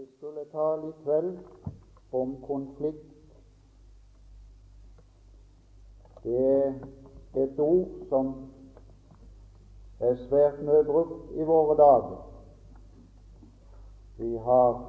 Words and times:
Jeg 0.00 0.08
skulle 0.16 0.44
tale 0.52 0.88
i 0.88 0.92
kveld 1.04 1.38
om 2.12 2.36
konflikt. 2.46 3.36
Det 6.22 6.38
er 7.34 7.42
et 7.42 7.58
ord 7.58 7.88
som 8.08 8.30
er 10.00 10.16
svært 10.22 10.62
mye 10.64 10.86
brukt 10.88 11.34
i 11.36 11.44
våre 11.44 11.76
dager. 11.76 12.16
Vi 14.22 14.30
har 14.48 14.80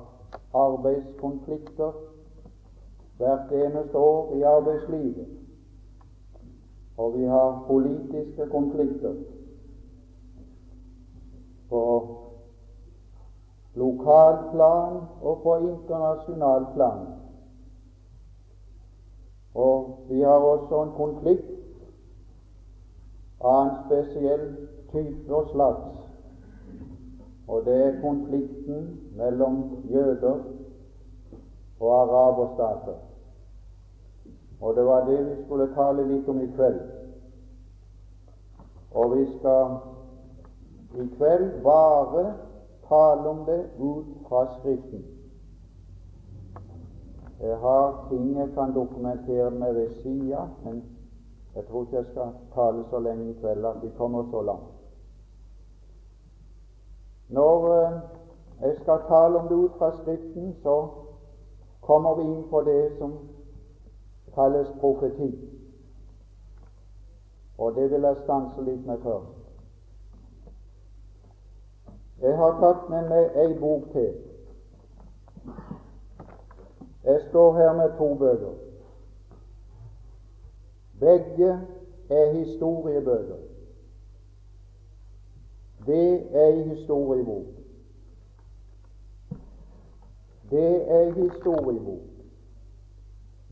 arbeidskonflikter 0.64 2.00
hvert 3.20 3.52
eneste 3.52 3.98
år 3.98 4.34
i 4.40 4.42
arbeidslivet, 4.48 5.28
og 6.98 7.20
vi 7.20 7.28
har 7.36 7.64
politiske 7.68 8.48
konflikter 8.56 9.20
på 11.70 11.86
lokalplan 13.76 15.02
og 15.22 15.42
på 15.44 15.56
internasjonal 15.58 16.66
plan. 16.74 17.06
Og 19.56 19.98
vi 20.10 20.22
har 20.22 20.40
også 20.54 20.84
en 20.84 20.94
konflikt 20.96 21.52
av 23.42 23.62
en 23.66 23.76
spesiell 23.86 24.46
type 24.92 25.36
og 25.36 25.50
slags, 25.52 26.02
og 27.48 27.66
det 27.66 27.78
er 27.86 28.02
konflikten 28.02 28.90
mellom 29.18 29.64
jøder 29.92 30.44
og 31.80 31.96
araberstater. 32.02 33.00
Og 34.62 34.76
det 34.76 34.86
var 34.86 35.06
det 35.06 35.18
vi 35.26 35.44
skulle 35.46 35.74
tale 35.76 36.06
litt 36.08 36.28
om 36.30 36.42
i 36.42 36.52
kveld. 36.56 36.80
Og 38.94 39.18
vi 39.18 39.26
skal 39.40 39.76
i 41.02 41.08
kveld 41.18 41.62
bare 41.64 42.34
tale 42.92 43.30
om 43.30 43.46
det 43.46 43.62
ut 43.80 44.06
fra 44.28 44.46
Skriften. 44.60 45.06
Jeg 47.42 47.58
har 47.58 48.08
ting 48.10 48.38
jeg 48.38 48.50
kan 48.54 48.74
dokumentere 48.74 49.52
med 49.52 49.74
ved 49.74 49.90
sida, 50.02 50.48
men 50.64 50.84
jeg 51.56 51.66
tror 51.68 51.82
ikke 51.82 51.96
jeg 51.96 52.06
skal 52.12 52.34
tale 52.54 52.84
så 52.90 53.00
lenge 53.00 53.30
i 53.30 53.34
kveld 53.34 53.66
at 53.66 53.84
vi 53.84 53.90
kommer 53.98 54.24
så 54.32 54.42
langt. 54.42 54.72
Når 57.30 57.74
eh, 57.74 58.00
jeg 58.62 58.76
skal 58.82 59.00
tale 59.08 59.40
om 59.40 59.48
det 59.48 59.56
ut 59.56 59.72
fra 59.78 59.92
Skriften, 59.98 60.56
så 60.64 60.88
kommer 61.82 62.16
vi 62.16 62.22
inn 62.22 62.44
på 62.50 62.62
det 62.62 62.98
som 62.98 63.14
kalles 64.36 64.68
profeti. 64.80 65.32
Og 67.58 67.76
det 67.76 67.92
vil 67.92 68.02
jeg 68.02 68.24
stanse 68.24 68.62
litt 68.62 68.86
med 68.86 68.98
først. 69.04 69.41
Jeg 72.22 72.38
har 72.38 72.58
tatt 72.62 72.90
med 72.90 73.08
meg 73.10 73.38
ei 73.42 73.54
bok 73.60 73.88
til. 73.94 74.12
Jeg 77.04 77.22
står 77.30 77.56
her 77.58 77.72
med 77.74 77.96
to 77.98 78.10
bøker. 78.16 78.54
Begge 81.00 81.50
er 82.10 82.34
historiebøker. 82.34 83.40
Det 85.86 86.36
er 86.36 86.48
ei 86.48 86.62
historiebok. 86.62 87.48
Det 90.52 90.92
er 90.92 91.08
ei 91.08 91.12
historiebok. 91.12 92.06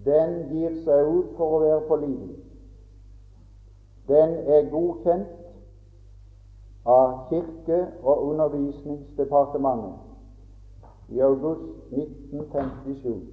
Den 0.05 0.37
gir 0.51 0.77
seg 0.85 1.09
ut 1.09 1.33
for 1.37 1.57
å 1.57 1.63
være 1.63 1.81
pålitelig. 1.89 2.37
Den 4.07 4.37
er 4.45 4.69
godkjent 4.69 5.38
av 6.85 7.29
Kirke- 7.29 7.87
og 8.03 8.23
undervisningsdepartementet 8.23 9.93
i 11.09 11.19
august 11.19 11.61
1957. 11.91 13.27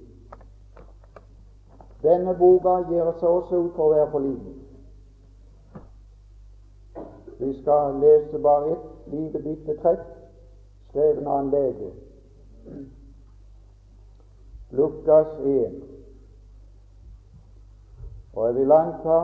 Denne 2.03 2.35
boka 2.37 2.77
gir 2.89 3.11
seg 3.19 3.29
også 3.29 3.55
ut 3.55 3.75
for 3.75 3.83
å 3.87 3.93
være 3.95 4.11
pålitelig. 4.11 4.55
Vi 7.39 7.53
skal 7.61 7.99
lese 8.01 8.39
bare 8.41 8.71
ett 8.71 9.13
lite 9.13 9.39
bitte 9.39 9.77
trekk 9.81 10.05
skrevet 10.89 11.27
av 11.27 11.39
en 11.39 11.49
lege. 11.53 11.91
Lukas 14.71 15.27
1. 15.39 15.83
Og 18.33 18.45
jeg 18.45 18.55
vil 18.55 18.71
anta 18.71 19.19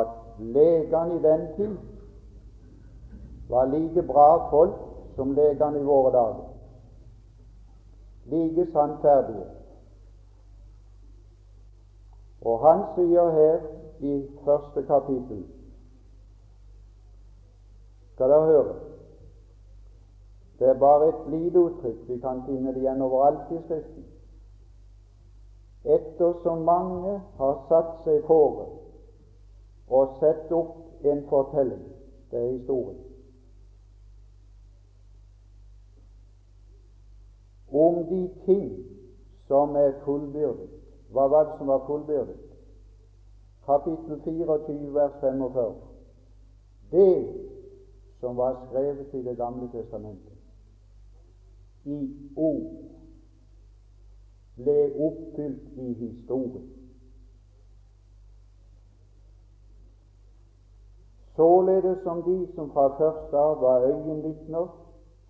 at 0.00 0.08
legene 0.38 1.18
i 1.18 1.22
den 1.22 1.44
tid 1.56 1.76
var 3.48 3.66
like 3.66 4.02
bra 4.02 4.50
folk 4.50 4.74
som 5.16 5.32
legene 5.32 5.80
i 5.80 5.82
våre 5.82 6.12
dager. 6.12 6.44
Like 8.24 8.66
sannferdige. 8.72 9.46
Og 12.44 12.60
han 12.60 12.82
sier 12.94 13.30
her 13.30 13.60
i 14.00 14.14
første 14.44 14.82
kapittel 14.82 15.44
Skal 18.14 18.30
dere 18.30 18.46
høre? 18.46 18.74
Det 20.58 20.68
er 20.68 20.78
bare 20.78 21.08
et 21.08 21.30
lite 21.30 21.58
uttrykk. 21.58 22.08
Vi 22.08 22.18
kan 22.18 22.42
finne 22.46 22.72
det 22.74 22.84
igjen 22.84 23.02
overalt 23.02 23.50
i 23.50 23.58
Skriften. 23.64 24.04
Ettersom 25.84 26.62
mange 26.64 27.18
har 27.36 27.58
satt 27.68 27.98
seg 28.04 28.22
fore 28.28 28.68
og 29.88 30.14
sett 30.20 30.52
opp 30.52 31.04
en 31.04 31.20
fortelling, 31.28 31.82
det 32.30 32.38
er 32.40 32.52
historien, 32.54 33.00
om 37.74 38.06
de 38.06 38.30
ting 38.44 38.86
som 39.48 39.76
er 39.76 39.92
fullbyrdet. 40.04 40.70
Hva 41.10 41.26
var 41.28 41.44
det 41.44 41.58
som 41.58 41.66
var 41.66 41.86
fullbyrdet? 41.86 42.38
Kapittel 43.66 44.20
24, 44.24 44.94
vers 44.94 45.12
45. 45.20 45.74
Det 46.90 47.26
som 48.20 48.36
var 48.36 48.66
skrevet 48.68 49.14
i 49.14 49.22
Det 49.22 49.36
gamle 49.36 49.68
testamentet, 49.72 50.32
i 51.84 51.98
ord, 52.36 52.70
ble 54.56 54.78
oppfylt 55.06 55.76
i 55.76 55.92
historien. 55.92 56.70
Således 61.36 61.98
som 62.02 62.22
de 62.22 62.46
som 62.54 62.70
fra 62.70 62.88
første 62.98 63.36
av 63.36 63.60
var 63.60 63.86
øyenvitner 63.88 64.83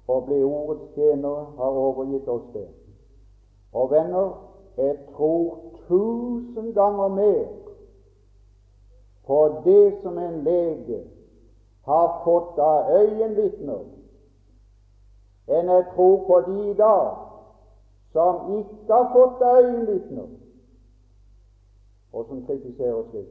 og 0.09 0.27
bli 0.27 0.43
ordets 0.43 0.95
tjenere, 0.95 1.45
har 1.57 1.79
overgitt 1.87 2.29
oss 2.29 2.49
det. 2.53 2.69
Og 3.73 3.91
venner, 3.91 4.33
jeg 4.77 4.97
tror 5.15 5.59
tusen 5.89 6.73
ganger 6.75 7.09
mer 7.09 7.47
på 9.27 9.63
det 9.65 10.03
som 10.03 10.19
en 10.19 10.43
lege 10.45 11.05
har 11.85 12.21
fått 12.25 12.59
av 12.59 12.91
øyenvitner, 12.93 13.85
enn 15.49 15.69
jeg 15.69 15.87
tror 15.95 16.25
på 16.27 16.41
de 16.49 16.71
i 16.71 16.77
dag 16.79 17.17
som 18.13 18.55
ikke 18.59 18.93
har 18.93 19.11
fått 19.13 19.43
av 19.43 19.65
øyenvitner, 19.65 20.29
og 22.13 22.27
som 22.29 22.45
kritiserer 22.47 23.03
slik. 23.11 23.31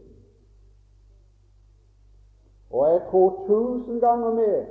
Og 2.74 2.88
jeg 2.90 3.02
tror 3.10 3.44
tusen 3.48 4.00
ganger 4.02 4.32
mer 4.32 4.64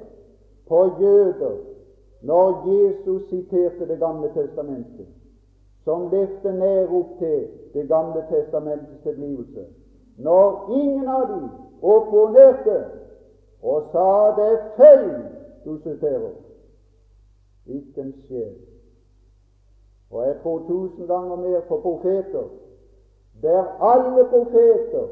på 0.67 0.84
jøder 1.01 1.72
når 2.22 2.69
Jesus 2.69 3.28
siterte 3.28 3.88
Det 3.88 3.99
gamle 3.99 4.31
testamentet, 4.34 5.06
som 5.84 6.10
levde 6.10 6.53
nær 6.59 6.87
opp 6.87 7.19
til 7.19 7.49
Det 7.75 7.88
gamle 7.88 8.25
testamentets 8.31 9.03
tilblivelse, 9.03 9.65
når 10.19 10.71
ingen 10.71 11.09
av 11.09 11.27
dem 11.28 11.49
opponerte 11.83 12.84
og 13.62 13.88
sa 13.93 14.34
det 14.37 14.47
er 14.53 14.62
feil 14.77 15.10
du 15.65 15.78
siterer, 15.83 16.34
ikke 17.66 18.00
en 18.03 18.15
sjel. 18.27 18.54
Og 20.10 20.27
jeg 20.27 20.36
tror 20.42 20.63
tusen 20.69 21.07
ganger 21.07 21.36
mer 21.36 21.60
på 21.69 21.78
profeter, 21.83 22.48
der 23.42 23.65
alle 23.80 24.24
profeter 24.30 25.07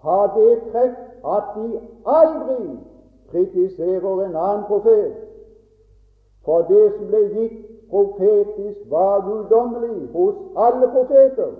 har 0.00 0.34
det 0.36 0.58
trekk 0.72 0.98
at 1.26 1.54
de 1.56 1.80
aldri 2.06 2.76
kritiserer 3.30 4.26
en 4.26 4.36
annen 4.36 4.64
profet. 4.68 5.27
For 6.44 6.62
det 6.62 6.84
som 6.96 7.06
ble 7.06 7.22
gitt 7.34 7.58
profetisk, 7.90 8.90
var 8.90 9.24
guddommelig 9.26 10.08
hos 10.12 10.36
alle 10.56 10.88
profeter. 10.92 11.52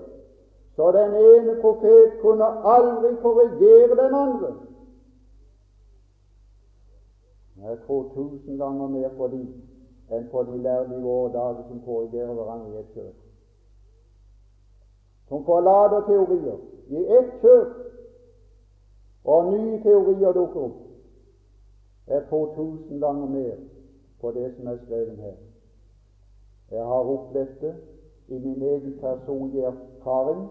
Så 0.75 0.91
den 0.91 1.15
ene 1.15 1.55
profet 1.61 2.19
kunne 2.21 2.45
aldri 2.75 3.15
korrigere 3.21 3.95
den 4.03 4.13
andre. 4.15 4.53
Jeg 7.67 7.77
tror 7.87 8.05
tusen 8.13 8.57
ganger 8.57 8.87
mer 8.87 9.09
på 9.17 9.27
de 9.27 9.41
enn 10.11 10.29
på 10.31 10.43
de 10.43 10.57
lærde 10.57 10.95
i 10.97 11.01
våre 11.01 11.33
dager 11.33 11.65
som 11.67 11.81
korrigerer 11.85 12.33
hverandre 12.33 12.71
i 12.71 12.79
ett 12.79 12.93
kjøp. 12.93 13.17
Som 15.29 15.43
forlater 15.45 16.05
teorier 16.07 16.57
i 16.87 17.03
ett 17.17 17.35
kjøp, 17.41 17.75
og 19.23 19.51
nye 19.51 19.81
teorier 19.83 20.33
dukker 20.33 20.63
opp. 20.69 20.79
Jeg 22.07 22.23
tror 22.29 22.47
tusen 22.55 22.99
ganger 23.03 23.27
mer 23.27 23.57
på 24.21 24.31
det 24.31 24.55
som 24.55 24.67
er 24.67 24.77
skrevet 24.85 25.17
her. 25.17 25.37
Jeg 26.71 26.85
har 26.85 27.03
opplevd 27.13 27.61
det 27.61 27.75
i 28.27 28.39
min 28.39 28.61
egen 28.61 28.97
personlige 29.01 29.63
erfaring, 29.63 30.49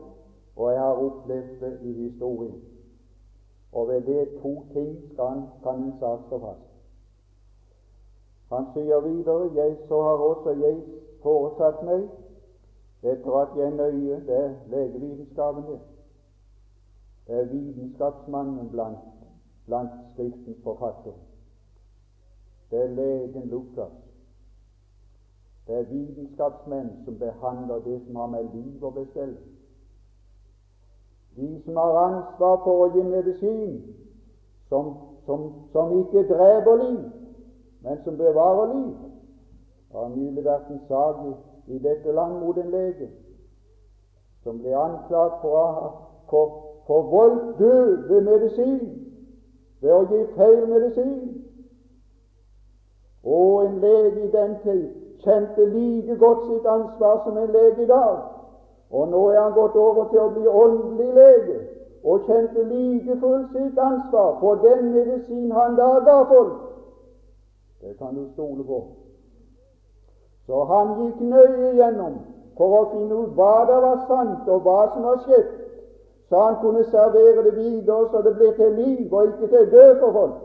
og 0.56 0.72
jeg 0.72 0.80
har 0.80 0.94
opplevd 0.94 1.60
det 1.60 1.78
i 1.82 1.92
historien. 1.92 2.62
Og 3.72 3.88
ved 3.88 4.02
det 4.02 4.28
to 4.42 4.64
ting 4.72 5.12
skal, 5.12 5.42
kan 5.62 5.82
en 5.82 5.94
sak 6.00 6.18
stå 6.26 6.38
fast. 6.38 6.68
Han 8.52 8.64
sier 8.74 9.00
videre 9.00 9.50
jeg 9.54 9.76
så 9.88 10.02
har 10.02 10.24
også 10.30 10.50
jeg 10.50 10.82
foresatt 11.22 11.82
meg, 11.84 12.08
etter 13.02 13.36
at 13.42 13.56
jeg 13.56 13.70
nøye 13.76 14.20
Det 14.26 14.36
er 14.36 14.54
legevitenskapen, 14.66 15.66
det. 15.68 15.80
Det 17.26 17.40
er 17.40 17.44
vitenskapsmannen 17.44 18.70
blant, 18.70 18.98
blant 19.66 19.90
Skriftens 20.12 20.62
forfattere. 20.64 21.27
Det 22.70 22.78
er 22.78 22.86
legen 22.86 23.48
Lukas. 23.48 23.92
Det 25.66 25.76
er 25.76 25.82
vitenskapsmenn 25.82 27.04
som 27.04 27.18
behandler 27.18 27.78
det 27.78 28.02
som 28.06 28.16
har 28.16 28.26
med 28.26 28.44
liv 28.54 28.84
å 28.84 28.90
bestelle. 28.90 29.40
De 31.36 31.62
som 31.64 31.76
har 31.76 31.98
ansvar 32.04 32.56
for 32.64 32.84
å 32.84 32.90
gi 32.94 33.04
medisin 33.04 33.82
som, 34.68 34.94
som, 35.26 35.50
som 35.72 35.92
ikke 36.00 36.24
dreper 36.28 36.80
liv, 36.82 37.04
men 37.80 38.00
som 38.04 38.16
bevarer 38.16 38.72
liv. 38.74 38.94
Det 39.88 40.00
har 40.00 40.08
nylig 40.08 40.44
vært 40.44 40.72
en 40.72 40.80
sak 40.88 41.24
i, 41.24 41.34
i 41.74 41.78
dette 41.84 42.12
land 42.12 42.40
mot 42.40 42.56
en 42.58 42.72
lege 42.72 43.10
som 44.42 44.60
ble 44.60 44.72
anklaget 44.76 45.40
for 45.44 45.60
å 46.32 46.42
for 46.88 47.02
voldt 47.02 47.58
død 47.58 48.08
ved 48.08 48.20
medisin, 48.24 48.84
ved 49.80 49.92
å 49.92 50.04
gi 50.08 50.22
feil 50.32 50.64
medisin. 50.66 51.47
En 53.78 53.84
lege 53.84 54.25
i 54.25 54.30
den 54.30 54.56
tid 54.62 54.88
kjente 55.25 55.64
like 55.66 56.16
godt 56.16 56.46
sitt 56.46 56.66
ansvar 56.66 57.22
som 57.25 57.38
en 57.38 57.50
lege 57.50 57.82
i 57.82 57.86
dag. 57.86 58.16
Og 58.90 59.08
nå 59.08 59.28
er 59.28 59.40
han 59.40 59.52
gått 59.52 59.76
over 59.76 60.08
til 60.10 60.19
å 60.19 60.30
bli 60.34 60.46
åndelig 60.48 61.12
lege 61.14 61.58
og 62.04 62.25
kjente 62.26 62.64
like 62.64 63.16
fullt 63.20 63.52
sitt 63.52 63.78
ansvar 63.78 64.38
for 64.40 64.54
den 64.54 64.90
medisin 64.94 65.52
han 65.52 65.76
da 65.76 65.98
ga 65.98 66.22
folk. 66.25 66.56
Det 67.82 67.98
kan 67.98 68.14
du 68.14 68.26
stole 68.32 68.64
på. 68.64 68.80
Så 70.46 70.64
han 70.64 70.96
gikk 71.02 71.20
nøye 71.20 71.75
gjennom 71.78 72.19
for 72.56 72.80
å 72.80 72.84
finne 72.92 73.14
ut 73.14 73.34
hva 73.38 73.64
det 73.70 73.78
var 73.82 74.04
sant, 74.08 74.48
og 74.48 74.66
hva 74.66 74.88
som 74.94 75.04
var 75.06 75.20
skjedd, 75.26 75.50
så 76.28 76.40
han 76.46 76.56
kunne 76.62 76.84
servere 76.84 77.44
det 77.44 77.54
videre 77.56 78.08
så 78.10 78.22
det 78.26 78.34
ble 78.34 78.50
til 78.56 78.72
liv 78.75 79.14
og 79.14 79.28
ikke 79.28 79.48
til 79.54 79.70
død 79.70 79.98
for 80.00 80.12
folk. 80.12 80.38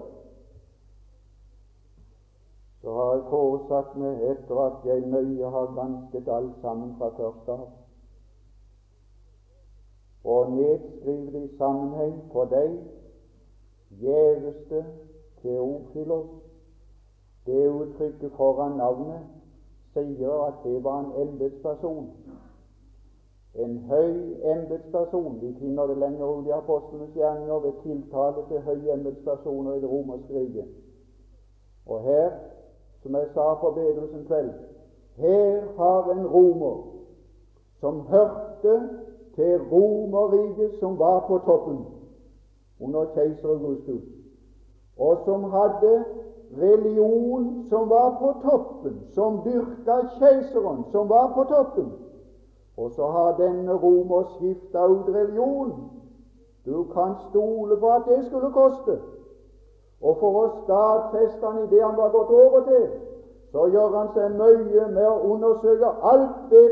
Så 2.83 2.93
har 2.93 3.13
jeg 3.13 3.23
foresatt 3.29 3.93
meg, 3.95 4.23
etter 4.27 4.57
at 4.59 4.81
jeg 4.83 5.05
nøye 5.07 5.51
har 5.55 5.69
gransket 5.75 6.27
alt 6.27 6.57
sammen 6.61 6.89
fra 6.99 7.13
første 7.15 7.51
av, 7.51 7.69
og 10.33 10.51
nedskrive 10.51 11.31
det 11.31 11.43
i 11.45 11.55
sammenheng 11.57 12.17
for 12.33 12.51
deg, 12.51 12.75
gjeveste 14.03 14.83
Teofilos. 15.41 16.27
Det 17.47 17.63
uttrykket 17.69 18.35
foran 18.35 18.77
navnet 18.79 19.25
sier 19.95 20.43
at 20.47 20.61
det 20.63 20.83
var 20.83 20.99
en 20.99 21.11
embetsperson. 21.23 22.07
En 23.55 23.77
høy 23.87 24.13
embetsperson. 24.53 25.41
Vi 25.41 25.51
finner 25.59 25.87
det 25.87 25.97
lenger 26.03 26.25
ut 26.25 26.47
i 26.47 26.55
apostlenes 26.55 27.15
gjerninger 27.15 27.59
ved 27.59 27.83
tiltale 27.83 28.47
til 28.47 28.63
høye 28.67 28.93
embetspersoner 28.93 29.75
i 29.75 29.83
det 29.83 29.91
romerske 29.91 30.39
riket. 30.39 30.67
Og 31.85 32.03
her, 32.03 32.31
som 33.03 33.15
jeg 33.15 33.27
sa 33.33 33.53
på 33.53 33.71
bedelsen 33.75 34.25
kveld, 34.27 34.51
her 35.15 35.61
har 35.77 36.11
en 36.11 36.27
romer 36.27 36.77
som 37.79 37.99
hørte 38.01 38.89
til 39.35 39.59
Romerriket 39.71 40.79
som 40.79 40.99
var 40.99 41.25
på 41.27 41.37
toppen 41.37 41.85
under 42.79 43.05
keiser 43.15 43.49
Augustus, 43.49 44.03
og 44.97 45.17
som 45.25 45.43
hadde 45.43 46.05
religion 46.57 47.65
som 47.69 47.89
var 47.89 48.17
på 48.19 48.33
toppen, 48.49 48.99
som 49.13 49.41
dyrka 49.45 49.97
keiseren, 50.19 50.85
som 50.91 51.09
var 51.09 51.31
på 51.35 51.43
toppen. 51.43 51.91
Og 52.77 52.91
så 52.91 53.07
har 53.07 53.37
denne 53.37 53.73
romer 53.73 54.23
skifta 54.37 54.85
ut 54.85 55.09
religion. 55.09 55.73
Du 56.65 56.83
kan 56.83 57.15
stole 57.29 57.77
på 57.77 57.89
at 57.89 58.01
det 58.07 58.25
skulle 58.25 58.51
koste. 58.51 58.99
Og 60.03 60.17
for 60.19 60.39
å 60.43 60.45
stadfeste 60.63 61.47
han 61.47 61.63
i 61.63 61.69
det 61.71 61.83
han 61.83 61.97
var 61.97 62.11
gått 62.11 62.31
over 62.35 62.63
til, 62.67 62.87
så 63.53 63.67
gjør 63.71 63.97
han 63.97 64.09
seg 64.15 64.37
nøye 64.39 64.87
med 64.91 65.07
å 65.07 65.33
undersøke 65.33 65.91
alt 66.11 66.49
det 66.51 66.63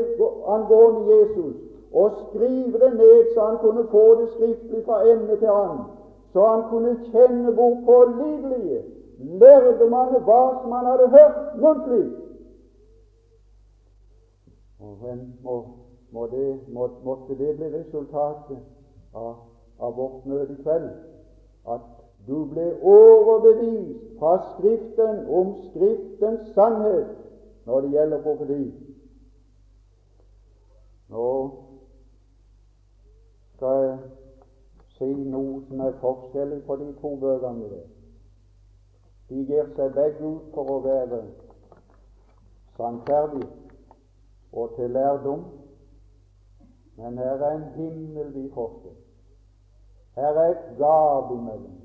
angående 0.54 1.04
Jesus 1.14 1.54
og 1.92 2.16
skrive 2.18 2.78
det 2.80 2.90
ned 2.96 3.34
så 3.34 3.46
han 3.46 3.58
kunne 3.62 3.84
få 3.92 4.04
det 4.20 4.28
skriftlig 4.34 4.84
fra 4.84 5.02
emne 5.12 5.36
til 5.36 5.52
annen, 5.52 5.84
så 6.32 6.46
han 6.48 6.64
kunne 6.70 6.96
kjenne 7.12 7.52
hvor 7.56 7.76
pålitelige 7.84 8.82
lærdomene 9.16 10.26
var 10.26 10.58
som 10.62 10.72
han 10.72 10.86
hadde 10.86 11.08
hørt 11.08 11.54
muntlig. 11.54 12.06
Og 14.80 14.96
må, 15.42 15.56
må 16.10 16.26
det, 16.26 16.58
må, 16.68 16.88
måtte 17.04 17.38
det 17.38 17.56
bli 17.56 17.68
resultatet 17.76 18.58
av, 19.14 19.36
av 19.78 19.96
vårt 19.96 20.24
møte 20.26 20.56
i 20.56 20.62
kveld, 20.64 20.88
at 21.68 22.01
du 22.26 22.44
ble 22.46 22.68
overbevist 22.82 24.18
fra 24.18 24.36
Skriften 24.52 25.26
om 25.26 25.54
Skriftens 25.70 26.52
sannhet 26.54 27.10
når 27.66 27.80
det 27.80 27.90
gjelder 27.90 28.22
profeti. 28.22 28.62
Nå 31.10 31.28
skal 33.56 33.82
jeg 33.84 33.98
si 34.98 35.10
noe 35.34 35.60
som 35.66 35.82
er 35.82 35.98
forskjellig 36.02 36.62
på 36.66 36.76
de 36.78 36.88
to 37.00 37.16
bøkene 37.24 37.70
der. 37.74 37.84
De 39.30 39.42
gir 39.48 39.68
seg 39.76 39.94
begge 39.98 40.22
ut 40.22 40.48
for 40.54 40.70
å 40.76 40.80
være 40.84 41.22
sannferdige 42.76 43.50
og 44.52 44.74
til 44.76 44.90
lærdom, 44.94 45.46
men 46.96 47.18
her 47.18 47.38
er 47.40 47.54
en 47.56 47.70
himmelvid 47.76 48.50
forskjell. 48.54 48.98
Her 50.14 50.36
er 50.36 50.50
et 50.52 50.66
gap 50.78 51.30
imellom 51.32 51.81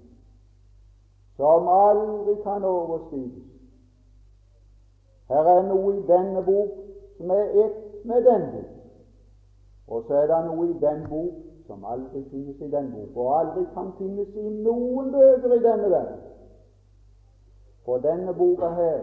som 1.38 1.68
aldri 1.68 2.36
kan 2.44 2.64
overstiges. 2.64 3.44
Her 5.30 5.50
er 5.58 5.66
noe 5.68 5.96
i 5.98 6.06
denne 6.08 6.42
bok 6.46 6.78
som 7.18 7.32
er 7.32 7.52
ett 7.66 8.06
med 8.06 8.24
den 8.26 8.48
bok, 8.52 8.72
og 9.88 10.04
så 10.08 10.14
er 10.22 10.28
det 10.32 10.40
noe 10.48 10.70
i 10.70 10.80
den 10.82 11.04
bok 11.10 11.44
som 11.68 11.86
aldri 11.86 12.24
finnes 12.32 12.62
i 12.62 12.72
den 12.72 12.92
bok, 12.96 13.18
og 13.18 13.40
aldri 13.40 13.66
kan 13.74 13.92
finnes 13.98 14.36
i 14.36 14.50
noen 14.50 15.12
bøker 15.12 15.54
i 15.54 15.64
denne 15.64 15.92
verden. 15.92 16.20
For 17.86 17.98
denne 18.04 18.34
boka 18.34 18.70
her 18.76 19.00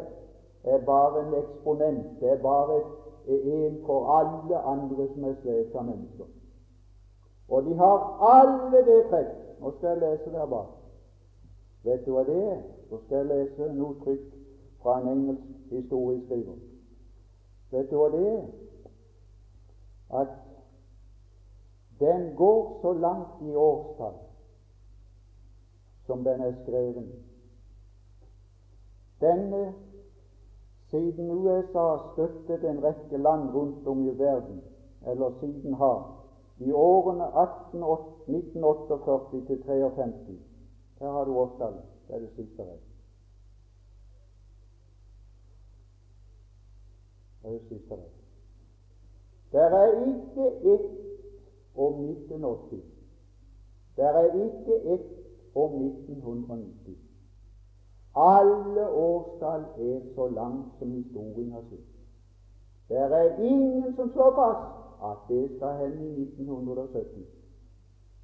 er 0.64 0.79
bare 0.87 1.26
en 1.26 1.35
eksponent. 1.35 2.21
Det 2.21 2.31
er 2.31 2.43
bare 2.43 2.83
en 3.26 3.79
for 3.87 4.09
alle 4.19 4.59
andre 4.59 5.09
som 5.14 5.25
er 5.25 5.35
svevet 5.43 5.85
mennesker. 5.85 6.25
Og 7.49 7.64
de 7.64 7.75
har 7.75 7.99
alle 8.21 8.85
det 8.87 9.05
trekk. 9.11 9.33
Nå 9.61 9.71
skal 9.71 9.88
jeg 9.88 9.99
lese 9.99 10.33
der 10.33 10.47
bak. 10.47 10.84
Vet 11.85 12.07
du 12.07 12.14
hva 12.14 12.25
det 12.25 12.38
er? 12.49 12.61
Så 12.88 12.99
skal 13.05 13.17
jeg 13.17 13.31
lese 13.31 13.73
noe 13.76 13.95
trykk 14.05 14.29
fra 14.83 14.99
en 15.00 15.09
engelsk 15.12 15.73
historieskriver. 15.73 16.59
Vet 17.73 17.91
du 17.91 17.97
hva 17.99 18.09
det 18.14 18.25
er? 18.29 18.45
At 20.21 20.33
den 22.00 22.37
går 22.37 22.79
så 22.83 22.93
langt 22.93 23.43
i 23.43 23.55
årstall 23.55 24.14
som 26.07 26.25
den 26.25 26.41
er 26.41 26.53
skreven. 26.62 27.12
Denne 29.21 29.75
siden 30.91 31.31
USA 31.31 31.97
støttet 32.12 32.71
en 32.71 32.85
rekke 32.85 33.17
land 33.17 33.55
rundt 33.55 33.87
om 33.87 34.09
i 34.09 34.19
verden, 34.19 34.62
eller 35.07 35.31
siden 35.41 35.75
har, 35.75 36.11
i 36.59 36.73
årene 36.73 37.25
1948 37.25 39.47
til 39.47 39.62
53 39.67 40.53
Her 41.04 41.11
har 41.11 41.25
du 41.25 41.30
årstallet. 41.30 41.82
der 42.08 42.14
er 42.14 42.18
det 42.18 42.30
siste 42.37 42.62
rett. 42.62 42.80
Der 47.42 47.49
er 47.49 47.52
det 47.52 47.62
siste 47.68 47.94
rett. 47.94 48.20
Det 49.52 49.61
er 49.61 49.87
ikke 50.06 50.75
ett 50.75 50.90
om 51.76 52.08
1980. 52.11 52.84
Der 53.96 54.08
er 54.08 54.44
ikke 54.44 54.94
ett 54.94 55.11
om 55.54 55.87
1990. 55.87 56.96
Alle 58.16 58.88
årstall 58.88 59.62
er 59.62 60.00
så 60.14 60.26
langt 60.28 60.78
som 60.78 60.90
historien 60.90 61.52
har 61.52 61.64
sett. 61.70 61.90
Der 62.88 63.04
er 63.04 63.37
ingen 63.37 63.96
som 63.96 64.12
slår 64.12 64.34
fast 64.34 64.73
at 65.11 65.28
det 65.28 65.56
skal 65.56 65.76
hende 65.76 66.06
i 66.06 66.23
1917. 66.23 67.26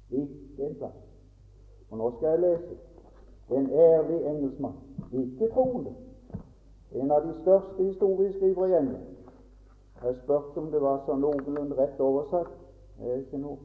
Ikke 0.09 0.65
en 0.65 0.75
plass. 0.75 1.10
Og 1.91 1.97
nå 1.97 2.11
skal 2.15 2.27
jeg 2.27 2.39
lese 2.39 2.77
en 3.51 3.69
ærlig 3.69 4.25
engelskmann, 4.25 4.77
ikke 5.11 5.49
troende, 5.53 5.95
en 6.91 7.11
av 7.11 7.25
de 7.27 7.33
største 7.41 7.83
historieskrivere 7.83 8.69
i 8.69 8.77
England, 8.79 9.07
Jeg 10.03 10.15
spurte 10.23 10.57
om 10.57 10.71
det 10.71 10.79
var 10.81 11.03
sånn 11.05 11.19
noenlunde 11.21 11.75
rett 11.77 11.99
oversatt. 12.01 12.47
Jeg 12.97 13.09
er 13.11 13.19
ikke 13.21 13.37
noen 13.37 13.59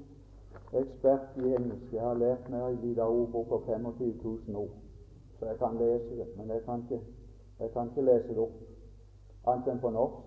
ekspert 0.76 1.38
i 1.40 1.54
engelsk. 1.56 1.94
Jeg 1.94 2.02
har 2.04 2.18
lært 2.20 2.50
meg 2.52 2.60
en 2.60 2.76
liten 2.82 3.02
ordbok 3.02 3.48
på 3.48 3.60
25 3.66 4.18
000 4.24 4.58
ord, 4.60 4.74
så 5.38 5.46
jeg 5.46 5.58
kan 5.62 5.78
lese 5.80 6.18
det. 6.18 6.26
Men 6.36 6.52
jeg 6.52 6.64
kan 6.66 6.84
ikke, 6.84 7.00
jeg 7.60 7.72
kan 7.72 7.88
ikke 7.88 8.04
lese 8.04 8.28
det 8.28 8.44
opp 8.44 9.48
annet 9.48 9.72
enn 9.72 9.80
på 9.80 9.94
norsk. 9.96 10.22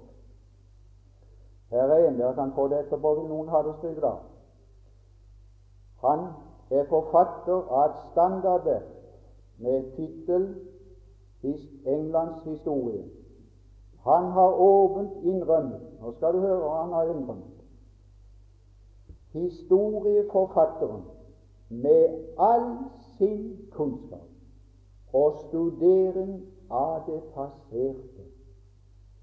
Her 1.69 1.93
er 1.93 2.07
en 2.07 2.17
dere 2.17 2.33
kan 2.35 2.55
få 2.57 2.67
det 2.67 2.79
etterpå, 2.87 3.13
vil 3.19 3.29
noen 3.29 3.53
ha 3.53 3.61
det 3.67 3.75
skrevet 3.77 4.09
av. 4.09 4.23
Han 6.01 6.25
er 6.69 6.85
forfatter 6.89 7.69
av 7.69 7.85
et 7.89 8.01
standardverk 8.11 8.89
med 9.57 9.91
tittel 9.95 10.49
Englands 11.85 12.43
historie. 12.43 13.03
Han 14.03 14.31
har 14.31 14.53
åpent 14.53 15.23
innrømmet 15.23 16.01
Nå 16.01 16.11
skal 16.15 16.33
du 16.33 16.39
høre 16.39 16.59
hva 16.63 16.75
han 16.81 16.93
har 16.95 17.09
innrømmet. 17.11 17.55
Historieforfatteren 19.35 21.01
med 21.69 22.35
all 22.39 22.69
sin 23.17 23.41
kunnskap 23.75 25.13
og 25.13 25.35
studering 25.41 26.39
av 26.69 27.03
det 27.05 27.19
passerte. 27.35 28.25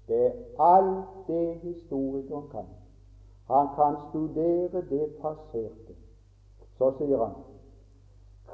Det 0.07 0.21
er 0.27 0.37
alt 0.63 1.27
det 1.27 1.57
historikeren 1.63 2.47
kan. 2.51 2.69
Han 3.49 3.73
kan 3.75 3.97
studere 4.09 4.83
det 4.89 5.09
passerte. 5.21 5.96
Så 6.77 6.91
sier 6.97 7.17
han 7.17 7.35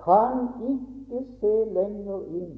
kan 0.04 0.48
ikke 0.62 1.26
se 1.40 1.54
lenger 1.74 2.24
inn 2.28 2.56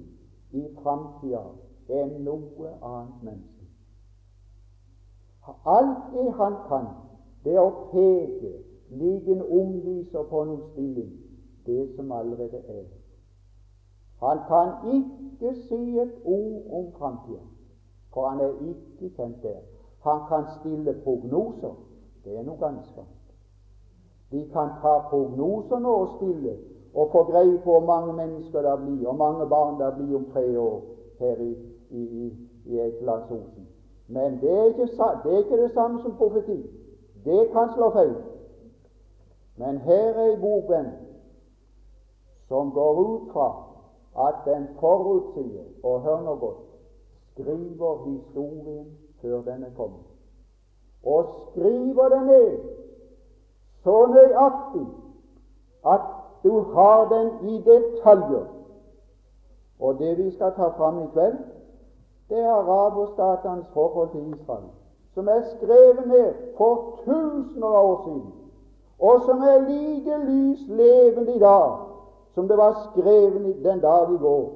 i 0.51 0.63
framtida 0.81 1.43
enn 1.89 2.13
noe 2.25 2.71
annet 2.81 3.23
menneske. 3.27 3.65
Alt 5.65 6.13
det 6.13 6.31
han 6.39 6.55
kan, 6.69 6.87
det 7.45 7.57
å 7.61 7.67
peke, 7.91 8.53
lik 8.97 9.27
en 9.29 9.43
omviser 9.45 10.25
på 10.29 10.43
noen 10.47 10.63
stilling, 10.71 11.11
det 11.67 11.83
som 11.95 12.11
allerede 12.11 12.61
er. 12.79 12.87
Han 14.23 14.41
kan 14.47 14.73
ikke 14.95 15.53
si 15.67 15.99
et 16.01 16.15
ord 16.23 16.71
om 16.79 16.89
framtida, 16.97 17.43
for 18.13 18.29
han 18.29 18.41
er 18.41 18.57
ikke 18.71 19.11
kjent 19.17 19.43
der. 19.43 19.61
Han 20.05 20.25
kan 20.29 20.49
stille 20.59 20.95
prognoser. 21.03 21.77
Det 22.23 22.37
er 22.37 22.45
noe 22.45 22.57
ganske 22.57 23.01
annet. 23.01 23.24
De 24.31 24.49
kan 24.53 24.69
ta 24.81 24.99
prognoser 25.09 25.79
nå 25.79 25.93
og 26.03 26.09
stille 26.17 26.57
og 26.95 27.09
få 27.11 27.23
greie 27.23 27.57
på 27.63 27.71
hvor 27.71 27.85
mange 27.85 28.13
mennesker 28.13 28.61
det 28.61 28.75
blir, 28.85 29.07
og 29.07 29.15
mange 29.15 29.47
barn 29.49 29.79
det 29.79 29.93
blir 29.97 30.15
om 30.15 30.25
tre 30.33 30.59
år 30.59 30.81
her 31.19 31.41
i, 31.43 31.51
i, 31.89 32.03
i, 32.03 32.33
i 32.65 32.79
Eikelandsosen. 32.79 33.67
Men 34.07 34.37
det 34.41 34.51
er, 34.59 34.63
ikke, 34.63 34.87
det 35.23 35.33
er 35.33 35.37
ikke 35.37 35.63
det 35.63 35.71
samme 35.73 35.99
som 36.01 36.15
profeti. 36.15 36.61
Det 37.25 37.49
kan 37.51 37.69
slå 37.75 37.89
feil. 37.89 38.15
Men 39.57 39.77
her 39.77 40.13
er 40.13 40.29
ei 40.29 40.37
bokvenn 40.41 40.91
som 42.47 42.71
går 42.71 42.99
ut 43.01 43.31
fra 43.33 43.49
at 44.27 44.35
den 44.45 44.67
forutsier, 44.79 45.65
og 45.83 46.01
hør 46.01 46.21
nå 46.21 46.35
godt, 46.35 46.63
skriver 47.31 48.05
historien 48.05 48.97
før 49.21 49.41
den 49.41 49.63
er 49.63 49.73
kommet. 49.75 50.05
Og 51.03 51.25
skriver 51.51 52.09
den 52.09 52.25
ned 52.25 52.59
så 53.85 53.95
nøyaktig 54.11 54.85
at 55.85 56.09
du 56.43 56.59
har 56.73 57.05
den 57.09 57.49
i 57.49 57.61
detaljer. 57.69 58.45
Og 59.79 59.99
det 59.99 60.17
vi 60.17 60.31
skal 60.31 60.53
ta 60.57 60.67
fram 60.77 61.03
i 61.03 61.07
kveld, 61.13 61.37
det 62.29 62.39
er 62.39 62.51
araberstatenes 62.51 63.67
forhold 63.73 64.09
til 64.11 64.33
Israel, 64.33 64.69
som 65.13 65.27
er 65.27 65.41
skrevet 65.55 66.07
ned 66.07 66.33
for 66.57 66.99
tusener 67.05 67.67
av 67.67 67.89
år 67.89 67.99
siden, 68.05 68.31
og 68.99 69.21
som 69.25 69.41
er 69.41 69.57
like 69.69 70.17
lys 70.25 70.67
levende 70.67 71.35
i 71.35 71.39
dag 71.39 71.85
som 72.35 72.47
det 72.47 72.57
var 72.57 72.91
skrevet 72.91 73.63
den 73.63 73.79
dag 73.79 74.13
i 74.13 74.17
går. 74.17 74.51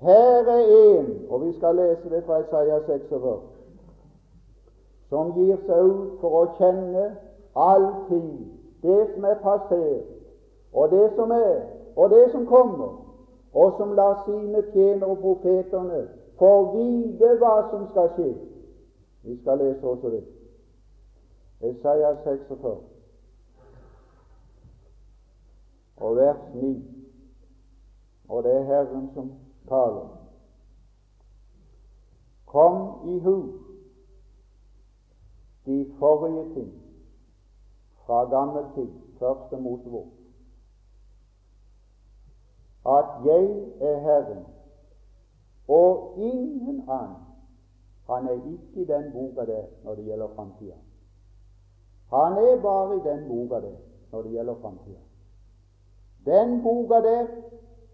Her 0.00 0.46
er 0.46 0.98
en, 0.98 1.26
og 1.30 1.46
vi 1.46 1.52
skal 1.52 1.74
lese 1.74 2.10
det 2.10 2.24
fra 2.24 2.38
Isaiah 2.38 2.86
46, 2.86 3.40
som 5.08 5.32
gir 5.32 5.58
seg 5.66 5.82
ut 5.82 6.20
for 6.20 6.36
å 6.42 6.44
kjenne 6.58 7.08
all 7.54 7.86
tid, 8.08 8.46
det 8.82 9.10
som 9.14 9.24
er 9.24 9.34
passert, 9.34 10.04
og 10.72 10.90
det 10.90 11.12
som 11.16 11.30
er, 11.30 11.60
og 11.96 12.10
det 12.10 12.30
som 12.30 12.46
kommer, 12.46 13.02
og 13.52 13.74
som 13.76 13.92
lar 13.92 14.22
sine 14.26 14.62
tjenere 14.72 15.16
profetene 15.16 16.08
få 16.38 16.52
vite 16.76 17.34
hva 17.38 17.56
som 17.70 17.84
skal 17.90 18.08
skje. 18.16 18.30
Vi 19.22 19.36
skal 19.40 19.58
lese 19.58 19.86
også 19.86 20.10
det. 20.10 20.24
Isaiah 21.62 22.16
46 22.24 22.76
og 25.96 26.16
vers 26.16 26.40
9. 26.54 26.72
Og 28.28 28.42
det 28.42 28.56
er 28.56 28.62
Herren 28.62 29.10
som 29.14 29.32
taler. 29.68 30.08
Kom 32.46 33.08
i 33.08 33.18
hu 33.18 33.36
de 35.66 35.92
forrige 35.98 36.54
ting 36.54 36.81
fra 38.12 38.24
gammel 38.24 38.64
tid, 38.74 38.88
første 39.18 39.56
Mosebok 39.56 40.06
at 42.86 43.04
jeg 43.24 43.44
er 43.80 43.98
Herren, 44.00 44.44
og 45.68 46.14
ingen 46.16 46.82
annen. 46.88 47.16
Han 48.10 48.26
er 48.26 48.32
ikke 48.32 48.82
i 48.82 48.84
den 48.84 49.12
boka 49.12 49.44
der 49.52 49.62
når 49.84 49.94
det 49.94 50.04
gjelder 50.04 50.28
framtida. 50.36 50.74
Han 52.10 52.32
er 52.32 52.62
bare 52.62 52.96
i 52.96 53.00
den 53.00 53.28
boka 53.28 53.60
der 53.66 53.76
når 54.12 54.22
det 54.22 54.30
gjelder 54.30 54.54
framtida. 54.54 54.98
Den 56.26 56.62
boka 56.62 56.94
der 56.94 57.26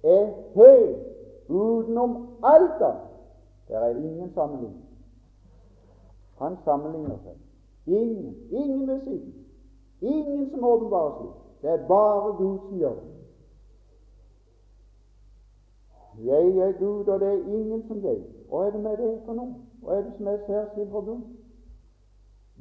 er 0.02 0.32
helt 0.54 1.06
utenom 1.48 2.38
alt 2.42 2.82
annet. 2.82 3.02
Det 3.68 3.76
er 3.76 3.88
ingen 3.88 4.32
sammenligning. 4.34 4.88
Han 6.38 6.56
sammenligner 6.64 7.18
seg. 7.24 7.36
Ingen. 7.86 8.36
Ingen 8.50 8.86
ved 8.88 9.00
siden. 9.04 9.37
Ingen 10.00 10.50
som 10.50 10.64
åpenbarer 10.64 11.18
slik. 11.18 11.62
Det 11.62 11.70
er 11.70 11.88
bare 11.88 12.36
Gud 12.36 12.58
som 12.58 12.78
gjør 12.78 12.94
det. 12.94 13.18
Jeg 16.24 16.48
er 16.48 16.72
Gud, 16.78 17.06
og 17.06 17.20
det 17.20 17.28
er 17.28 17.54
ingen 17.54 17.88
som 17.88 18.04
jeg. 18.04 18.22
Hva 18.48 18.66
er 18.66 18.70
det 18.70 18.80
med 18.80 18.96
det 18.96 19.20
for 19.24 19.38
noe? 19.38 19.54
Hva 19.82 19.98
er 19.98 20.02
det 20.02 20.14
som 20.16 20.26
er 20.26 20.38
særskilt 20.46 20.90
for 20.90 21.04
Gud? 21.06 21.20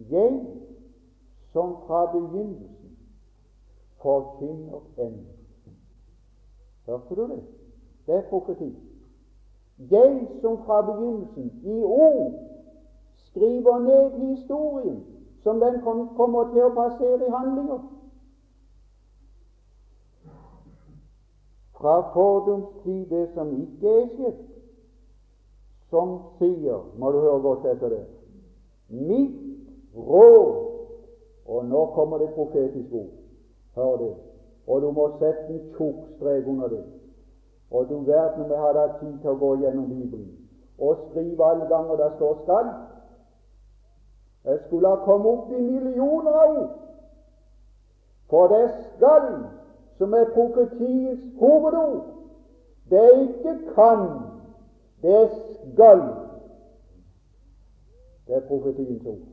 Jeg 0.09 0.45
som 1.53 1.75
fra 1.87 2.05
begynnelsen 2.11 2.97
forkynner 4.01 4.81
enden. 4.97 5.27
Hørte 6.85 7.15
du 7.15 7.21
det? 7.21 7.43
Det 8.07 8.15
er 8.15 8.29
profeti. 8.29 8.75
Jeg 9.91 10.27
som 10.41 10.57
fra 10.65 10.81
begynnelsen 10.81 11.51
i 11.63 11.83
ord 11.83 12.33
skriver 13.15 13.79
ned 13.79 14.27
historien 14.27 15.16
som 15.47 15.61
den 15.63 15.79
kommer 16.19 16.51
til 16.51 16.67
å 16.67 16.73
passere 16.75 17.23
i 17.23 17.31
handlinger. 17.31 17.85
fra 21.77 22.01
fordums 22.13 22.65
tid 22.83 23.05
det 23.09 23.29
som 23.33 23.51
ikke 23.61 23.89
er 24.01 24.05
skjedd, 24.15 24.37
som 25.89 26.15
sier 26.39 26.81
Må 26.97 27.11
du 27.11 27.19
høre 27.21 27.41
godt 27.41 27.65
etter 27.65 27.89
det. 27.89 28.05
Mitt 28.89 29.35
råd 29.95 30.65
Og 31.47 31.65
nå 31.65 31.85
kommer 31.95 32.17
det 32.17 32.33
profetisk 32.35 32.91
ord. 32.91 33.11
Hør 33.75 33.97
det. 33.97 34.15
Og 34.67 34.81
du 34.81 34.89
må 34.91 35.05
sette 35.19 35.45
en 35.53 35.61
tjukk 35.77 36.01
strek 36.17 36.47
under 36.47 36.67
det. 36.67 36.81
Og 37.71 37.87
du 37.89 38.01
verden 38.03 38.43
om 38.43 38.51
jeg 38.51 38.59
hadde 38.59 38.81
hatt 38.83 38.97
tid 38.99 39.13
til 39.21 39.31
å 39.31 39.39
gå 39.39 39.53
gjennom 39.61 39.87
Bibelen 39.87 40.33
og 40.77 40.99
skrive 41.05 41.45
alle 41.45 41.69
ganger 41.71 41.95
det 41.95 42.11
står 42.15 42.33
'skal'. 42.35 42.73
Jeg 44.47 44.59
skulle 44.65 44.87
ha 44.87 44.95
kommet 44.95 45.27
opp 45.27 45.51
i 45.51 45.61
millioner 45.61 46.31
av 46.31 46.57
ord. 46.57 46.75
For 48.29 48.47
det 48.47 48.69
skal 48.95 49.25
som 49.97 50.13
er 50.13 50.29
profetiens 50.33 51.19
hovedord. 51.39 52.05
Det 52.89 52.99
er 52.99 53.19
ikke 53.25 53.55
kan, 53.75 54.05
det 55.01 55.15
er 55.21 55.27
skal. 55.33 56.03
Det 58.27 58.35
er 58.35 58.47
profetiens 58.47 59.05
ord. 59.05 59.25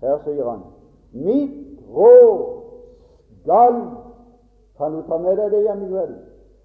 Her 0.00 0.18
sier 0.24 0.48
han 0.48 0.64
mitt 1.12 1.80
råd 1.90 2.44
skal 3.42 3.80
Kan 4.78 4.92
du 4.94 5.02
ta 5.08 5.16
med 5.18 5.36
deg 5.36 5.50
det 5.50 5.62
hjem 5.64 5.80
i 5.82 5.88
kveld? 5.90 6.18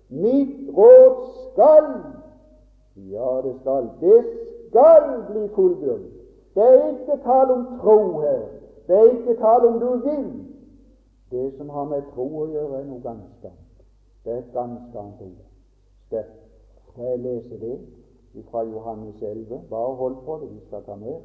Mitt 0.10 0.76
råd 0.78 1.24
skal 1.50 1.88
Ja, 3.10 3.30
det 3.44 3.56
skal. 3.62 3.90
Det 4.02 4.20
skal 4.70 5.08
bli 5.32 5.48
fullbyrdet. 5.56 6.13
Det 6.54 6.64
er 6.64 6.90
ikke 6.90 7.24
tale 7.24 7.54
om 7.54 7.66
tro 7.82 8.20
her. 8.22 8.42
Det 8.88 8.96
er 8.98 9.12
ikke 9.12 9.36
tale 9.42 9.68
om 9.68 9.80
du 9.80 10.10
vil. 10.10 10.26
Det 11.32 11.54
som 11.58 11.70
har 11.70 11.86
med 11.90 12.02
tro 12.14 12.28
å 12.42 12.48
gjøre, 12.52 12.80
er 12.80 12.86
noe 12.86 13.02
ganske 13.02 13.50
annet. 13.50 13.86
Det 14.24 14.34
er 14.34 14.42
et 14.44 14.52
ganske 14.54 15.00
annet 15.00 15.22
ord. 15.26 15.46
Skal, 16.06 16.28
skal 16.90 17.10
jeg 17.10 17.20
lese 17.20 17.60
det 17.60 17.78
fra 18.52 18.64
Johannes 18.64 19.22
11? 19.22 19.62
Bare 19.70 19.96
hold 19.96 20.20
på 20.26 20.38
det, 20.42 20.52
vi 20.52 20.60
skal 20.68 20.84
ta 20.86 20.96
med. 20.96 21.22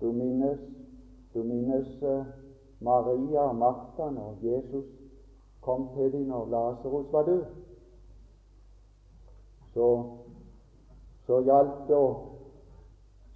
Du 0.00 0.12
minnes, 0.12 0.60
du 1.34 1.42
minnes 1.44 2.02
uh, 2.02 2.24
Maria 2.80 3.40
og 3.50 3.56
Martha 3.56 4.08
når 4.10 4.40
Jesus 4.42 4.86
kom 5.60 5.88
til 5.94 6.12
dem 6.12 6.20
når 6.32 6.46
Lasarus 6.48 7.12
var 7.12 7.22
død. 7.22 7.44
Så, 9.74 10.04
så 11.26 11.42
gjaldt 11.42 11.88
det 11.88 11.96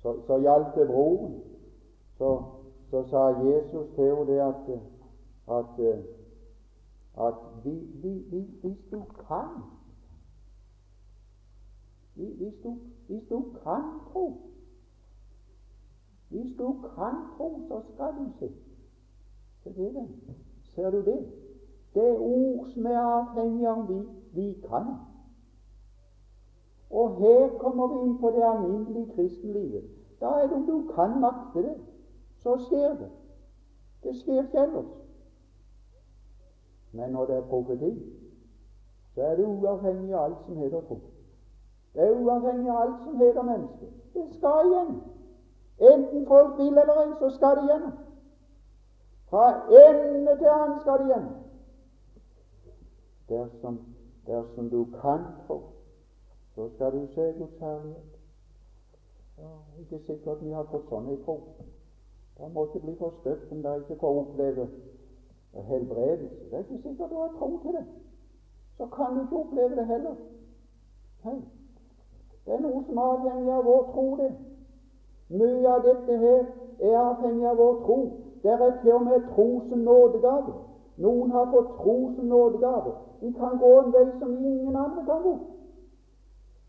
så, 0.04 0.12
så 0.26 0.38
gjaldt 0.38 0.74
det 0.74 0.86
broren. 0.86 1.42
Så, 2.18 2.42
så 2.90 3.04
sa 3.08 3.28
Jesus 3.28 3.94
til 3.94 4.04
henne 4.04 4.42
at, 4.42 4.54
at, 5.48 5.80
at 7.26 7.34
vi, 7.64 7.74
vi, 8.02 8.12
vi, 8.30 8.40
hvis 8.60 8.78
du 8.90 9.02
kan 9.28 9.48
hvis 12.14 12.54
du, 12.62 12.78
hvis 13.06 13.22
du 13.30 13.42
kan 13.62 13.82
tro 14.12 14.40
Hvis 16.28 16.56
du 16.58 16.72
kan 16.94 17.14
tro, 17.36 17.60
så 17.68 17.82
skal 17.94 18.12
du 18.18 18.32
se. 18.38 18.52
Ser 20.74 20.90
du 20.90 20.98
det? 20.98 21.32
Det 21.94 22.08
er 22.08 22.18
ord 22.18 22.66
som 22.68 22.86
er 22.86 22.98
avhengig 22.98 23.66
av 23.66 23.78
om 23.78 23.88
vi, 23.88 23.98
vi 24.32 24.60
kan. 24.68 25.13
Og 26.90 27.16
her 27.16 27.58
kommer 27.58 27.86
vi 27.86 28.00
inn 28.04 28.18
på 28.20 28.30
det 28.30 28.42
alminnelige 28.42 29.12
kristenlivet. 29.14 29.84
Da 30.20 30.26
er 30.26 30.46
det 30.46 30.56
om 30.56 30.66
du 30.66 30.92
kan 30.94 31.20
makte 31.20 31.62
det, 31.62 31.74
så 32.42 32.56
skjer 32.68 32.94
det. 32.98 33.10
Det 34.02 34.16
skjer 34.16 34.42
ikke 34.42 34.58
ellers. 34.58 34.92
Men 36.92 37.10
når 37.10 37.26
det 37.26 37.36
er 37.36 37.48
profeti, 37.48 37.94
så 39.14 39.22
er 39.22 39.36
det 39.36 39.46
uavhengig 39.46 40.14
av 40.14 40.24
alt 40.24 40.46
som 40.46 40.56
heter 40.56 40.80
tro. 40.80 41.00
Det 41.94 42.02
er 42.02 42.16
uavhengig 42.20 42.70
av 42.70 42.80
alt 42.82 43.02
som 43.04 43.16
heter 43.16 43.42
menneske. 43.42 43.90
Det 44.14 44.24
skal 44.36 44.70
igjen. 44.70 44.96
Enten 45.78 46.26
folk 46.26 46.58
vil 46.58 46.78
eller 46.78 47.00
ei, 47.02 47.12
så 47.18 47.30
skal 47.30 47.56
det 47.56 47.68
gjennom. 47.70 47.92
Fra 49.30 49.44
ende 49.82 50.36
til 50.38 50.50
annen 50.50 50.80
skal 50.80 50.98
det 50.98 51.08
gjennom. 51.08 51.36
Dersom, 53.28 53.78
dersom 54.26 54.70
du 54.70 54.84
kan 55.00 55.24
tro, 55.46 55.60
så 56.54 56.68
skal 56.74 56.92
du 56.92 57.06
se 57.14 57.32
Guds 57.38 57.58
herlighet. 57.60 58.14
Ja, 59.38 59.50
ikke 59.80 59.98
sikkert 60.06 60.42
vi 60.42 60.52
har 60.54 60.66
fått 60.70 60.88
sånn 60.88 61.10
i 61.10 61.16
tro. 61.24 61.40
Det 62.38 62.50
måtte 62.54 62.82
bli 62.82 62.94
for 62.98 63.14
støtt 63.20 63.50
om 63.52 63.62
det 63.62 63.74
ikke 63.82 63.98
får 64.00 64.20
oppleve 64.20 64.68
helbredelse. 65.54 66.50
Det 66.50 66.58
er 66.58 66.64
ikke 66.66 66.82
sikkert 66.82 67.10
du 67.10 67.16
har 67.18 67.32
tro 67.38 67.50
til 67.62 67.78
det. 67.78 67.84
Så 68.78 68.86
kan 68.86 69.14
du 69.14 69.20
ikke 69.22 69.40
oppleve 69.42 69.76
det 69.76 69.86
heller. 69.86 70.14
Nei. 71.24 71.38
Det 72.46 72.54
er 72.54 72.60
noe 72.60 72.82
som 72.86 72.98
er 72.98 73.54
av 73.56 73.64
vår 73.64 73.86
tro, 73.92 74.04
det. 74.20 74.30
Mye 75.34 75.70
av 75.70 75.82
dette 75.86 76.18
her 76.18 76.44
er 76.78 76.98
avhengig 77.00 77.46
av 77.48 77.56
vår 77.56 77.80
tro. 77.86 77.98
Det 78.42 78.52
er 78.52 78.78
til 78.82 78.92
og 78.92 79.02
med 79.02 79.26
tro 79.32 79.48
som 79.68 79.78
nådegave. 79.78 80.54
Noen 80.96 81.30
har 81.30 81.50
fått 81.50 81.74
tro 81.80 81.96
som 82.16 82.24
nådegave. 82.30 82.92
De 83.20 83.32
kan 83.32 83.58
gå 83.58 83.70
en 83.80 83.92
vei 83.92 84.04
som 84.18 84.34
ingen 84.36 84.76
andre 84.76 85.04
kan 85.06 85.22
gå. 85.22 85.34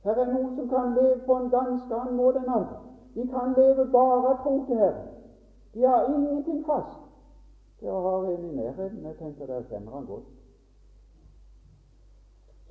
Her 0.06 0.20
er 0.22 0.28
noen 0.30 0.52
som 0.56 0.68
kan 0.70 0.94
leve 0.94 1.24
på 1.26 1.34
en 1.34 1.50
ganske 1.50 1.96
annen 1.98 2.18
måte 2.20 2.38
enn 2.40 2.50
andre. 2.54 2.78
De 3.16 3.24
kan 3.28 3.56
leve 3.58 3.88
bare 3.92 4.34
av 4.36 4.44
tro 4.44 4.60
til 4.68 4.78
Herren. 4.78 5.08
De 5.74 5.84
har 5.84 6.06
ingenting 6.12 6.60
fast. 6.66 7.00
Jeg 7.82 7.92
har 7.92 8.26
en 8.26 8.44
i 8.46 8.56
nærheten, 8.56 9.06
jeg 9.06 9.16
tenker 9.18 9.50
dere 9.50 9.64
kjenner 9.70 9.92
han 9.92 10.06
godt, 10.06 10.28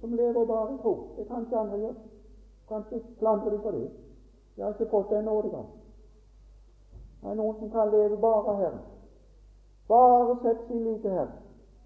som 0.01 0.15
lever 0.15 0.45
bare 0.45 0.75
i 0.75 0.79
tro. 0.83 0.95
Det 1.17 1.27
kan 1.27 1.43
ikke 1.43 1.59
andre 1.59 1.79
gjøre. 1.79 1.95
Kanskje 2.69 3.03
klandrer 3.19 3.51
de 3.51 3.59
for 3.63 3.71
det. 3.71 3.91
De 4.57 4.63
har 4.63 4.71
ikke 4.71 4.91
fått 4.91 5.11
den 5.11 5.25
nådegaven. 5.25 5.67
Det 7.21 7.31
er 7.31 7.35
noen 7.35 7.59
som 7.59 7.71
kan 7.71 7.91
leve 7.91 8.17
bare 8.21 8.55
av 8.55 8.63
Herren. 8.63 8.81
Bare 9.89 10.37
sette 10.43 10.67
sin 10.69 10.85
lit 10.85 11.03
til 11.03 11.11
Herren. 11.11 11.35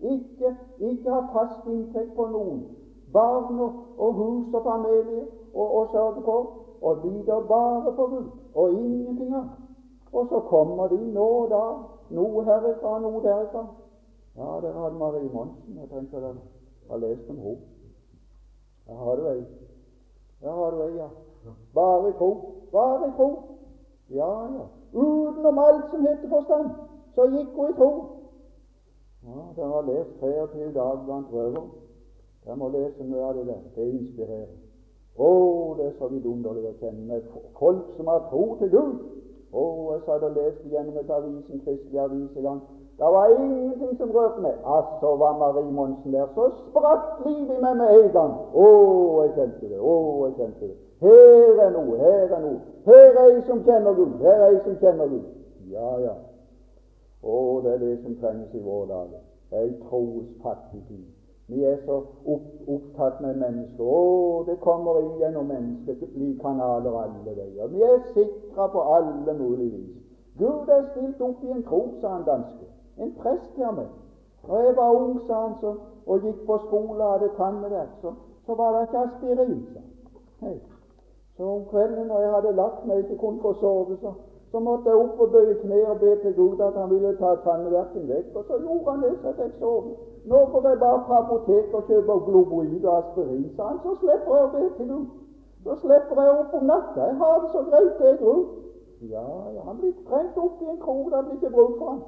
Ikke, 0.00 0.54
ikke 0.78 1.10
ha 1.10 1.24
fast 1.32 1.66
inntekt 1.66 2.14
på 2.14 2.26
noen. 2.26 2.62
Barn 3.12 3.60
og 3.96 4.14
hus 4.14 4.54
og 4.54 4.62
familie 4.62 5.26
og, 5.54 5.74
og 5.76 5.88
sørge 5.92 6.22
for. 6.24 6.50
Og 6.82 6.98
lider 7.04 7.40
bare 7.48 7.92
på 7.96 8.06
Gud 8.06 8.30
og 8.54 8.72
ingenting 8.72 9.34
annet. 9.34 9.50
Og 10.12 10.26
så 10.28 10.40
kommer 10.40 10.88
de 10.88 10.98
nå 11.12 11.26
og 11.42 11.50
da, 11.50 11.62
noe 12.16 12.44
herifra, 12.44 12.98
noe 13.02 13.22
derifra. 13.22 13.64
Ja, 14.36 14.60
der 14.62 14.72
hadde 14.72 14.98
Marie 14.98 15.30
Monsen. 15.32 15.78
Jeg 15.80 15.88
tenker 15.90 16.20
dere 16.20 16.36
har 16.90 16.96
lest 16.96 17.30
om 17.30 17.36
henne. 17.36 17.60
Der 18.86 18.94
har 18.94 19.16
du 19.16 19.26
ei. 19.28 19.44
Der 20.40 20.52
har 20.52 20.70
du 20.70 20.82
ei, 20.82 20.96
ja. 20.96 21.08
Bare 21.74 22.12
tro. 22.12 22.30
Bare 22.72 23.12
tro. 23.16 23.28
Ja, 24.08 24.32
ja. 24.54 24.66
Utenom 24.92 25.58
alt 25.58 25.90
som 25.90 26.06
heter 26.06 26.28
forstand, 26.28 26.70
så 27.14 27.26
gikk 27.28 27.48
hun 27.56 27.70
i 27.70 27.76
tro. 27.76 27.90
Ja, 29.26 29.40
Dere 29.56 29.68
har 29.68 29.82
lest 29.82 30.20
23 30.20 30.72
dager 30.74 31.04
blant 31.04 31.32
røvere. 31.32 31.66
Dere 32.44 32.56
må 32.56 32.68
lese 32.68 33.04
mye 33.04 33.24
av 33.24 33.34
det 33.36 33.46
der. 33.46 33.60
Det 33.74 33.90
inspirerer. 33.92 34.67
Å, 35.18 35.30
det 35.78 35.86
er 35.88 35.94
så 35.98 36.08
vidunderlig 36.12 36.68
å 36.68 36.76
kjenne 36.78 37.20
folk 37.58 37.94
som 37.96 38.10
har 38.10 38.26
tro 38.30 38.44
til 38.60 38.70
Gud. 38.70 38.98
Å, 39.50 39.62
jeg 39.94 40.02
satt 40.06 40.26
og 40.28 40.36
leste 40.36 40.68
gjennom 40.70 40.98
et 41.00 41.10
avis, 41.10 41.40
en 41.50 41.62
kristelig 41.64 42.02
avis 42.04 42.36
en 42.36 42.46
gang. 42.46 42.60
Det 42.98 43.10
var 43.14 43.32
ingenting 43.34 43.96
som 43.98 44.10
rørte 44.10 44.42
meg. 44.42 44.54
Altså 44.64 45.14
var 45.16 45.38
Marie 45.38 45.72
Monsen 45.72 46.12
der. 46.12 46.26
Så 46.34 46.50
spratt 46.58 47.24
livet 47.26 47.56
i 47.56 47.62
meg 47.62 47.76
med 47.78 47.94
en 47.94 48.08
gang. 48.14 48.32
Å, 48.54 48.68
jeg 49.22 49.34
kjente 49.36 49.70
det. 49.70 49.78
Å, 49.78 49.94
jeg 50.26 50.34
kjente 50.38 50.70
det. 50.70 50.78
Her 51.02 51.62
er 51.66 51.70
noe, 51.76 51.98
her 51.98 52.24
er 52.26 52.42
noe. 52.42 52.58
Her 52.86 53.04
er 53.12 53.20
ei 53.24 53.44
som 53.46 53.62
kjenner 53.66 53.94
Gud. 53.94 54.16
Her 54.22 54.42
er 54.42 54.48
ei 54.48 54.64
som 54.64 54.80
kjenner 54.82 55.12
Gud. 55.12 55.28
Ja, 55.70 55.92
ja. 56.02 56.16
Å, 57.22 57.38
det 57.62 57.76
er 57.76 57.84
det 57.84 57.94
som 58.02 58.18
trengs 58.18 58.54
i 58.54 58.64
vår 58.66 58.90
dag. 58.90 59.14
Ei 59.54 59.70
trosfattig 59.86 60.82
tid. 60.88 61.06
Vi 61.48 61.64
er 61.64 61.76
så 61.86 62.02
opptatt 62.68 63.20
med 63.24 63.38
mennesker. 63.40 63.84
Å, 63.84 64.42
det 64.44 64.58
kommer 64.60 64.98
inn 65.00 65.14
gjennom 65.16 65.46
menneskelige 65.48 66.34
kanaler 66.42 66.98
alle 67.02 67.36
veier. 67.38 67.70
Vi 67.72 67.84
er 67.86 68.02
sikra 68.12 68.66
på 68.74 68.82
alle 68.96 69.34
mulige 69.38 69.70
vis. 69.78 69.94
Gud 70.38 70.68
er 70.68 70.84
stilt 70.90 71.22
opp 71.24 71.44
i 71.44 71.54
en 71.54 71.64
tro, 71.64 71.80
sa 72.02 72.12
han 72.18 72.26
danske. 72.26 72.68
En 73.00 73.14
prest 73.22 73.48
til 73.54 73.72
meg. 73.78 73.88
Når 74.48 74.66
jeg 74.66 74.76
var 74.76 74.98
ung, 74.98 75.16
sa 75.26 75.40
han, 75.46 75.54
så, 75.60 75.72
og 76.06 76.26
gikk 76.26 76.44
på 76.46 76.58
skole 76.66 77.00
og 77.04 77.14
hadde 77.14 77.30
tannverk, 77.40 77.96
så, 78.02 78.12
så 78.46 78.54
var 78.60 78.76
det 78.76 78.84
ikke 78.86 79.06
aspirin. 79.06 79.56
sa 79.72 80.52
Så 81.36 81.48
om 81.48 81.64
kvelden 81.72 82.06
når 82.06 82.20
jeg 82.20 82.34
hadde 82.34 82.52
lagt 82.60 82.86
meg 82.86 82.98
ikke 82.98 83.18
kunne 83.24 83.40
få 83.40 83.54
sove, 83.62 83.96
så, 84.04 84.12
så 84.52 84.60
måtte 84.60 84.92
jeg 84.92 85.00
opp 85.00 85.20
og 85.20 85.32
bøye 85.32 85.56
kne 85.64 85.80
og 85.88 86.00
be 86.04 86.14
til 86.22 86.34
Gud 86.34 86.60
at 86.60 86.76
han 86.76 86.90
ville 86.90 87.16
ta 87.16 87.34
tannverken 87.48 88.08
vekk. 88.08 88.36
Og 88.36 88.44
så 88.48 88.60
gjorde 88.62 88.90
han 88.90 89.02
det, 89.02 89.16
så 89.22 89.32
jeg 89.32 89.40
fikk 89.42 89.58
sove. 89.64 89.96
Nå 90.30 90.38
får 90.50 90.68
jeg 90.68 90.78
bare 90.78 91.00
på 91.06 91.12
apoteket 91.22 91.74
og 91.74 91.82
kjøpe 91.88 92.12
Globoid 92.26 92.84
og 92.84 92.98
aspirin, 92.98 93.50
sa 93.56 93.62
han. 93.70 93.78
Så 93.84 93.94
slipper 94.00 94.36
jeg 94.36 94.44
å 94.46 94.52
be 94.54 94.64
til 94.76 94.88
Gud. 94.92 95.06
Så 95.64 95.76
slipper 95.82 96.22
jeg 96.22 96.38
opp 96.40 96.54
om 96.58 96.64
natta. 96.70 97.06
Jeg 97.10 97.16
har 97.22 97.36
det 97.42 97.50
så 97.52 97.62
greit, 97.70 97.94
det 98.02 98.14
du. 98.20 98.32
Ja, 99.14 99.28
ja, 99.54 99.60
han 99.68 99.76
blir 99.80 99.92
trengt 100.08 100.38
opp 100.44 100.62
i 100.62 100.70
en 100.72 100.80
krok. 100.84 101.12
Det 101.12 101.24
blir 101.24 101.36
ikke 101.38 101.54
bruk 101.56 101.78
for 101.78 101.90
han. 101.90 102.00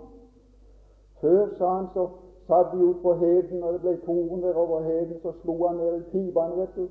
Før, 1.21 1.47
sa 1.59 1.75
han, 1.77 1.87
så 1.95 2.09
satt 2.49 2.73
de 2.73 2.79
ute 2.89 3.03
på 3.03 3.15
heden, 3.23 3.63
og 3.63 3.73
det 3.73 3.81
ble 3.85 3.97
tordenvær 4.07 4.59
over 4.65 4.81
heden. 4.81 5.21
Så 5.23 5.33
slo 5.43 5.55
han 5.67 5.77
ned 5.77 6.01
i 6.01 6.09
pipene, 6.13 6.57
vet 6.61 6.75
du. 6.77 6.89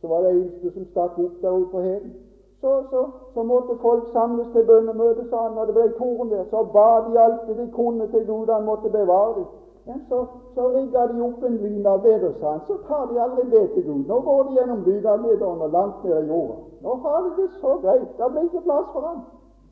Så 0.00 0.08
var 0.08 0.24
det 0.24 0.30
eneste 0.30 0.72
som 0.72 0.88
stakk 0.92 1.18
opp 1.18 1.36
der 1.42 1.58
ute 1.60 1.70
på 1.74 1.80
heden. 1.80 2.14
Så, 2.60 2.72
så, 2.90 3.02
så, 3.34 3.42
måtte 3.42 3.78
folk 3.82 4.08
samles 4.12 4.48
til 4.52 4.66
bønnemøte, 4.66 5.28
sa 5.30 5.42
han, 5.46 5.54
når 5.54 5.64
det 5.64 5.74
ble 5.74 5.86
tordenvær. 5.98 6.44
Så 6.50 6.64
ba 6.76 6.88
de 7.06 7.20
alt 7.20 7.46
det 7.48 7.56
de 7.58 7.70
kunne 7.72 8.08
til 8.10 8.26
Gud, 8.26 8.52
han 8.52 8.64
måtte 8.64 8.90
bevare 8.90 9.34
dem. 9.38 9.46
Men 9.86 10.06
så, 10.08 10.26
så 10.54 10.68
rigger 10.68 11.06
de 11.06 11.20
opp 11.22 11.42
en 11.42 11.56
lynavleder, 11.56 12.32
sa 12.40 12.50
han. 12.52 12.60
Så 12.66 12.76
tar 12.88 13.06
de 13.06 13.20
aldri 13.20 13.82
Gud. 13.82 14.06
Nå 14.06 14.20
går 14.20 14.42
de 14.42 14.54
gjennom 14.58 14.82
lynavlederen 14.84 15.60
og 15.60 15.70
langt 15.70 16.04
ned 16.04 16.24
i 16.24 16.26
jorda. 16.26 16.56
Nå 16.82 16.94
har 16.94 17.22
de 17.22 17.42
det 17.42 17.50
så 17.60 17.76
greit. 17.84 18.08
Det 18.18 18.30
blir 18.30 18.42
ikke 18.42 18.64
plass 18.66 18.88
for 18.92 19.06
ham. 19.06 19.20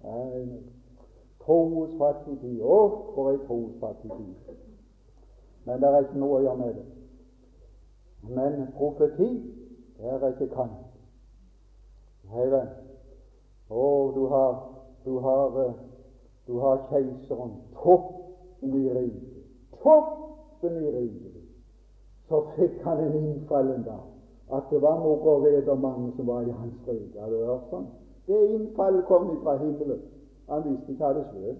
Nei. 0.04 0.60
Troens 1.44 1.98
fattige 1.98 2.38
tid. 2.44 2.62
Å, 2.62 2.78
for 3.14 3.32
ei 3.32 3.40
troens 3.48 3.74
fattig 3.80 4.10
tid. 4.20 4.54
Men 5.66 5.82
det 5.82 5.90
er 5.90 6.06
ikke 6.06 6.22
noe 6.22 6.38
å 6.38 6.46
gjøre 6.46 6.62
med 6.62 6.78
det. 6.78 6.86
Men 8.38 8.66
profeti, 8.78 9.30
det 9.98 10.14
er 10.14 10.30
ikke 10.30 10.52
kan. 10.54 10.72
Hei 12.30 12.48
venn. 12.54 12.72
Å, 13.68 13.84
du 14.14 14.24
har, 14.30 14.58
du 15.04 15.14
har, 15.26 15.62
eh, 15.66 15.78
du 16.46 16.58
har 16.62 16.86
keiseren, 16.88 17.56
toppen 17.82 18.78
i 18.78 18.88
riket. 18.94 19.33
Toppen 19.84 20.80
i 20.80 20.90
riket. 20.96 21.42
Så 22.28 22.40
fikk 22.56 22.80
han 22.84 23.04
en 23.04 23.16
innfall 23.20 23.70
en 23.74 23.84
dag 23.84 24.04
at 24.52 24.70
det 24.70 24.80
var 24.82 24.98
noe 25.00 25.76
mange 25.76 26.12
som 26.16 26.26
var 26.26 26.42
i 26.42 26.50
hans 26.50 26.88
rike. 26.88 27.20
Har 27.20 27.30
du 27.30 27.44
hørt 27.44 27.70
sånn? 27.70 27.86
Det 28.26 28.40
innfallet 28.54 29.06
kom 29.08 29.30
fra 29.42 29.56
himmelen. 29.60 30.02
Han 30.48 30.64
visste 30.64 30.92
ikke 30.92 31.04
hva 31.04 31.12
det 31.16 31.24
skulle. 31.28 31.54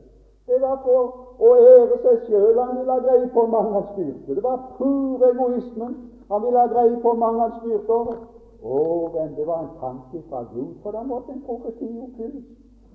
Det 0.47 0.61
var 0.61 0.81
for 0.85 1.13
å 1.41 1.53
ære 1.57 1.99
seg 2.03 2.27
sjøl 2.27 2.59
han 2.61 2.77
ville 2.79 2.93
ha 2.93 3.05
greie 3.05 3.29
på 3.33 3.47
mange 3.49 3.73
han 3.79 3.87
styrte. 3.93 4.37
Det 4.37 4.45
var 4.45 4.67
pur 4.77 5.25
egoismen. 5.29 5.95
Han 6.29 6.45
ville 6.45 6.61
ha 6.61 6.73
greie 6.73 6.97
på 7.01 7.13
mange 7.21 7.41
han 7.41 7.55
styrte 7.61 7.93
over. 7.93 8.19
Å, 8.65 8.77
men 9.15 9.33
det 9.37 9.47
var 9.49 9.65
en 9.65 9.73
tanke 9.81 10.21
fra 10.29 10.45
Gud, 10.53 10.77
for 10.83 10.97
da 10.97 11.03
måtte 11.05 11.33
en 11.33 11.43
profeti 11.45 11.89
oppfylles. 12.01 12.45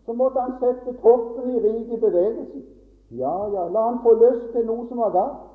så 0.05 0.13
måtte 0.13 0.39
han 0.39 0.55
sette 0.57 0.93
toppen 1.01 1.49
i 1.49 1.59
riket 1.59 1.91
i 1.93 1.99
bevegelse. 2.01 2.61
Ja, 3.11 3.47
ja, 3.53 3.67
la 3.67 3.81
han 3.89 3.99
få 4.03 4.13
lyst 4.13 4.51
til 4.53 4.65
noe 4.65 4.85
som 4.87 4.97
var 4.97 5.11
galt. 5.11 5.45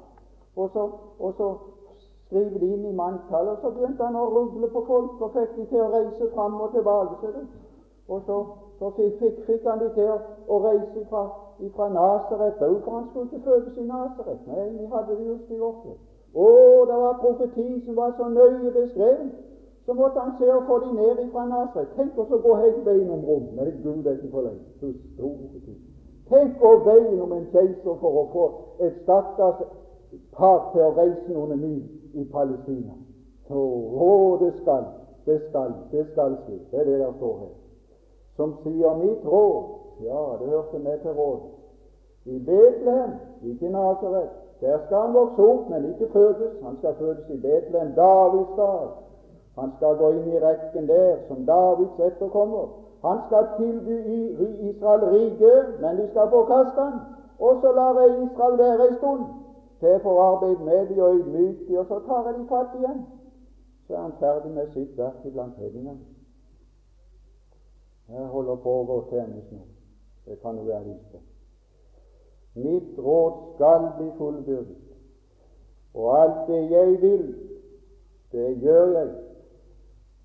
Og 0.57 0.71
så, 0.73 0.89
og 1.19 1.35
så 1.39 1.55
skriver 2.27 2.59
de 2.59 2.67
inn 2.75 2.85
i 2.85 2.95
manntallet. 2.95 3.53
Og 3.53 3.59
så 3.63 3.71
begynte 3.71 4.05
han 4.05 4.17
å 4.17 4.27
rugle 4.31 4.71
på 4.75 4.83
folk 4.87 5.23
og 5.23 5.37
fikk 5.37 5.55
de 5.59 5.67
til 5.71 5.85
å 5.85 5.93
reise 5.93 6.31
fram 6.35 6.59
og 6.61 6.75
tilbake. 6.75 7.31
Og 8.09 8.27
så, 8.27 8.41
så 8.79 8.91
fikk, 8.99 9.23
fikk, 9.47 9.63
han 9.67 9.83
de 9.83 9.91
til 9.95 10.11
å, 10.15 10.59
reise 10.67 11.07
fra, 11.11 11.25
fra 11.77 11.89
Nasaret 11.95 12.63
òg, 12.63 12.81
for 12.85 12.99
han 12.99 13.09
skulle 13.11 13.31
ikke 13.31 13.45
fødes 13.47 13.79
i 13.79 13.87
Nasaret. 13.87 14.45
Nei, 14.51 14.69
vi 14.75 14.91
hadde 14.91 15.17
det 15.17 15.31
just 15.31 15.51
i 15.51 15.63
vårt 15.63 15.87
liv. 15.87 15.99
Å, 16.35 16.51
det 16.91 17.01
var 17.07 17.19
profeti 17.23 17.69
som 17.87 17.97
var 17.97 18.15
så 18.19 18.29
nøye 18.29 18.75
beskrevet. 18.75 19.35
Så 19.87 19.95
måtte 19.95 20.21
han 20.21 20.33
se 20.41 20.49
å 20.49 20.63
få 20.67 20.79
de 20.81 20.95
ned 20.97 21.27
fra 21.33 21.45
Nasaret. 21.49 21.95
Tenk 21.97 22.19
å 22.19 22.27
gå 22.27 22.61
helt 22.63 22.85
veien 22.87 23.11
om 23.15 23.27
rom. 23.29 23.51
Nei, 23.59 23.71
Gud 23.85 24.07
er 24.07 24.17
ikke 24.17 24.33
for 24.33 24.49
lenge. 24.49 24.65
Så 24.81 24.95
store 25.15 25.61
ting. 25.61 25.84
Tenk 26.29 26.63
å 26.65 26.77
veien 26.87 27.21
om 27.21 27.33
en 27.37 27.49
keiser 27.53 27.97
for 28.01 28.21
å 28.21 28.25
få 28.33 28.45
et 28.87 28.95
stakkars 29.03 29.65
par 30.37 30.71
til 30.73 30.87
å 30.87 30.93
reise 30.97 31.33
noen 31.33 31.59
mil 31.61 31.83
i 32.17 32.25
Palestina. 32.33 32.95
Så, 33.49 33.61
å, 33.61 34.37
det 34.41 34.55
skal, 34.63 34.87
det 35.27 35.41
skal, 35.49 35.75
det 35.93 36.07
skal 36.13 36.39
skje. 36.45 36.61
Det 36.71 36.81
er 36.81 36.89
det 36.89 37.01
der 37.03 37.13
står 37.19 37.35
her. 37.43 37.53
Som 38.39 38.55
sier 38.65 38.97
mitt 38.99 39.25
råd 39.25 39.81
Ja, 40.03 40.23
det 40.41 40.49
hørte 40.51 40.79
med 40.83 41.05
til 41.05 41.13
rådet. 41.15 41.53
I 42.27 42.39
Betlehem, 42.43 43.13
ikke 43.47 43.69
i. 43.69 44.23
Der 44.61 44.79
skal 44.87 44.99
han 44.99 45.15
vokse 45.15 45.43
opp, 45.43 45.69
men 45.71 45.85
ikke 45.93 46.09
fødes. 46.13 46.57
Han 46.63 46.77
skal 46.81 46.95
fødes 46.99 47.29
i 47.31 47.37
Betlehem, 47.37 47.93
Davids 47.95 48.51
stad. 48.57 48.89
Han 49.59 49.71
skal 49.77 49.97
gå 50.01 50.09
inn 50.17 50.33
i 50.33 50.41
rekken 50.43 50.89
der 50.89 51.21
som 51.29 51.45
Davids 51.47 52.01
etterkommer. 52.01 52.73
Han 53.05 53.19
skal 53.27 53.49
tilby 53.57 53.97
Israel 54.71 55.03
riket, 55.15 55.81
men 55.81 55.97
de 55.99 56.11
skal 56.11 56.31
forkaste 56.31 56.81
han. 56.81 57.01
Og 57.39 57.59
så 57.61 57.73
lar 57.73 58.01
jeg 58.01 58.23
Israel 58.25 58.59
være 58.59 58.89
en 58.89 58.97
stund 58.97 59.25
til 59.81 59.89
jeg 59.89 60.01
får 60.03 60.23
arbeide 60.23 60.65
med 60.65 60.87
de 60.89 61.03
og 61.03 61.15
ydmyke 61.15 61.65
de, 61.69 61.79
og 61.79 61.87
så 61.87 61.99
tar 62.07 62.29
jeg 62.29 62.39
de 62.39 62.47
fatt 62.49 62.79
igjen. 62.79 63.07
Så 63.87 63.95
er 63.95 64.01
han 64.01 64.13
ferdig 64.19 64.51
med 64.53 64.71
sitt 64.73 64.97
verk 64.99 65.25
iblant 65.25 65.57
hedningene. 65.57 66.01
Jeg 68.09 68.27
holder 68.27 68.57
på 68.57 68.73
å 68.81 68.87
gå 68.89 68.97
til 69.11 69.21
endes 69.21 69.51
nå. 69.53 69.61
Det 70.25 70.39
kan 70.41 70.57
du 70.57 70.65
være 70.65 70.97
på. 71.13 71.21
Mitt 72.55 72.99
råd 72.99 73.39
skal 73.55 73.89
bli 73.99 74.09
fullbyrdet, 74.19 74.77
og 75.95 76.11
alt 76.21 76.49
det 76.49 76.61
jeg 76.71 77.01
vil, 77.03 77.25
det 78.33 78.63
gjør 78.63 78.93
jeg. 78.99 79.11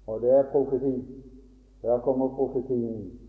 Og 0.08 0.22
det 0.22 0.32
er 0.32 0.52
profeti. 0.52 0.96
Der 1.82 2.00
kommer 2.00 2.28
profetien. 2.28 3.20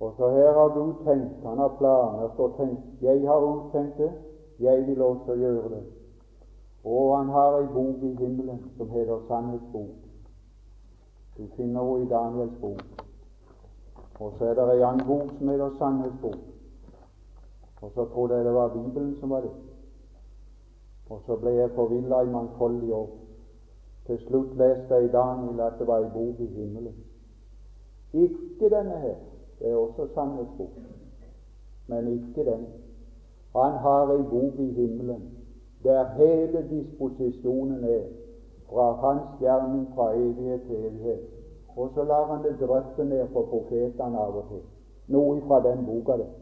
Og 0.00 0.14
så 0.16 0.30
her 0.30 0.52
har 0.52 0.68
du 0.68 0.94
tenkt, 1.04 1.44
han 1.44 1.58
har 1.58 1.74
planer, 1.78 2.28
så 2.36 2.52
tenkt, 2.56 3.02
jeg 3.02 3.20
har 3.20 3.40
uttenkt 3.40 3.98
det, 3.98 4.12
jeg 4.58 4.86
vil 4.86 5.02
også 5.02 5.34
gjøre 5.34 5.68
det. 5.68 5.82
Og 6.84 7.18
han 7.18 7.28
har 7.28 7.58
ei 7.58 7.66
bok 7.66 8.02
i 8.02 8.14
himmelen 8.14 8.60
som 8.76 8.90
heter 8.90 9.18
Sannhetsbok. 9.28 9.88
Du 11.38 11.46
finner 11.56 11.82
henne 11.82 12.04
i 12.04 12.08
Daniels 12.08 12.60
bok. 12.60 12.82
Og 14.20 14.32
så 14.38 14.44
er 14.44 14.54
det 14.54 14.68
ei 14.74 14.82
annen 14.82 15.06
bok 15.06 15.34
som 15.38 15.48
heter 15.48 15.74
Sannhetsbok. 15.78 16.38
Og 17.82 17.90
så 17.94 18.04
trodde 18.04 18.36
jeg 18.36 18.44
det 18.44 18.54
var 18.54 18.68
Bibelen 18.68 19.16
som 19.20 19.30
var 19.30 19.40
det. 19.40 19.50
Og 21.10 21.20
så 21.26 21.36
ble 21.36 21.50
jeg 21.50 21.70
forvilla 21.74 22.22
i 22.22 22.30
mangfoldige 22.30 22.94
år. 22.94 23.10
Til 24.06 24.18
slutt 24.18 24.56
leste 24.56 24.94
jeg 24.94 25.04
i 25.04 25.12
Daniel 25.12 25.60
at 25.60 25.78
det 25.78 25.86
var 25.86 26.04
ei 26.04 26.10
bok 26.14 26.40
i 26.40 26.46
himmelen. 26.46 26.94
Ikke 28.12 28.70
denne 28.70 28.96
her. 28.98 29.14
Det 29.58 29.70
er 29.70 29.76
også 29.76 30.06
sannhetsboken, 30.14 30.86
Men 31.86 32.08
ikke 32.08 32.50
den. 32.50 32.66
Han 33.56 33.72
har 33.72 34.12
en 34.12 34.24
bok 34.30 34.58
i 34.58 34.72
himmelen 34.72 35.38
der 35.84 36.04
hele 36.04 36.68
disposisjonen 36.70 37.84
er 37.84 38.02
fra 38.68 38.92
hans 38.92 39.40
gjerning 39.40 39.88
fra 39.94 40.14
evighet 40.14 40.60
til 40.62 40.76
evighet. 40.76 41.20
Og 41.76 41.90
så 41.94 42.04
lar 42.04 42.24
han 42.24 42.44
det 42.44 42.68
dryppe 42.68 43.04
ned 43.04 43.28
for 43.32 43.42
profetene 43.42 44.18
av 44.18 44.36
og 44.36 44.44
til. 44.50 44.62
Noe 45.08 45.40
fra 45.46 45.60
den 45.62 45.86
boka 45.86 46.16
der. 46.18 46.32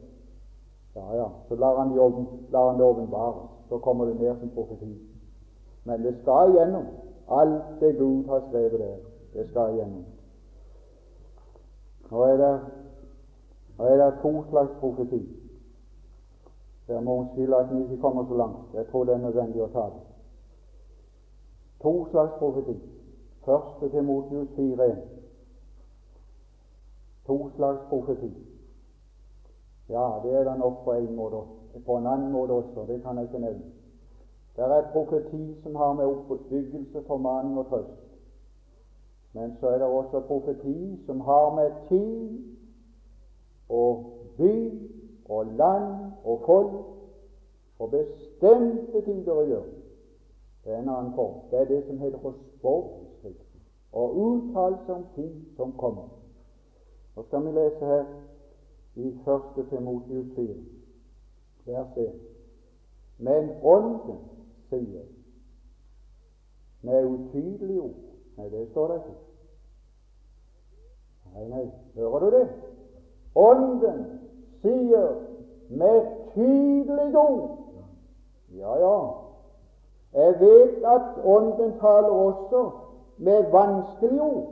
Ja, 0.97 1.17
ja. 1.17 1.29
Så 1.49 1.55
lar 1.55 1.77
han, 1.83 1.95
jobben, 1.95 2.27
lar 2.51 2.71
han 2.71 2.81
det 2.81 2.87
åpenbare. 2.87 3.49
Så 3.69 3.79
kommer 3.79 4.05
det 4.05 4.21
ned 4.21 4.37
som 4.41 4.51
profeti. 4.55 4.93
Men 5.85 6.03
det 6.03 6.15
skal 6.23 6.51
igjennom. 6.51 6.87
Alt 7.29 7.81
det 7.81 7.99
Gud 7.99 8.25
har 8.29 8.43
skrevet 8.49 8.81
der, 8.81 8.97
det 9.35 9.49
skal 9.49 9.75
igjennom. 9.75 10.05
Nå 12.11 12.23
er 12.23 12.37
det, 12.37 12.53
nå 13.79 13.85
er 13.85 13.97
det 13.97 14.19
to 14.23 14.33
slags 14.51 14.73
profeti. 14.81 15.23
Det 16.87 17.03
må 17.05 17.17
unnskylde 17.21 17.57
at 17.57 17.71
vi 17.71 17.83
ikke 17.83 18.03
kommer 18.03 18.27
så 18.29 18.35
langt. 18.35 18.75
Jeg 18.75 18.87
tror 18.91 19.05
det 19.05 19.15
er 19.15 19.25
nødvendig 19.25 19.63
å 19.63 19.71
ta 19.75 19.87
det. 19.91 20.03
To 21.83 21.95
slags 22.11 22.39
profeti. 22.39 22.77
Første 23.45 23.91
til 23.91 24.05
Motius 24.05 24.49
4.1. 24.59 25.01
To 27.27 27.39
slags 27.57 27.83
profeti. 27.89 28.31
Ja, 29.89 30.21
det 30.23 30.35
er 30.35 30.45
det 30.45 30.59
nok 30.59 30.85
på 30.85 30.93
en 30.93 31.15
måte. 31.15 31.43
På 31.87 31.99
en 31.99 32.07
annen 32.07 32.33
måte 32.33 32.53
også. 32.53 32.87
Det 32.87 33.03
kan 33.03 33.19
jeg 33.19 33.25
ikke 33.25 33.39
nevne. 33.39 33.67
Det 34.57 34.65
er 34.65 34.91
profeti 34.93 35.43
som 35.63 35.75
har 35.75 35.93
med 35.93 36.05
oppbyggelse, 36.05 37.03
formaning 37.07 37.59
og 37.59 37.67
trøst. 37.69 38.06
Men 39.37 39.57
så 39.61 39.69
er 39.69 39.79
det 39.79 39.87
også 39.87 40.21
profeti 40.21 41.07
som 41.07 41.21
har 41.21 41.55
med 41.55 41.71
tid 41.89 42.45
og 43.69 44.13
by 44.37 44.89
og 45.29 45.47
land 45.47 46.13
og 46.25 46.43
folk 46.47 46.87
og 47.79 47.91
bestemte 47.91 49.03
tider 49.05 49.37
å 49.37 49.45
gjøre. 49.45 49.75
Det 50.65 50.73
er 50.73 50.81
en 50.81 50.89
annen 50.89 51.13
form. 51.19 51.35
Det 51.51 51.59
er 51.61 51.69
det 51.69 51.83
som 51.85 51.99
heter 52.01 52.23
for 52.23 52.39
spåskriften 52.55 53.67
og 53.93 54.17
uttalelse 54.23 54.93
om 54.93 55.05
ting 55.19 55.35
som 55.59 55.77
kommer. 55.77 56.09
Nå 57.17 57.27
skal 57.29 57.45
vi 57.45 57.53
lese 57.59 57.93
her 57.93 58.09
i 58.97 59.13
1. 59.13 59.69
Timotius 59.69 60.33
4, 60.37 60.57
vers 61.69 62.01
1. 62.09 62.17
Men 63.19 63.53
Ånden 63.63 64.19
sier 64.73 65.05
med 66.81 67.05
utydelige 67.05 67.81
ord 67.83 68.03
Nei, 68.37 68.51
det 68.53 68.69
står 68.71 68.89
det 68.89 68.97
ikke. 69.01 69.26
Nei, 71.37 71.49
nei, 71.49 71.71
hører 71.95 72.19
du 72.19 72.31
det? 72.31 72.49
Ånden 73.35 74.05
sier 74.63 75.09
med 75.69 76.03
tydelig 76.35 77.17
ord 77.17 77.51
Ja, 78.57 78.77
ja. 78.81 78.99
Jeg 80.15 80.41
vet 80.41 80.85
at 80.85 81.25
Ånden 81.25 81.73
taler 81.81 82.09
også 82.09 82.71
med 83.17 83.51
vanskelige 83.53 84.23
ord. 84.23 84.47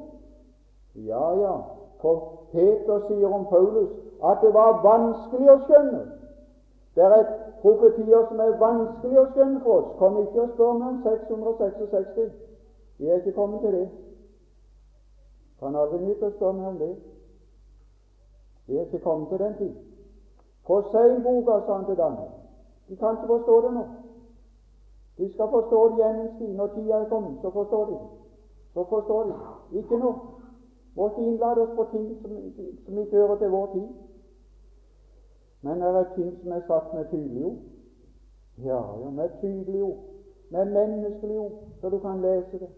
Ja, 0.95 1.31
ja. 1.41 1.55
For 2.01 2.33
Peter 2.53 3.01
sier 3.09 3.33
om 3.33 3.47
Paulus 3.47 3.89
at 4.25 4.39
det 4.43 4.53
var 4.55 4.83
vanskelig 4.85 5.51
å 5.55 5.59
skjønne. 5.65 6.05
Det 6.95 7.05
er 7.05 7.25
profetier 7.63 8.29
som 8.29 8.41
er 8.45 8.59
vanskelig 8.61 9.23
å 9.23 9.29
skjønne 9.33 9.65
for 9.65 9.81
oss. 9.81 9.91
Kom 9.99 10.21
ikke 10.21 10.43
og 10.45 10.53
spør 10.53 10.77
meg 10.77 10.89
om 10.93 11.01
666. 11.09 12.33
Vi 12.99 13.09
er 13.09 13.23
ikke 13.23 13.39
kommet 13.41 13.65
til 13.65 13.73
det. 13.73 13.89
Kan 15.65 15.75
har 15.75 16.31
spørre 16.37 16.53
meg 16.53 16.67
om 16.67 16.79
det. 16.79 16.97
Vi 18.67 18.77
er 18.77 18.81
ikke 18.81 18.99
kommet 18.99 19.29
til 19.29 19.39
den 19.39 19.55
tid. 19.59 19.75
For 20.67 20.85
seg 20.93 21.23
boka, 21.25 21.55
sa 21.67 21.77
han 21.77 21.87
til 21.89 21.97
Daniel. 21.97 22.33
De 22.89 22.97
kan 22.97 23.17
ikke 23.17 23.31
forstå 23.31 23.55
det 23.65 23.73
nå. 23.77 23.85
De 25.19 25.33
skal 25.33 25.49
forstå 25.55 25.81
det 25.89 25.97
gjennom 26.03 26.29
tid. 26.39 26.53
Når 26.59 26.67
tida 26.75 27.01
er 27.01 27.09
kommet, 27.09 27.41
så 27.43 27.51
forstår 27.51 27.85
de. 27.91 27.97
Så 28.75 28.85
forstår 28.93 29.25
de. 29.31 29.35
Ikke 29.79 29.99
nå. 30.05 30.13
Måtte 30.97 31.21
innlade 31.23 31.61
oss 31.65 31.75
på 31.77 31.89
ting 31.97 32.07
som, 32.23 32.31
som 32.85 32.99
ikke 32.99 33.17
hører 33.17 33.39
til 33.39 33.51
vår 33.57 33.67
tid. 33.73 33.89
Men 35.63 35.81
det 35.81 35.89
er 35.89 36.15
ting 36.15 36.31
som 36.43 36.53
er 36.53 36.63
sagt 36.67 36.95
med 36.95 37.05
tydelige 37.11 37.45
ord. 37.45 37.59
Ja, 38.59 38.81
ja, 39.01 39.11
med 39.11 39.29
tydelige 39.41 39.83
ord. 39.83 40.05
Med 40.51 40.65
menneskelige 40.65 41.41
ord, 41.41 41.59
så 41.81 41.89
du 41.89 41.99
kan 41.99 42.21
lese 42.21 42.59
det. 42.59 42.69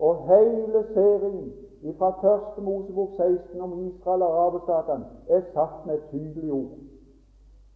Og 0.00 0.28
hele 0.28 0.84
serien 0.94 1.52
fra 1.98 2.10
første 2.20 2.60
Mosebok 2.60 3.08
16 3.16 3.60
om 3.60 3.86
Israel 3.86 4.22
og 4.22 4.36
araberstatene 4.42 5.06
er 5.28 5.42
satt 5.54 5.86
med 5.86 5.98
tydelige 6.10 6.52
ord. 6.52 6.78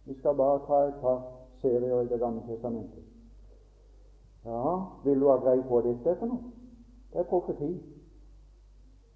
Vi 0.05 0.13
skal 0.17 0.35
bare 0.35 0.59
ta 0.67 0.87
et 0.87 1.01
par 1.01 1.21
serier 1.61 2.01
i 2.01 2.07
Det 2.07 2.19
gamle 2.19 2.41
testamentet. 2.47 3.03
Ja, 4.45 4.81
vil 5.03 5.21
du 5.21 5.29
ha 5.29 5.35
greie 5.35 5.63
på 5.69 5.81
dette 5.81 6.15
for 6.19 6.29
noe? 6.29 6.51
Det 7.13 7.19
er 7.19 7.29
profeti. 7.29 7.71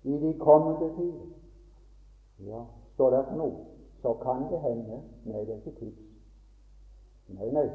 I 0.03 0.17
de 0.17 0.33
kommende 0.39 0.89
tider. 0.95 1.27
Ja, 2.39 2.61
står 2.93 3.09
det 3.09 3.25
for 3.27 3.35
noe, 3.35 3.65
så 4.01 4.13
kan 4.23 4.45
det 4.51 4.59
hende 4.59 5.01
Nei, 5.25 5.41
det 5.45 5.49
er 5.49 5.55
ikke 5.55 5.79
tips. 5.79 6.05
Nei, 7.27 7.49
nei. 7.51 7.67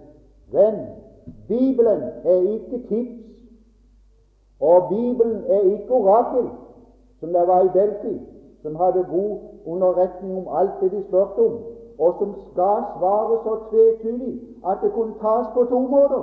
Venn, 0.51 0.81
Bibelen 1.49 2.03
er 2.25 2.41
ikke 2.55 2.81
tips, 2.89 3.34
og 4.61 4.89
Bibelen 4.89 5.45
er 5.47 5.61
ikke 5.61 5.91
orakel, 5.91 6.51
som 7.21 7.33
det 7.33 7.47
var 7.47 7.61
i 7.63 7.79
Delfi. 7.79 8.21
som 8.65 8.77
hadde 8.77 9.07
god 9.11 9.39
underretning 9.67 10.39
om 10.39 10.57
alt 10.57 10.71
det 10.81 10.93
de 10.93 11.03
spurte 11.03 11.39
om, 11.39 11.59
og 11.99 12.15
som 12.19 12.35
ga 12.55 12.75
svaret 12.97 13.39
så 13.45 13.59
tvetydig 13.71 14.41
at 14.67 14.79
det 14.83 14.93
kunne 14.93 15.15
tas 15.21 15.47
på 15.55 15.65
to 15.65 15.79
måter. 15.79 16.23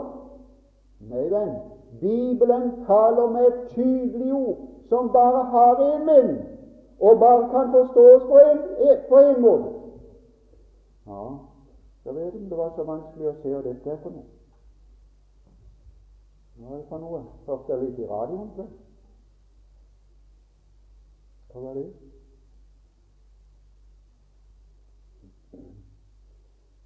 Nei, 1.00 1.30
venn, 1.30 1.54
Bibelen 2.00 2.72
taler 2.88 3.30
med 3.30 3.48
et 3.48 3.60
tydelig 3.68 4.34
ord 4.34 4.58
som 4.90 5.12
bare 5.14 5.44
har 5.44 5.76
én 5.76 6.06
mening, 6.06 6.42
og 7.00 7.20
bare 7.20 7.50
kan 7.54 7.72
forstås 7.72 8.24
på 8.30 8.38
en, 8.38 8.60
på 9.10 9.40
måte. 9.42 9.70
Ja, 11.08 11.24
jeg 12.06 12.16
vet 12.16 12.36
om 12.36 12.50
det 12.50 12.58
var 12.58 12.74
så 12.76 12.84
vanskelig 12.84 13.30
å 13.30 13.40
se 13.42 13.54
hva 13.54 13.62
dette 13.62 13.90
er 13.90 14.02
for 14.04 14.10
noe. 14.10 14.41
Hva 16.62 16.76
er 16.76 16.78
det 16.78 16.88
for 16.90 17.02
noe? 17.02 17.20
Hørte 17.48 17.72
jeg 17.74 17.82
litt 17.82 18.00
i 18.00 18.06
radioen? 18.06 18.50
Hva 21.50 21.62
var 21.64 21.74
det? 21.80 21.88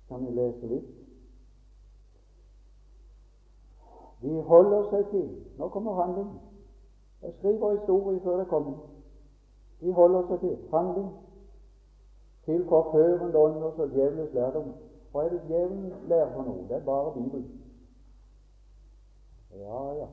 Kan 0.08 0.24
vi 0.24 0.32
lese 0.38 0.70
litt? 0.72 0.94
De 4.22 4.38
holder 4.48 4.88
seg 4.94 5.12
til 5.12 5.28
Nå 5.60 5.68
kommer 5.76 6.00
handling. 6.00 6.32
Jeg 7.22 7.34
skriver 7.40 7.76
historie 7.76 8.24
før 8.24 8.38
det 8.38 8.48
kommer. 8.48 8.80
De 9.82 9.92
holder 9.92 10.26
seg 10.30 10.40
til 10.40 10.58
handling, 10.72 11.12
til 12.46 12.66
forførende 12.72 13.38
ånders 13.38 13.80
og 13.80 13.92
djevelens 13.92 14.34
lærdom. 14.34 14.74
Hva 15.12 15.24
er 15.26 15.36
det 15.36 15.46
djevelen 15.48 15.94
lærer 16.08 16.34
for 16.34 16.48
noe? 16.48 16.68
Det 16.68 16.80
er 16.80 16.84
bare 16.88 17.14
Bibelen. 17.14 17.65
Ja, 19.62 19.82
ja. 20.00 20.08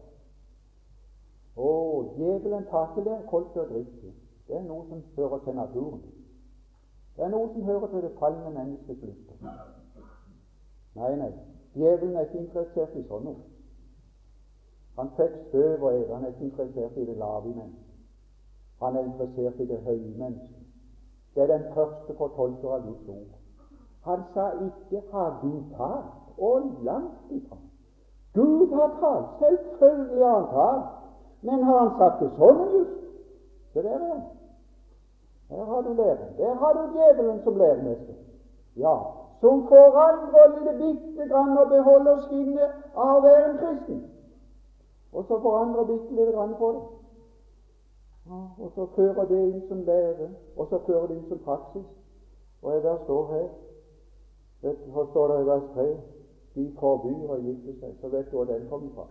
Å, 1.57 1.70
djevelen 2.16 2.66
tar 2.70 2.90
ikke 2.90 3.05
det 3.11 3.18
folk 3.31 3.57
og 3.57 3.70
drikke. 3.70 4.12
Det 4.48 4.57
er 4.57 4.66
noe 4.66 4.87
som 4.88 5.02
hører 5.16 5.42
til 5.44 5.57
naturen. 5.57 6.02
Det 7.16 7.24
er 7.26 7.33
noe 7.33 7.48
som 7.52 7.64
hører 7.68 7.90
til 7.92 8.05
det 8.07 8.12
falne 8.18 8.50
menneskets 8.55 9.02
lyster. 9.02 9.57
Nei, 10.96 11.11
nei, 11.16 11.33
djevelen 11.74 12.16
er 12.16 12.28
ikke 12.28 12.40
interessert 12.40 12.96
i 12.96 13.05
sånn 13.09 13.26
noe. 13.28 13.42
Han 14.96 15.12
fikk 15.16 15.37
støv 15.48 15.85
og 15.85 15.92
ære. 15.92 16.14
Han 16.14 16.24
er 16.24 16.35
ikke 16.35 16.48
interessert 16.48 16.96
i 16.96 17.07
det 17.09 17.16
lave 17.16 17.52
mennesket. 17.52 18.00
Han 18.83 18.96
er 18.96 19.07
interessert 19.09 19.61
i 19.61 19.68
det 19.68 19.81
høye 19.87 20.16
mennesket. 20.20 20.66
Det 21.35 21.44
er 21.44 21.52
den 21.52 21.68
første 21.72 22.16
fortolker 22.18 22.74
av 22.76 22.85
Guds 22.87 23.09
ord. 23.09 23.38
Han 24.05 24.24
sa 24.35 24.50
ikke 24.66 25.02
'har 25.11 25.38
du 25.42 25.62
talt'? 25.76 26.18
Og 26.38 26.83
langt 26.83 27.31
ifra. 27.31 27.57
Gud 28.35 28.75
har 28.75 28.90
talt. 29.01 29.27
Selvfølgelig 29.38 30.25
har 30.25 30.38
han 30.40 30.49
talt. 30.55 30.85
Men 31.42 31.62
har 31.62 31.79
han 31.79 31.90
sagt 31.99 32.21
det 32.23 32.31
sånn 32.38 32.62
just? 32.73 32.99
Det 33.75 33.85
der 33.85 33.97
er 33.97 34.07
han. 34.07 34.23
Her 35.51 35.64
har 35.64 35.83
du 35.83 35.92
læren. 35.92 36.31
Der 36.38 36.55
har 36.55 36.73
du 36.73 36.83
djevelen 36.97 37.42
som 37.45 37.57
læremester. 37.57 38.14
Ja, 38.77 38.95
som 39.40 39.66
forandrer 39.68 40.47
lille 40.55 40.73
bitte 40.79 41.29
grann 41.29 41.59
og 41.59 41.68
beholder 41.68 42.21
skinnet 42.27 42.71
av 42.95 43.16
å 43.16 43.23
være 43.25 43.49
en 43.51 43.59
kristen. 43.59 44.03
Og 45.12 45.25
så 45.29 45.40
forandrer 45.40 45.88
bitte 45.90 46.14
lite 46.14 46.33
grann 46.33 46.55
på 46.59 46.73
det. 46.77 46.85
Og 48.33 48.71
så 48.75 48.87
fører 48.97 49.27
det 49.29 49.40
inn 49.42 49.62
som 49.68 49.83
lære, 49.85 50.31
og 50.57 50.71
så 50.71 50.79
fører 50.87 51.07
det 51.11 51.16
inn 51.16 51.29
som 51.29 51.42
praksis. 51.45 51.88
Og 52.62 52.73
jeg 52.73 52.83
der 52.83 52.99
står 53.05 53.27
her 53.33 53.49
vet, 54.62 54.79
Her 54.95 55.07
står 55.11 55.29
det 55.29 55.40
i 55.42 55.47
vers 55.47 55.68
3 55.75 55.87
de 56.55 56.67
forbyr 56.81 57.31
å 57.33 57.38
gifte 57.41 57.75
seg. 57.81 57.95
Så 58.01 58.11
vet 58.12 58.31
du 58.31 58.37
hvor 58.37 58.49
den 58.51 58.69
kommer 58.71 58.91
fra. 58.97 59.07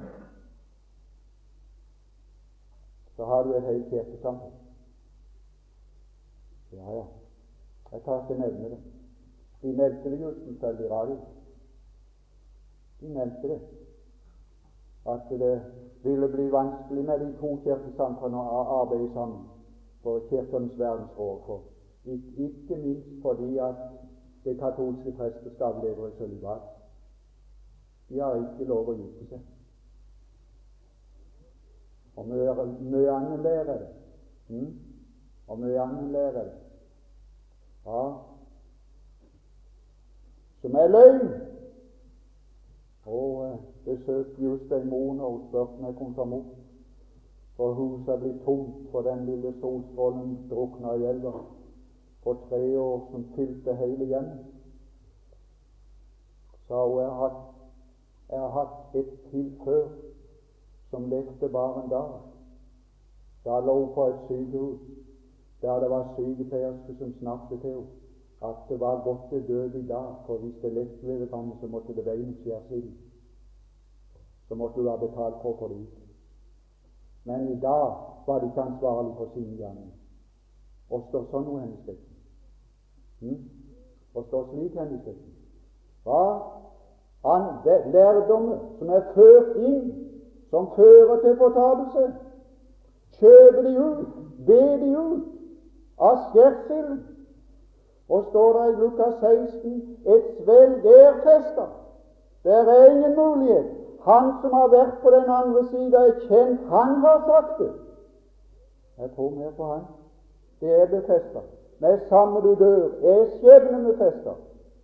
Så 3.15 3.25
har 3.25 3.43
du 3.43 3.55
et 3.55 3.67
helt 3.67 3.89
kirkesamfunn. 3.89 4.57
Ja, 6.71 6.93
ja. 6.95 7.05
Jeg 7.91 8.01
tar 8.05 8.21
ikke 8.21 8.39
nevne 8.41 8.69
det. 8.69 8.79
De 9.61 9.73
nevnte 9.77 10.11
det 10.11 10.19
jo 10.21 10.33
selv 10.59 10.81
i 10.81 10.89
radio. 10.89 11.17
De 13.01 13.13
nevnte 13.13 13.47
det. 13.47 13.59
At 15.05 15.29
det 15.29 15.61
ville 16.03 16.27
bli 16.27 16.51
vanskelig 16.51 17.05
med 17.05 17.19
de 17.19 17.33
to 17.39 17.55
kirkesamfunnene 17.63 18.41
å 18.41 18.61
arbeide 18.81 19.09
sammen 19.13 19.43
for 20.03 20.23
Kirkens 20.29 20.77
verdensråd. 20.79 21.41
For 21.45 21.61
ikke 22.37 22.77
minst 22.77 23.21
fordi 23.21 23.57
at 23.57 23.81
det 24.43 24.57
katolske 24.57 25.11
presteskapet 25.17 25.83
lever 25.83 26.07
i 26.07 26.17
sølibat. 26.17 26.80
De 28.11 28.19
har 28.19 28.35
ikke 28.35 28.67
lov 28.67 28.91
å 28.91 28.97
gifte 28.97 29.27
seg. 29.29 29.45
Og 32.19 32.27
mye 32.27 33.13
annet 33.15 33.45
lærer 33.45 33.77
det. 33.79 33.91
Mm? 34.51 34.73
Og 35.47 35.61
mye 35.63 35.85
annet 35.85 36.11
lærer. 36.11 36.51
Ja, 37.85 38.01
som 40.61 40.75
er 40.75 40.87
løgn. 40.87 41.31
Og 43.05 43.45
eh, 43.45 43.55
besøkte 43.85 44.43
Jostein 44.43 44.89
Moen 44.89 45.21
og 45.21 45.47
spurte 45.47 45.79
om 45.79 45.85
jeg 45.85 45.95
kunne 45.97 46.13
komme 46.15 46.35
mot. 46.35 46.51
For 47.57 47.73
huset 47.73 48.13
er 48.13 48.19
blitt 48.21 48.43
tomt, 48.45 48.75
for 48.91 49.01
den 49.01 49.25
lille 49.25 49.53
solstrålen 49.61 50.37
drukna 50.49 50.93
i 50.97 51.07
elva 51.09 51.33
på 52.23 52.35
tre 52.49 52.61
år 52.77 53.07
som 53.11 53.25
fylte 53.35 53.75
hele 53.75 54.05
hjemmet. 54.05 54.45
Hun 56.69 56.99
jeg 56.99 57.09
har 57.09 57.17
hatt, 57.21 57.50
jeg 58.31 58.39
har 58.39 58.49
hatt 58.49 58.95
et 58.95 59.11
til 59.31 59.51
før 59.63 59.87
som 60.89 61.09
levde 61.09 61.49
bare 61.49 61.83
en 61.83 61.89
dag. 61.89 62.11
Da 63.45 63.59
lå 63.59 63.85
hun 63.85 63.93
på 63.93 64.07
et 64.07 64.25
sykehus 64.27 64.79
der 65.61 65.79
det 65.79 65.89
var 65.89 66.13
sykepleierske 66.15 66.95
som 66.99 67.13
snakket 67.19 67.61
til 67.61 67.69
henne 67.69 67.87
at 68.41 68.55
det 68.69 68.79
var 68.79 69.03
godt 69.03 69.31
det 69.31 69.47
døde 69.47 69.79
i 69.79 69.87
dag, 69.87 70.13
for 70.25 70.37
hvis 70.37 70.55
det 70.61 70.73
lette 70.73 71.07
ved 71.07 71.19
det 71.19 71.29
så 71.61 71.67
måtte 71.67 71.95
det 71.95 72.05
veien 72.05 72.37
skjæres 72.41 72.71
inn 72.71 72.93
så 74.51 74.55
måtte 74.55 74.81
du 74.81 74.89
ha 74.89 74.95
betalt 74.95 75.35
for 75.41 75.55
for 75.59 75.67
ut. 75.67 75.97
Men 77.23 77.51
i 77.51 77.59
dag 77.59 77.95
var 78.27 78.39
det 78.39 78.47
ikke 78.47 78.61
ansvarlig 78.61 79.13
for 79.17 79.29
sine 79.33 79.57
gjerninger. 79.57 79.97
Og 80.89 81.05
står 81.07 81.29
sånn 81.31 81.45
noe 81.47 81.61
hennes 81.61 81.85
dekning? 81.85 82.17
Hm? 83.21 83.37
Og 84.13 84.25
står 84.27 84.49
slik 84.49 84.75
hennes 84.75 85.05
dekning? 85.05 85.37
Hva? 86.03 86.19
Han, 87.25 87.43
lærdommer 87.93 88.57
som 88.79 88.89
er 88.89 89.01
ført 89.13 89.55
inn, 89.55 89.91
som 90.49 90.71
fører 90.75 91.19
til 91.21 91.37
fortapelse, 91.37 92.13
kjøper 93.19 93.61
de 93.61 93.75
ut, 93.79 94.07
ber 94.47 94.77
de 94.81 94.89
ut 94.97 95.27
av 95.99 96.17
skjærsilden. 96.31 97.03
Og 98.09 98.23
står 98.29 98.57
det 98.57 98.71
i 98.71 98.79
Lukas 98.79 99.13
16 99.19 99.75
et 100.05 100.25
svelg 100.39 100.85
er 100.85 101.21
festa. 101.23 101.69
Det 102.43 102.57
er 102.57 102.89
ingen 102.91 103.15
mulighet 103.15 103.69
han 104.03 104.33
som 104.41 104.53
har 104.53 104.67
vært 104.67 105.01
på 105.03 105.11
den 105.13 105.29
andre 105.29 105.63
sida, 105.69 106.05
er 106.07 106.21
kjent. 106.27 106.61
Han 106.69 106.95
har 107.05 107.19
sagt 107.25 107.59
det. 107.59 107.71
Jeg 108.97 109.11
tror 109.15 109.29
mer 109.29 109.51
på 109.57 109.65
han. 109.65 109.83
Det 110.61 110.81
er 110.81 110.87
befesta. 110.89 111.43
Med 111.79 111.99
samme 112.09 112.41
du 112.41 112.55
dør, 112.55 112.89
er 113.03 113.27
skjebnen 113.37 113.85
befesta. 113.85 114.33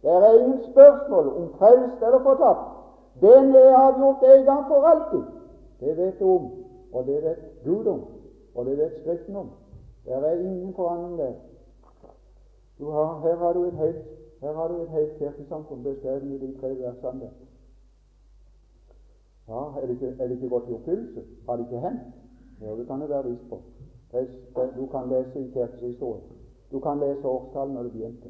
Det 0.08 0.16
er 0.16 0.40
ingen 0.40 0.60
spørsmål 0.72 1.28
om 1.28 1.54
frelst 1.58 2.04
eller 2.08 2.22
fortapt. 2.24 2.66
Den 3.22 3.56
er 3.56 3.76
avgjort 3.76 4.24
en 4.24 4.46
gang 4.46 4.68
for 4.68 4.76
alltid. 4.92 5.24
Det 5.80 5.98
vet 5.98 6.20
du 6.20 6.26
om, 6.26 6.46
og 6.94 7.06
det 7.06 7.24
vet 7.24 7.42
Gud 7.66 7.86
om, 7.86 8.02
og 8.56 8.66
det 8.66 8.78
vet 8.78 8.94
Skriften 9.00 9.36
om. 9.36 9.50
Det 10.06 10.14
er 10.14 10.40
ingen 10.40 10.74
forandring 10.74 11.18
der. 11.18 11.34
Har, 12.80 13.20
her 13.20 13.36
har 13.36 13.54
du 13.54 13.64
et 13.64 13.74
helt, 13.74 14.02
her 14.42 14.54
har 14.54 14.68
du 14.68 14.82
et 14.82 14.90
helt 14.90 15.18
kirkesamfunn 15.20 15.84
beskrevet 15.84 16.24
i 16.24 16.38
de 16.48 16.58
tre 16.62 16.70
versene. 16.70 17.30
Ja, 19.48 19.62
er 19.82 19.86
det, 19.86 19.90
ikke, 19.90 20.16
er 20.20 20.28
det 20.28 20.36
ikke 20.36 20.50
gått 20.50 20.70
i 20.70 20.74
oppfyllelse? 20.74 21.22
Har 21.50 21.56
det 21.56 21.66
ikke 21.66 21.88
hendt? 21.88 22.02
Ja, 22.62 22.76
det 22.76 22.88
kan 22.88 23.02
det 23.02 23.10
være 23.10 23.24
vist 23.24 23.50
på. 23.50 23.62
Du 24.78 24.86
kan 24.86 25.10
lese 25.10 25.40
i 25.40 25.52
kirkehistorien. 25.52 26.24
Du 26.72 26.80
kan 26.80 27.00
lese 27.00 27.28
årstallet 27.28 27.74
når 27.74 27.84
det 27.84 27.92
begynte. 27.92 28.30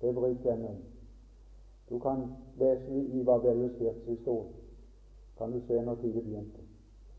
Det 0.00 0.14
bryter 0.14 0.50
jeg 0.50 0.58
med. 0.58 0.95
Du 1.90 1.98
kan 1.98 2.22
lese 2.58 3.02
i 3.14 3.26
Vabelles 3.26 3.72
kirkeshistorie. 3.78 4.50
Kan 5.38 5.52
du 5.52 5.60
se 5.66 5.82
når 5.82 5.94
tiden 5.94 6.22
begynte. 6.22 6.60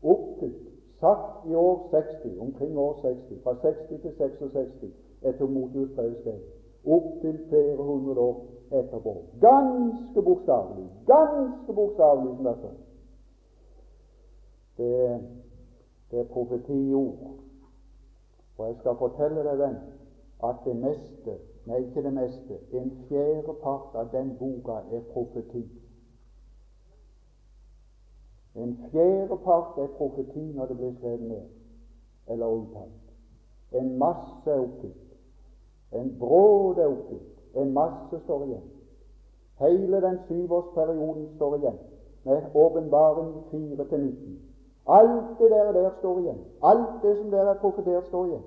Oppfylt, 0.02 0.68
sagt 1.00 1.50
i 1.50 1.54
år 1.54 1.88
60, 1.90 2.38
omkring 2.40 2.78
år 2.78 2.98
60, 3.02 3.42
fra 3.42 3.54
60 3.62 4.02
til 4.02 4.12
66 4.18 4.92
etter 5.22 5.46
Motius 5.46 5.90
brev 5.96 6.14
sted, 6.20 6.40
opptil 6.86 7.38
flere 7.48 7.76
hundre 7.76 8.20
år 8.20 8.44
etterpå. 8.72 9.16
Ganske 9.40 10.22
bokstavelig. 10.22 10.86
Ganske 11.06 11.72
bokstavelig, 11.72 12.36
som 12.36 12.44
det 12.44 12.56
står 12.58 12.74
det, 14.78 15.20
det 16.10 16.18
er 16.18 16.24
profetiord. 16.24 17.14
Og 18.58 18.66
jeg 18.66 18.76
skal 18.80 18.96
fortelle 18.98 19.44
deg, 19.46 19.58
venn, 19.58 19.76
at 20.44 20.56
det 20.64 20.76
meste, 20.76 21.34
nei, 21.66 21.82
ikke 21.82 22.02
det 22.02 22.12
meste, 22.12 22.58
en 22.72 22.92
fjerde 23.08 23.54
part 23.62 23.94
av 23.98 24.12
den 24.12 24.36
boka 24.38 24.80
er 24.94 25.02
profeti. 25.12 25.64
En 28.54 28.76
fjerde 28.90 29.36
part 29.44 29.78
er 29.78 29.90
profeti 29.98 30.44
når 30.54 30.66
det 30.66 30.76
blir 30.76 30.94
skrevet 30.98 31.28
ned 31.28 31.46
eller 32.28 32.46
omtalt. 32.46 33.04
En 33.72 33.98
masse 33.98 34.50
er 34.50 34.60
oppfylt. 34.60 35.14
En 35.92 36.16
bråd 36.18 36.78
er 36.78 36.86
oppfylt. 36.86 37.38
En 37.56 37.72
masse 37.72 38.20
står 38.24 38.44
igjen. 38.44 38.66
Hele 39.58 40.00
den 40.00 40.18
syvårsperioden 40.28 41.28
står 41.36 41.56
igjen, 41.56 41.78
med 42.24 42.42
åpenbaring 42.54 43.32
4 43.50 43.88
til 43.88 44.00
19. 44.00 44.38
Alt 44.86 45.38
det 45.38 45.50
der, 45.50 45.72
der 45.72 45.90
står 45.98 46.18
igjen. 46.18 46.38
Alt 46.62 47.02
det 47.02 47.16
som 47.16 47.30
der 47.30 47.50
er 47.50 47.54
profetert, 47.54 48.06
står 48.06 48.26
igjen. 48.26 48.44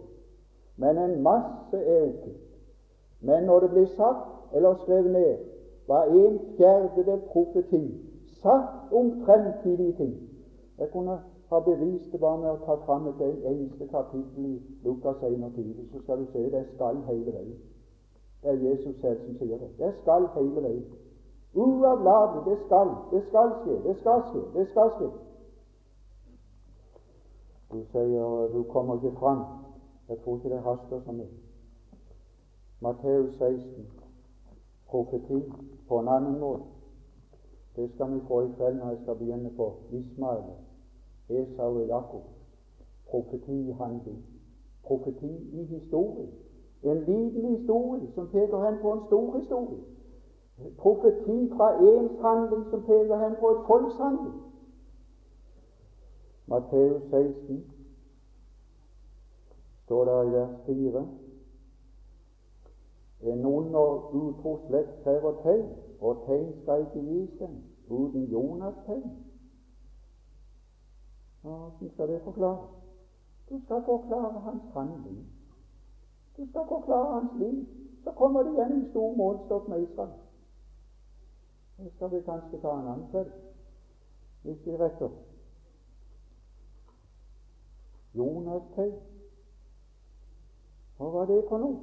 Men 0.77 0.97
en 0.97 1.21
masse 1.23 1.77
er 1.77 2.03
oppfylt. 2.03 2.47
Men 3.21 3.43
når 3.43 3.60
det 3.60 3.69
blir 3.69 3.86
sagt 3.86 4.55
eller 4.55 4.75
skrevet 4.75 5.12
ned, 5.12 5.38
var 5.88 6.03
en 6.03 6.39
fjerdedel 6.57 7.19
profeti 7.31 7.84
sagt 8.41 8.93
om 8.93 9.12
fremtidige 9.25 9.93
ting. 9.93 10.15
Jeg 10.77 10.91
kunne 10.91 11.19
ha 11.49 11.60
bevist 11.60 12.12
det 12.12 12.19
bare 12.19 12.38
med 12.38 12.49
å 12.49 12.62
ta 12.65 12.75
fram 12.86 13.07
et 13.07 13.21
eneste 13.21 13.88
kapittel 13.91 14.45
i 14.45 14.55
Lukas 14.84 15.19
21, 15.21 15.89
så 15.91 15.99
skal 16.03 16.19
du 16.19 16.25
se 16.31 16.43
det 16.51 16.65
skal 16.73 17.01
hele 17.07 17.34
veien. 17.34 17.57
Det 18.43 18.49
er 18.49 18.69
Jesus 18.69 18.95
selv 19.01 19.19
som 19.25 19.36
sier 19.38 19.57
det. 19.57 19.69
Det 19.77 19.93
skal 20.01 20.27
hele 20.36 20.63
veien. 20.63 20.86
Uavlatelig. 21.53 22.45
Det 22.45 22.65
skal. 22.65 22.95
Det 23.12 23.23
skal 23.27 23.51
skje. 23.63 23.75
Det 23.84 23.97
skal 23.97 24.23
skje. 24.29 24.41
Det 24.55 24.67
skal 24.67 24.93
skje. 24.97 25.10
Du 27.71 27.84
sier 27.91 28.47
du 28.53 28.63
kommer 28.71 28.95
ikke 28.95 29.19
fram. 29.19 29.43
Jeg 30.12 30.19
tror 30.24 30.36
ikke 30.36 30.50
det 30.50 30.62
haster 30.62 31.02
så 31.06 31.12
mye. 31.12 31.38
Matteus 32.82 33.36
16, 33.36 33.88
profeti 34.88 35.52
på 35.88 36.00
en 36.00 36.08
annen 36.08 36.39
måte. 36.39 36.63
Det 37.76 37.91
skal 37.91 38.13
vi 38.13 38.19
få 38.28 38.41
i 38.41 38.50
kveld 38.58 38.76
når 38.76 38.89
jeg 38.89 39.00
skal 39.02 39.15
begynne 39.15 39.52
på 39.56 39.67
Ismael, 39.91 40.43
Esau 41.30 41.80
og 41.80 41.88
Jakob. 41.88 42.24
Profeti 43.10 43.69
i 43.69 43.71
handling. 43.71 44.26
Profeti 44.84 45.32
i 45.62 45.63
historie. 45.65 46.28
En 46.84 46.97
liten 46.97 47.56
historie 47.56 48.12
som 48.15 48.28
peker 48.28 48.65
hen 48.65 48.82
på 48.82 48.93
en 48.93 49.02
stor 49.08 49.38
historie. 49.38 49.84
Profeti 50.78 51.50
fra 51.56 51.67
ens 51.89 52.12
handling 52.21 52.65
som 52.69 52.84
peker 52.84 53.17
hen 53.17 53.36
på 53.39 53.47
et 53.50 53.62
folks 53.67 53.95
handling. 53.95 54.41
Matteus 56.47 57.02
16 57.02 57.80
står 59.91 60.06
det 60.06 60.27
i 60.27 60.32
vers 60.32 60.56
4 60.65 61.08
En 63.21 63.45
ond 63.45 63.75
og 63.75 64.15
utro 64.15 64.60
slekt 64.67 65.04
krever 65.04 65.34
tegn, 65.43 65.65
og 65.99 66.21
tegn 66.25 66.54
skal 66.62 66.86
ikke 66.86 67.01
gis 67.10 67.34
dem 67.39 67.58
uten 67.89 68.23
Jonas' 68.23 68.86
tegn. 68.86 69.12
Hvordan 71.41 71.91
skal 71.93 72.08
det 72.08 72.21
forklare? 72.23 72.67
Du 73.49 73.60
skal 73.65 73.84
forklare 73.86 74.39
hans 74.39 74.63
handling. 74.73 75.27
Du 76.38 76.47
skal 76.49 76.65
forklare 76.67 77.19
hans 77.19 77.32
liv. 77.39 77.67
Så 78.04 78.12
kommer 78.12 78.43
det 78.43 78.51
igjen 78.51 78.71
en 78.71 78.89
stor 78.89 79.15
målstokk 79.15 79.67
med 79.67 79.82
Israel. 79.82 80.17
Det 81.77 81.93
skal 81.93 82.12
vi 82.12 82.21
kanskje 82.21 82.62
ta 82.62 82.80
en 82.80 82.88
annen 82.88 83.08
kveld, 83.12 83.32
hvis 84.41 84.65
vi 84.65 84.77
rekker. 84.77 85.10
Jonas 88.13 88.63
tegn. 88.75 89.20
Hva 91.01 91.09
var 91.09 91.25
det 91.25 91.43
for 91.49 91.57
noe? 91.57 91.77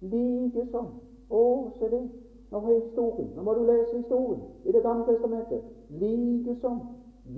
Like 0.00 0.66
som 0.70 0.92
Å, 1.30 1.70
se 1.78 1.88
det. 1.90 2.02
Nå 2.52 2.60
har 2.62 2.74
historien. 2.76 3.32
Nå 3.34 3.42
må 3.42 3.54
du 3.56 3.64
lese 3.66 3.96
historien 3.96 4.44
i 4.62 4.72
Det 4.72 4.82
gamle 4.84 5.06
testamentet. 5.08 5.64
Likesom 5.90 6.78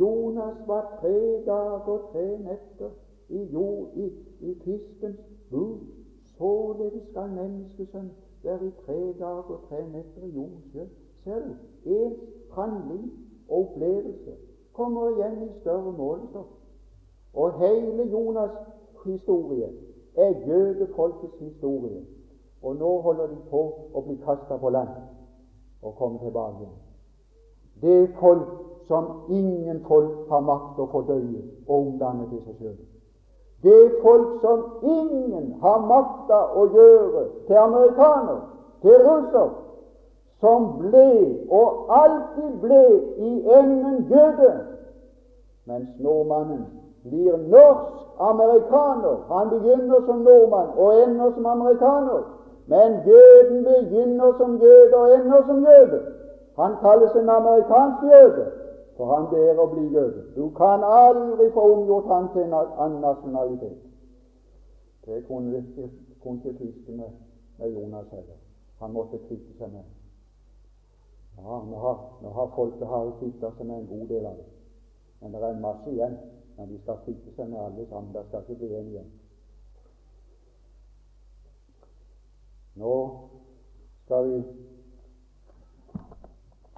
Jonas 0.00 0.58
var 0.66 0.98
tre 1.00 1.14
dager 1.46 1.88
og 1.94 2.10
tre 2.12 2.26
netter 2.44 2.92
i, 3.28 3.40
jord, 3.54 3.96
i, 3.96 4.10
i 4.40 4.54
fiskens 4.66 5.24
bur, 5.50 5.80
således 6.36 7.08
skal 7.08 7.32
menneskesønn 7.32 8.12
være 8.44 8.68
i 8.68 8.76
tre 8.84 9.00
dager 9.22 9.56
og 9.56 9.64
tre 9.70 9.80
netter 9.88 10.28
i 10.28 10.30
jordens. 10.36 10.92
Ser 11.24 11.40
du? 11.48 11.56
Ens 11.88 12.20
handling 12.52 13.08
og 13.48 13.58
opplevelse 13.62 14.36
kommer 14.76 15.08
igjen 15.16 15.42
i 15.48 15.52
større 15.62 15.92
målestokk. 15.96 16.52
Og 17.32 17.60
hele 17.64 18.10
Jonas' 18.12 18.60
historie 19.08 19.72
er 20.18 20.34
jødefolkets 20.46 21.38
historie. 21.38 22.02
Og 22.62 22.76
nå 22.76 23.00
holder 23.00 23.26
de 23.26 23.38
på 23.50 23.62
å 23.94 24.02
bli 24.02 24.16
kasta 24.24 24.56
på 24.58 24.70
land 24.74 24.96
og 25.82 25.94
komme 25.94 26.18
tilbake. 26.18 26.66
Det 27.82 27.94
er 28.02 28.08
folk 28.20 28.48
som 28.88 29.04
ingen 29.30 29.84
folk 29.86 30.28
har 30.30 30.40
makt 30.40 30.80
å 30.82 30.88
fordøye 30.90 31.42
og 31.68 31.74
omdanne 31.76 32.26
til 32.30 32.42
seg 32.46 32.56
sjøl. 32.58 32.78
Det 33.62 33.74
er 33.74 33.94
folk 34.02 34.40
som 34.42 34.64
ingen 34.82 35.52
har 35.62 35.78
makta 35.86 36.40
å 36.54 36.66
gjøre 36.74 37.24
til 37.46 37.58
amerikaner, 37.58 38.40
til 38.82 39.02
russer, 39.06 39.48
som 40.40 40.68
ble 40.78 41.08
og 41.50 41.90
alltid 41.90 42.58
ble 42.62 42.82
i 43.18 43.32
enden 43.58 44.04
jøde, 44.10 44.52
mens 45.66 45.88
nordmannen 45.98 46.62
blir 47.02 47.36
norsk-amerikaner. 47.36 49.16
Han 49.28 49.50
begynner 49.50 50.00
som 50.06 50.18
nordmann 50.26 50.70
og 50.76 51.02
ender 51.02 51.30
som 51.34 51.46
amerikaner. 51.46 52.22
Men 52.66 53.00
jøden 53.06 53.64
begynner 53.64 54.32
som 54.38 54.60
jøde 54.60 54.96
og 54.96 55.14
ender 55.16 55.46
som 55.46 55.64
jøde. 55.64 56.00
Han 56.56 56.76
kalles 56.82 57.12
en 57.14 57.28
amerikansk 57.28 58.02
jøde, 58.02 58.44
for 58.96 59.14
han 59.14 59.28
ber 59.30 59.60
å 59.62 59.66
bli 59.72 59.84
jøde. 59.94 60.24
Du 60.36 60.50
kan 60.56 60.82
aldri 60.84 61.50
få 61.54 61.64
omgjort 61.72 62.10
han 62.12 62.26
til 62.32 62.42
en 62.48 62.56
annen 62.58 63.00
nasjonalitet. 63.00 63.78
Det 65.06 65.22
kunne 65.26 65.56
ikke, 65.58 65.88
fiske 66.58 66.92
med, 66.92 67.10
med 67.58 67.70
Jonas 67.70 68.10
heller. 68.10 68.36
Han 68.80 68.92
måtte 68.92 69.18
kvitte 69.28 69.54
seg 69.58 69.70
med 69.72 69.86
Ja, 71.38 71.60
nå 71.70 71.78
har, 71.78 71.98
nå 72.22 72.30
har 72.34 72.50
folket 72.54 72.86
har 72.86 73.12
seg 73.56 73.66
med 73.66 73.76
en 73.78 73.86
god 73.86 74.06
del 74.08 74.26
av 74.26 74.34
det. 74.36 74.48
Men 75.20 75.32
det 75.32 75.42
er 75.42 75.54
en 75.54 75.62
masse 75.62 75.90
igjen. 75.90 76.16
Men 76.58 76.68
de 76.68 76.78
skal 76.82 76.98
kvitte 77.04 77.32
seg 77.36 77.50
med 77.50 77.60
alle 77.62 77.86
sammen. 77.88 78.12
Det 78.14 78.24
skal 78.26 78.42
ikke 78.42 78.58
bli 78.58 78.74
en 78.74 78.88
igjen. 78.90 79.10
Nå 82.78 82.94
skal 84.04 84.26
vi 84.30 84.42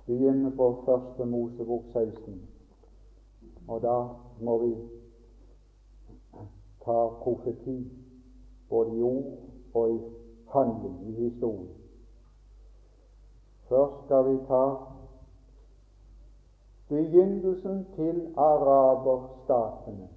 begynne 0.06 0.52
på 0.56 0.68
Første 0.84 1.24
Mosebok 1.24 1.88
16. 1.92 2.36
Og 3.68 3.82
da 3.82 3.96
må 4.40 4.58
vi 4.66 4.70
ta 6.84 6.98
profeti 7.22 7.78
både 8.68 8.96
i 8.96 9.02
ord 9.02 9.74
og 9.74 9.94
i 9.94 9.98
handling, 10.52 10.96
i 11.08 11.12
historie. 11.22 11.68
Først 13.68 14.04
skal 14.04 14.24
vi 14.28 14.38
ta 14.46 14.64
begynnelsen 16.90 17.86
til 17.96 18.34
araberstatene. 18.36 20.08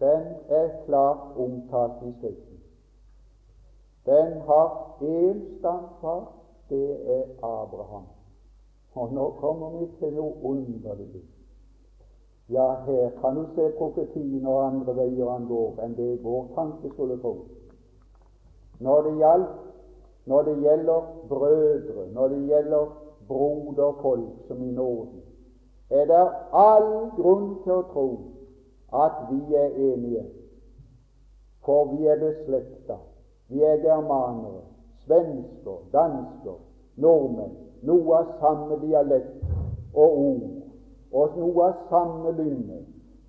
Den 0.00 0.22
er 0.48 0.68
klart 0.86 1.36
omtalt 1.36 2.02
i 2.08 2.12
Skriften. 2.18 2.58
Den 4.06 4.40
har 4.40 4.96
én 5.00 5.58
stamfar, 5.58 6.32
det 6.70 7.16
er 7.16 7.22
Abraham. 7.42 8.06
Og 8.94 9.12
nå 9.12 9.30
kommer 9.30 9.70
vi 9.70 9.86
til 9.98 10.14
noe 10.14 10.34
underlig. 10.42 11.22
Ja, 12.50 12.74
her 12.86 13.10
kan 13.20 13.36
du 13.36 13.46
se 13.54 13.70
profetien 13.78 14.46
og 14.46 14.66
andre 14.66 14.96
veier 14.96 15.30
han 15.30 15.46
går 15.48 15.78
enn 15.84 15.94
det 15.96 16.18
vår 16.24 16.50
tanke 16.56 16.90
skulle 16.92 17.16
tro. 17.22 17.36
Når 18.80 19.02
det, 19.02 19.12
gjaldt, 19.18 19.54
når 20.26 20.42
det 20.42 20.56
gjelder 20.62 21.06
brødre, 21.28 22.08
når 22.12 22.28
det 22.28 22.40
gjelder 22.48 22.86
broderfolk 23.28 24.48
som 24.48 24.62
i 24.62 24.70
nåden, 24.70 25.21
er 25.92 26.06
det 26.08 26.26
all 26.52 26.90
grunn 27.16 27.48
til 27.64 27.72
å 27.72 27.88
tro 27.92 28.06
at 28.92 29.24
vi 29.30 29.54
er 29.56 29.74
enige, 29.92 30.24
for 31.64 31.92
vi 31.92 32.06
er 32.06 32.20
beslekta. 32.20 32.96
Vi 33.48 33.62
er 33.62 33.80
germanere, 33.84 34.62
svensker, 35.04 35.78
dansker, 35.92 36.56
nordmenn. 36.96 37.58
Noe 37.82 38.14
av 38.16 38.36
samme 38.40 38.78
dialekt 38.80 39.42
og 39.94 40.18
ord, 40.18 40.50
og 41.12 41.36
noe 41.36 41.66
av 41.66 41.80
samme 41.90 42.32
lynne. 42.38 42.78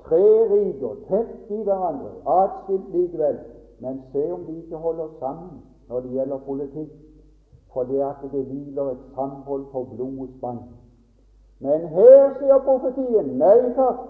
Tre 0.04 0.24
riker 0.52 1.00
tett 1.08 1.52
i 1.52 1.64
hverandre, 1.64 2.14
atskilt 2.30 2.92
likevel, 2.94 3.40
men 3.84 4.00
se 4.12 4.28
om 4.32 4.46
de 4.48 4.60
ikke 4.62 4.80
holder 4.84 5.10
sammen 5.20 5.60
når 5.90 6.06
det 6.06 6.14
gjelder 6.18 6.46
politikk, 6.46 6.94
for 7.74 7.90
det 7.90 8.04
at 8.06 8.22
det 8.32 8.46
hviler 8.48 8.94
et 8.94 9.06
samhold 9.16 9.66
på 9.72 9.84
blodets 9.96 10.40
bånd. 10.42 10.62
Men 11.60 11.88
her 11.88 12.34
sier 12.40 12.60
profetien 12.66 13.38
nei 13.40 13.74
takk. 13.78 14.02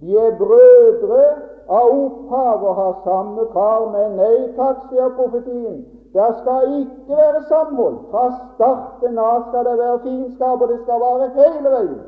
De 0.00 0.16
er 0.20 0.36
brødre 0.38 1.22
av 1.68 1.92
opphav 1.92 2.64
og 2.68 2.74
har 2.80 2.98
samme 3.04 3.46
far, 3.52 3.86
men 3.92 4.16
nei 4.20 4.52
takk, 4.58 4.86
sier 4.90 5.14
profetien. 5.16 5.80
Det 6.12 6.28
skal 6.40 6.76
ikke 6.80 7.16
være 7.16 7.42
samhold. 7.48 7.96
Fra 8.10 8.26
starten 8.54 9.18
av 9.18 9.48
skal 9.48 9.66
det 9.68 9.78
være 9.78 10.02
fiendskap, 10.04 10.60
og 10.60 10.68
det 10.72 10.78
skal 10.84 11.02
vare 11.02 11.32
hele 11.34 11.74
veien. 11.74 11.98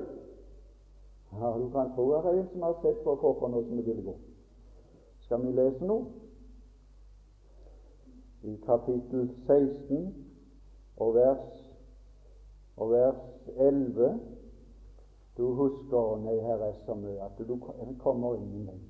Ja, 1.40 1.52
Du 1.58 1.68
kan 1.72 1.92
tro 1.94 2.12
at 2.12 2.24
det 2.24 2.32
er 2.32 2.40
en 2.40 2.48
som 2.52 2.62
har 2.62 2.78
sett 2.82 3.04
på 3.04 3.14
hvorfor 3.14 3.52
noe 3.52 3.64
som 3.66 3.78
er 3.78 3.84
ville 3.90 4.02
gå. 4.02 4.16
Skal 5.26 5.44
vi 5.44 5.52
lese 5.52 5.84
noe? 5.84 6.06
i 8.42 8.56
kapittel 8.66 9.30
16 9.46 10.14
og 10.96 11.14
vers, 11.14 11.57
og 12.78 12.90
vers 12.90 13.48
11 13.56 14.20
Du 15.36 15.54
husker 15.54 16.16
Nei, 16.22 16.40
her 16.42 16.62
er 16.66 16.72
så 16.86 16.94
mye 16.94 17.20
at 17.22 17.38
du 17.38 17.56
kommer 18.02 18.34
inn 18.38 18.54
i 18.58 18.62
meg. 18.64 18.80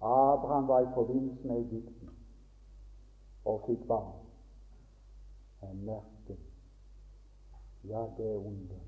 Abraham 0.00 0.68
var 0.68 0.80
i 0.80 0.92
forbindelse 0.94 1.48
med 1.48 1.56
Egypten 1.56 2.10
og 3.44 3.64
fikk 3.66 3.82
barn. 3.88 4.12
En 5.62 5.84
merke. 5.84 6.36
Ja, 7.84 8.04
det 8.16 8.30
er 8.30 8.36
underlig. 8.36 8.82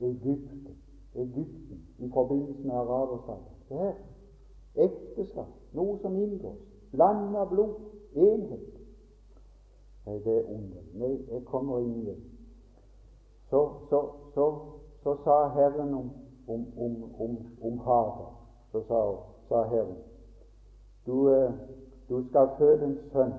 Egypten, 0.00 0.76
Egypten 1.14 1.82
i 1.98 2.10
forbindelse 2.12 2.62
med 2.62 2.74
araberstaten. 2.74 3.56
Se 3.68 3.74
her. 3.74 3.94
Ekteskap, 4.74 5.48
noe 5.72 5.98
som 6.02 6.16
inngås. 6.16 6.60
Land 6.92 7.36
av 7.36 7.48
blod, 7.48 7.74
enhet. 8.14 8.68
Nei, 10.06 10.18
det 10.24 10.36
er 10.36 10.48
underlig. 10.48 10.94
Nei, 10.94 11.12
jeg 11.30 11.44
kommer 11.46 11.80
inn 11.80 11.98
i 12.00 12.06
det. 12.10 12.16
Så, 13.52 13.72
så, 13.90 14.10
så, 14.34 14.58
så 15.02 15.16
sa 15.24 15.48
Herren 15.48 15.94
om, 15.94 16.10
om, 16.46 16.66
om, 16.78 17.36
om, 17.62 17.78
Hagar 17.78 18.32
Så 18.72 18.82
sa, 18.88 19.00
sa 19.48 19.64
Herren 19.68 19.96
du, 21.06 21.34
eh, 21.34 21.52
du 22.08 22.28
skal 22.28 22.48
føde 22.58 22.84
en 22.84 22.98
sønn, 23.12 23.32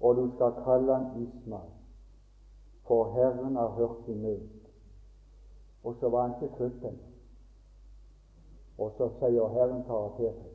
og 0.00 0.16
du 0.16 0.30
skal 0.34 0.52
kalle 0.64 0.94
han 0.94 1.22
Ismael, 1.22 1.70
for 2.86 3.12
Herren 3.12 3.56
har 3.56 3.68
hørt 3.68 4.06
din 4.06 4.22
nød. 4.22 4.40
Og 5.84 5.94
så 6.00 6.08
var 6.08 6.26
han 6.26 6.34
ikke 6.42 6.56
født 6.58 6.84
ennå. 6.84 7.08
Og 8.78 8.92
så 8.98 9.08
sier 9.18 9.48
Herren 9.48 9.84
karakter 9.84 10.32
til 10.32 10.52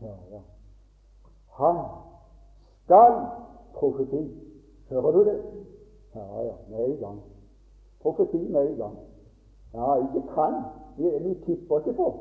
ja, 0.00 0.14
ja. 0.30 0.40
Han 1.48 1.84
skal 2.84 3.26
profeti. 3.74 4.24
Hører 4.90 5.12
du 5.12 5.24
det? 5.24 5.38
Ja, 6.14 6.42
ja, 6.48 6.54
med 6.70 6.84
en 6.84 6.96
gang. 7.00 7.20
Profeti 8.02 8.48
med 8.48 8.70
en 8.70 8.76
gang. 8.76 8.96
Ja, 9.74 9.96
ikke 9.96 10.22
kan. 10.34 10.54
Vi, 10.96 11.34
tipper 11.46 11.78
ikke 11.78 11.92
på. 11.92 12.14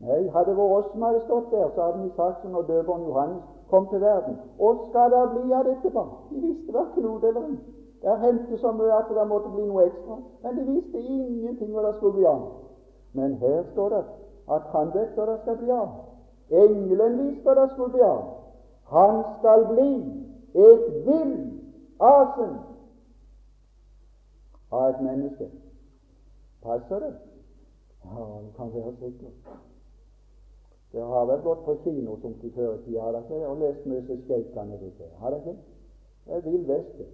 Nei, 0.00 0.28
hadde 0.34 0.50
det 0.50 0.56
vært 0.58 0.74
oss 0.78 0.90
som 0.92 1.02
hadde 1.02 1.20
stått 1.26 1.50
der, 1.50 1.70
så 1.74 1.82
hadde 1.82 2.02
vi 2.02 2.10
sagt 2.16 2.42
som 2.42 2.50
når 2.54 2.62
døperen 2.62 3.06
Johannes 3.06 3.42
kom 3.70 3.86
til 3.90 4.00
verden. 4.00 4.36
Hva 4.58 4.70
skal 4.88 5.10
det 5.14 5.22
bli 5.34 5.52
av 5.52 5.64
dette 5.66 5.90
barn? 5.90 6.12
De 6.30 6.42
visste 6.42 6.74
verken 6.74 7.06
noe 7.06 7.18
eller 7.28 7.48
ikke. 7.52 7.74
Det 8.02 8.18
hendte 8.22 8.58
så 8.58 8.72
mye 8.72 8.94
at 8.94 9.10
det 9.10 9.26
måtte 9.28 9.50
bli 9.54 9.66
noe 9.66 9.86
ekstra. 9.86 10.18
Men 10.42 10.58
de 10.58 10.66
visste 10.72 11.02
ingenting 11.02 11.72
hva 11.74 11.82
det 11.86 11.94
skulle 11.96 12.18
bli 12.18 12.26
av. 12.30 12.44
Men 13.12 13.34
her 13.42 13.64
står 13.72 13.88
det 13.94 14.04
at 14.54 14.70
han 14.74 14.92
vet 14.94 15.18
hva 15.18 15.26
det 15.32 15.38
skal 15.42 15.58
bli 15.62 15.70
av. 15.74 15.88
Engelen 16.50 17.18
visste 17.24 17.46
hva 17.46 17.56
det 17.58 17.68
skulle 17.74 17.94
bli 17.96 18.06
av. 18.06 18.22
Han 18.94 19.22
skal 19.38 19.66
bli 19.72 19.90
et 20.54 20.86
vill 21.06 21.34
asen 22.00 22.54
av 24.70 24.90
et 24.90 25.00
menneske. 25.02 25.48
Passer 26.62 27.00
det? 27.00 27.14
Ja, 28.04 28.26
det 28.44 28.52
kan 28.56 28.74
være 28.74 28.94
sikkert. 29.00 29.56
Det 30.92 31.02
har 31.04 31.26
vel 31.26 31.40
gått 31.44 31.64
på 31.64 31.74
kino 31.84 32.16
som 32.20 32.34
til 32.40 32.52
før 32.52 32.74
i 32.74 32.82
tida, 32.84 33.00
har 33.00 33.12
det 33.12 33.22
ikke? 33.26 33.48
Og 33.48 33.56
lest 33.60 33.86
Møse 33.86 34.20
Skeikane 34.24 34.78
dette, 34.80 35.08
har 35.20 35.30
det 35.30 35.38
ikke? 35.38 35.56
Det 36.26 36.36
er 36.36 36.50
vill 36.50 36.68
veste. 36.68 37.08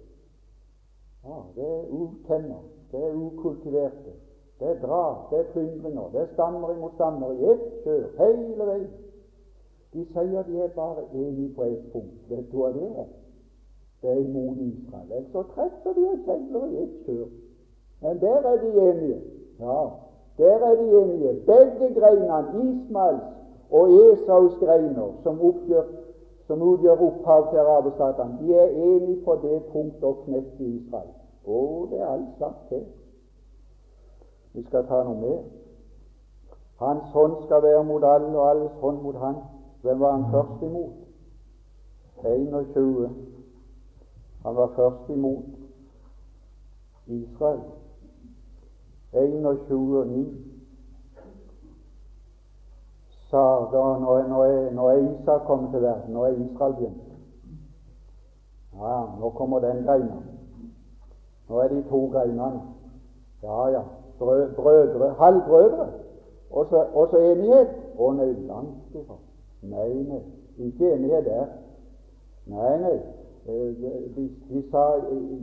Ja, 1.25 1.39
det 1.55 1.65
er 1.65 1.89
utenner, 1.91 2.63
det 2.91 3.03
er 3.03 3.13
ukultiverte. 3.15 4.13
Det 4.59 4.67
er 4.67 4.79
drap, 4.81 5.31
det 5.31 5.39
er 5.39 5.51
plyndringer, 5.51 6.09
det 6.13 6.21
er 6.21 6.33
stammer 6.33 6.71
imot 6.71 6.93
stammer 6.93 7.31
i 7.31 7.49
ett 7.51 7.65
kjør 7.83 8.05
hele 8.19 8.67
veien. 8.69 8.93
De 9.93 10.05
sier 10.13 10.43
de 10.47 10.61
er 10.61 10.71
bare 10.75 11.03
enige 11.13 11.53
på 11.55 11.63
ett 11.63 11.91
punkt. 11.91 12.29
Vet 12.29 12.51
du 12.51 12.57
hva 12.59 12.71
det 12.75 12.87
er? 12.99 13.09
Det 14.01 14.11
er 14.11 14.21
imot 14.23 14.57
Israel. 14.57 15.25
Så 15.31 15.43
treffer 15.55 15.93
de 15.97 16.07
og 16.09 16.23
kjegler 16.27 16.65
i 16.71 16.83
ett 16.83 16.95
kjør. 17.05 17.27
Men 18.01 18.21
der 18.21 18.35
er 18.35 18.57
de 18.61 18.89
enige. 18.89 19.21
Ja, 19.59 19.85
der 20.37 20.57
er 20.67 20.75
de 20.75 21.01
enige. 21.01 21.33
Begge 21.33 21.99
greinene, 21.99 22.63
Ismaels 22.63 23.23
og 23.71 23.89
Esaus 23.91 24.53
greiner, 24.59 25.13
som, 25.23 25.41
oppgjør, 25.41 25.83
som 26.47 26.61
utgjør 26.61 27.01
opphav 27.07 27.49
til 27.49 27.57
araberstatene, 27.57 28.37
de 28.41 28.55
er 28.55 28.67
enige 28.69 29.23
på 29.25 29.35
det 29.41 29.63
punktet 29.71 30.15
knekt 30.25 30.59
i 30.59 30.75
Israel. 30.75 31.11
Å, 31.45 31.87
det 31.91 31.99
er 31.99 32.07
alt 32.07 32.37
sagt 32.39 32.67
til. 32.69 32.85
Vi 34.53 34.63
skal 34.63 34.85
ta 34.87 35.01
noe 35.03 35.17
mer. 35.19 35.39
Hans 36.79 37.11
hånd 37.13 37.35
skal 37.45 37.63
være 37.63 37.83
mot 37.83 38.03
alle, 38.03 38.31
og 38.37 38.49
alles 38.49 38.77
hånd 38.81 39.01
mot 39.03 39.15
han. 39.19 39.41
Hvem 39.81 39.99
var 39.99 40.11
han 40.11 40.25
først 40.31 40.63
imot? 40.63 40.93
21. 42.23 43.09
Han 44.45 44.55
var 44.55 44.71
først 44.75 45.09
imot 45.09 45.43
Israel. 47.07 47.61
21 49.15 49.99
og 49.99 50.07
9 50.07 50.25
sa 53.29 53.43
da 53.71 53.83
når, 53.99 54.27
når, 54.27 54.71
når 54.71 54.91
Isak 54.91 55.41
kom 55.47 55.71
til 55.71 55.81
verden, 55.81 56.13
når 56.13 56.27
Israel 56.27 56.73
begynte 56.73 57.05
Ja, 58.75 59.05
nå 59.19 59.29
kommer 59.29 59.59
den 59.59 59.83
greina. 59.83 60.15
Nå 61.49 61.59
er 61.59 61.67
de 61.67 61.83
to 61.89 62.07
greinene. 62.07 62.61
Ja, 63.43 63.67
ja. 63.67 63.81
Brø, 64.19 64.47
brødre, 64.55 65.13
halvbrødre. 65.13 65.87
Og 66.51 66.65
så 67.11 67.17
enighet. 67.17 67.71
Å 67.97 68.11
nei, 68.11 68.33
langt 68.49 68.95
ifra. 68.95 69.15
Nei, 69.63 69.93
nei. 70.09 70.19
Ikke 70.57 70.91
enighet 70.93 71.25
der. 71.25 71.45
Nei, 72.51 72.73
nei. 72.81 72.97
Eh, 73.45 73.75
de, 74.49 74.63
sa, 74.71 74.83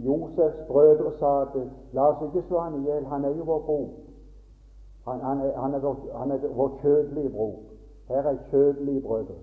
Josefs 0.05 0.67
brødre 0.69 1.13
sa 1.19 1.43
at 1.43 1.55
la 1.93 2.09
oss 2.09 2.23
ikke 2.27 2.43
slå 2.49 2.59
han 2.59 2.81
i 2.81 2.85
hjel, 2.87 3.05
han 3.07 3.25
er 3.25 3.37
jo 3.37 3.45
vår 3.45 3.63
bror. 3.69 3.89
Han, 5.07 5.21
han, 5.21 5.41
er, 5.41 5.53
han, 5.61 5.83
vår, 5.83 5.97
han 6.15 6.31
er 6.31 6.49
vår 6.57 6.79
kjødelige 6.83 7.31
bror. 7.31 7.55
Her 8.09 8.27
er 8.33 8.37
kjødelige 8.51 9.03
brødre 9.03 9.39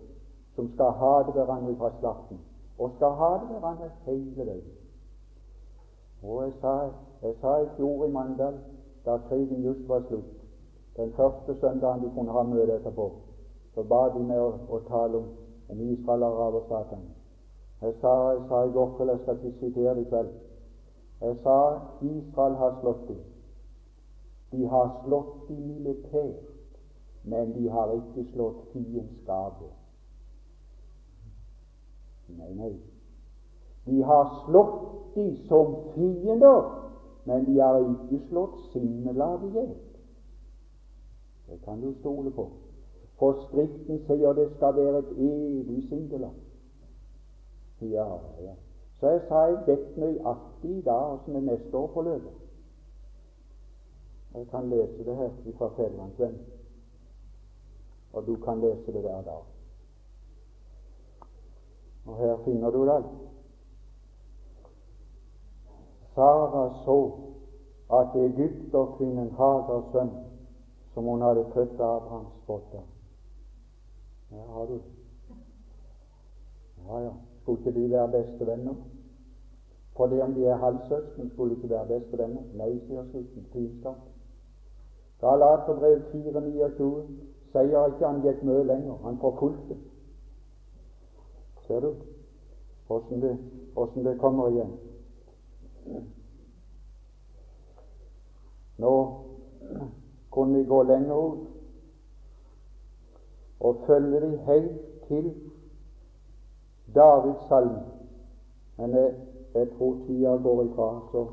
som 0.55 0.72
skal 0.74 0.91
ha 0.91 1.14
det 1.26 1.34
hverandre 1.34 1.76
fra 1.76 1.89
slakten, 1.99 2.39
og 2.80 2.91
skal 2.95 3.12
ha 3.22 3.30
det 3.41 3.47
hverandre 3.47 3.89
hele 4.05 4.45
veien. 4.45 4.74
Og 6.24 6.43
jeg 6.43 6.53
sa, 6.62 6.74
jeg 7.22 7.36
sa 7.41 7.53
i 7.64 7.70
fjor 7.78 8.05
i 8.05 8.12
Mandal, 8.12 8.57
da 9.05 9.18
krigen 9.30 9.64
just 9.64 9.88
var 9.88 10.03
slutt, 10.07 10.36
den 10.97 11.14
første 11.16 11.55
søndagen 11.62 12.03
de 12.03 12.12
kunne 12.16 12.32
ha 12.32 12.43
møte 12.43 12.76
etterpå, 12.76 13.07
så 13.76 13.84
ba 13.84 14.01
de 14.16 14.20
meg 14.20 14.43
å, 14.43 14.51
å 14.68 14.82
tale 14.91 15.24
om, 15.24 15.32
om 15.72 15.88
Israel 15.93 16.28
og 16.28 16.43
araberstatene. 16.47 17.18
Jeg 17.82 17.93
sa, 18.01 18.13
jeg 18.34 18.43
sa 18.49 18.63
i 18.63 18.71
går 18.75 18.93
kveld, 18.97 19.09
jeg 19.09 19.19
skal 19.19 19.36
ikke 19.38 19.59
sitere 19.59 19.95
det 19.95 20.05
i 20.05 20.09
kveld, 20.09 20.30
jeg 21.21 21.36
sa 21.43 21.57
Israel 22.01 22.55
har 22.59 22.77
slått 22.82 23.07
dem. 23.07 23.25
De 24.51 24.65
har 24.67 24.88
slått 25.05 25.36
dem 25.47 25.65
militært 25.67 26.49
men 27.23 27.53
de 27.53 27.69
har 27.69 27.91
ikke 27.93 28.32
slått 28.32 28.63
fiendskapet. 28.73 29.71
Nei, 32.38 32.53
nei. 32.53 32.73
De 33.86 34.01
har 34.03 34.25
slått 34.45 35.15
dem 35.15 35.36
som 35.47 35.75
fiender, 35.93 36.61
men 37.25 37.45
de 37.45 37.59
har 37.59 37.80
ikke 37.82 38.21
slått 38.30 38.59
sinnelaget 38.71 39.49
i 39.49 39.53
hjel. 39.57 39.77
Det 41.49 41.61
kan 41.65 41.82
du 41.82 41.93
stole 41.99 42.32
på. 42.32 42.49
For 43.19 43.36
Skriften 43.47 43.99
sier 44.07 44.34
det 44.38 44.47
skal 44.55 44.75
være 44.77 45.01
et 45.01 45.15
evig 45.17 45.82
sindelag. 45.89 46.36
Ja, 47.82 48.07
ja. 48.41 48.53
Så 48.99 49.07
jeg 49.07 49.21
sa 49.27 49.45
jeg 49.47 49.63
vet 49.67 49.97
nøyaktig 49.97 50.77
i 50.77 50.82
dag 50.82 51.19
som 51.25 51.36
er 51.36 51.45
neste 51.47 51.77
år 51.77 51.91
forløper. 51.93 52.32
Jeg 54.36 54.47
kan 54.47 54.69
lese 54.69 55.05
det 55.05 55.15
her 55.15 55.30
fra 55.57 55.69
Fedrelandsvennen 55.77 56.59
og 58.13 58.27
du 58.27 58.36
kan 58.36 58.59
lese 58.61 58.93
det 58.93 59.01
hver 59.01 59.21
dag. 59.21 59.43
Og 62.05 62.17
her 62.17 62.38
finner 62.45 62.69
du 62.69 62.86
det. 62.86 63.03
Sara 66.15 66.84
så 66.86 67.11
at 67.93 68.15
egypterkvinnen 68.15 69.32
Hagars 69.32 69.91
sønn, 69.91 70.11
som 70.93 71.03
hun 71.03 71.21
hadde 71.21 71.45
født 71.53 71.80
av 71.80 72.09
hans 72.09 72.34
spotta 72.43 72.82
Her 74.30 74.45
har 74.53 74.65
du 74.65 74.73
det. 74.73 75.38
Ja, 76.88 76.99
ja. 76.99 77.13
Skulle 77.49 77.69
ikke 77.69 77.81
de 77.81 77.91
være 77.91 78.11
bestevenner? 78.11 78.73
For 79.97 80.07
det 80.07 80.23
om 80.23 80.33
de 80.33 80.45
er 80.45 80.55
halvsøsken, 80.55 81.29
skulle 81.29 81.55
de 81.55 81.61
ikke 81.61 81.69
være 81.69 81.99
bestevenner? 81.99 82.41
Nei, 82.53 82.79
sier 82.87 83.03
slutten. 83.11 83.45
Pinskap. 83.53 83.95
Galaterbrev 85.21 86.01
429 86.11 87.07
sier 87.51 87.87
ikke 87.89 88.05
han 88.05 88.21
gikk 88.21 88.43
mye 88.43 88.63
lenger. 88.63 88.99
Han 89.03 89.17
forfulgte. 89.17 89.77
Ser 91.65 91.79
du 91.79 91.95
åssen 92.89 93.21
det, 93.21 93.33
det, 94.05 94.19
kommer 94.19 94.47
igjen? 94.47 94.77
Nå 98.77 98.93
kunne 100.31 100.57
vi 100.57 100.65
gå 100.65 100.83
lenger 100.83 101.15
ut 101.15 101.47
og 103.59 103.81
følge 103.87 104.21
de 104.21 104.37
helt 104.37 104.81
til 105.07 105.33
Davids 106.95 107.47
salme. 107.47 107.81
Men 108.77 108.93
jeg, 108.93 109.13
jeg 109.53 109.67
tror 109.77 109.95
tida 110.07 110.29
går 110.29 110.63
ifra, 110.63 110.99
så 111.11 111.27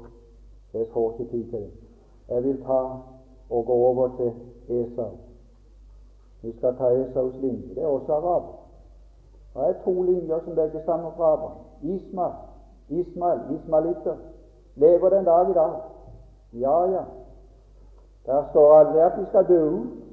jeg 0.74 0.86
får 0.92 1.12
ikke 1.12 1.30
tid 1.30 1.44
til 1.50 1.60
det. 1.60 1.70
Jeg 2.28 2.44
vil 2.44 2.62
ta 2.62 2.80
og 3.50 3.66
gå 3.66 3.72
over 3.72 4.08
til 4.16 4.32
Esau. 4.68 5.10
Vi 6.42 6.56
skal 6.56 6.76
ta 6.76 6.84
Esaus 6.84 7.34
linje. 7.34 7.74
Det 7.74 7.82
er 7.82 7.86
også 7.86 8.12
araber. 8.12 8.54
Det 9.54 9.62
er 9.62 9.82
to 9.84 10.02
linjer 10.02 10.40
som 10.44 10.52
legger 10.52 10.80
sammen 10.84 11.12
fra 11.16 11.32
Abraham. 11.32 11.58
Ismael, 11.82 12.32
Ismael, 12.88 13.40
ismaelitter, 13.56 14.16
lever 14.74 15.08
den 15.08 15.24
dag 15.24 15.50
i 15.50 15.52
dag. 15.52 15.72
Ja, 16.52 16.90
ja. 16.90 17.04
Der 18.26 18.44
står 18.50 18.72
aldri 18.72 18.98
at 19.00 19.12
de 19.20 19.26
skal 19.26 19.48
dø 19.48 19.68
ut. 19.68 20.05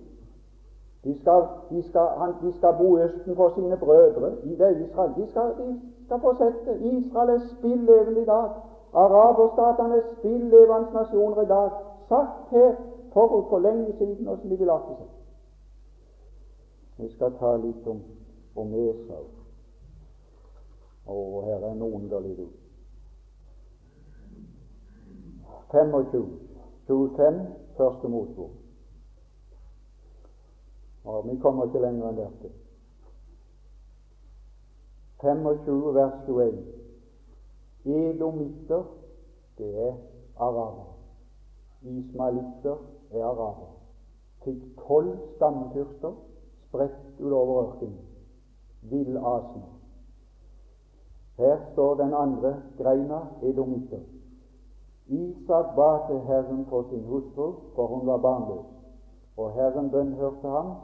De 1.03 1.19
skal, 1.19 1.47
de, 1.69 1.83
skal, 1.83 2.07
han, 2.17 2.33
de 2.41 2.53
skal 2.57 2.75
bo 2.77 2.97
østen 2.97 3.35
for 3.35 3.49
sine 3.55 3.77
brødre 3.77 4.31
i 4.43 4.55
det 4.55 4.85
Israel. 4.85 5.11
De 5.17 5.29
skal, 5.29 5.53
de 5.57 5.81
skal 6.05 6.19
fortsette. 6.19 6.79
Israel 6.79 7.29
er 7.29 7.39
spillevende 7.57 8.21
i 8.21 8.25
dag. 8.25 8.49
Araberstatene 8.93 9.95
er 9.95 10.01
spillevende 10.17 10.93
nasjoner 10.93 11.41
i 11.41 11.45
dag. 11.45 11.69
Satt 12.07 12.27
her 12.49 12.75
forut 13.13 13.45
for 13.49 13.59
lenge 13.59 13.93
siden, 13.97 14.27
åssen 14.27 14.49
de 14.49 14.57
vil 14.57 14.67
late 14.67 14.95
seg. 14.97 15.11
Vi 16.97 17.11
skal 17.11 17.35
ta 17.39 17.55
litt 17.57 17.87
om, 17.87 18.01
om 18.55 18.73
Esau. 18.73 19.23
Å, 21.07 21.15
her 21.45 21.59
er 21.59 21.71
en 21.71 21.81
underlig 21.81 22.35
ord. 22.39 22.59
25, 25.73 26.27
25, 26.87 27.47
første 27.77 28.07
motbok. 28.07 28.62
Og 31.03 31.27
vi 31.27 31.37
kommer 31.39 31.67
ikke 31.67 31.81
lenger 31.83 32.09
enn 32.09 32.19
dette. 32.21 32.51
25 35.23 35.93
vers 35.95 36.15
21. 36.27 36.63
Edomitter, 37.85 38.83
det 39.57 39.69
er 39.87 39.93
araber. 40.37 40.89
Ismalitter 41.83 42.77
er 43.11 43.25
araber. 43.25 43.71
Fikk 44.43 44.63
tolv 44.87 45.17
stammefyrster 45.35 46.15
spredt 46.67 47.19
utover 47.19 47.61
ørkenen. 47.63 47.99
Villasene. 48.81 49.69
Her 51.37 51.57
står 51.71 51.95
den 51.95 52.13
andre 52.13 52.55
greina, 52.77 53.19
edomitter. 53.43 53.99
Isak 55.07 55.75
ba 55.75 56.07
til 56.07 56.19
Herren 56.19 56.65
for 56.69 56.85
sin 56.89 57.03
hustru, 57.03 57.53
for 57.75 57.87
hun 57.87 58.07
var 58.07 58.17
barnløs. 58.17 58.65
Og 59.37 59.51
Herren 59.51 59.91
bønnhørte 59.91 60.47
ham, 60.47 60.75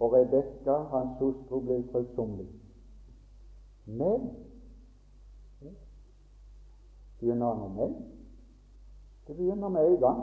og 0.00 0.12
Rebekka, 0.12 0.76
hans 0.92 1.18
hustru, 1.18 1.60
ble 1.60 1.82
frøysommelig. 1.92 2.48
Men 3.86 4.30
begynner 7.18 7.54
han 7.54 7.74
med 7.76 7.94
Det 9.26 9.36
begynner 9.36 9.68
med 9.68 9.88
en 9.88 10.00
gang. 10.00 10.22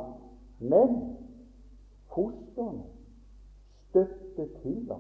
Men 0.60 1.18
fostrene 2.16 2.84
støtter 3.90 4.48
til. 4.62 4.92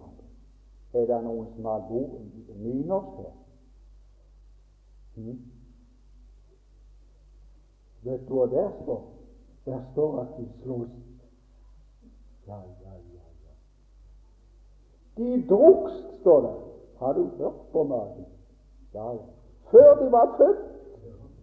Er 0.93 1.05
det 1.05 1.23
noen 1.23 1.47
som 1.55 1.65
har 1.65 1.88
god 1.89 2.13
nynorsk 2.55 3.17
her? 3.17 3.34
Hmm? 5.15 5.41
Vet 8.03 8.28
du 8.28 8.34
hva 8.34 8.45
der 8.53 8.71
står? 8.84 9.01
Der 9.65 9.82
står 9.91 10.19
at 10.21 10.38
de 10.38 10.47
slåss. 10.61 10.95
Ja, 12.47 12.55
ja, 12.55 12.93
ja, 12.93 12.93
ja. 13.13 13.16
De 15.18 15.45
drukst, 15.49 16.20
står 16.22 16.41
det. 16.41 16.53
Har 16.99 17.13
du 17.13 17.24
hørt 17.38 17.59
på 17.72 17.84
magen? 17.84 18.26
Ja, 18.93 19.11
ja. 19.11 19.26
Før 19.72 20.05
de 20.05 20.11
var 20.11 20.36
født, 20.38 20.57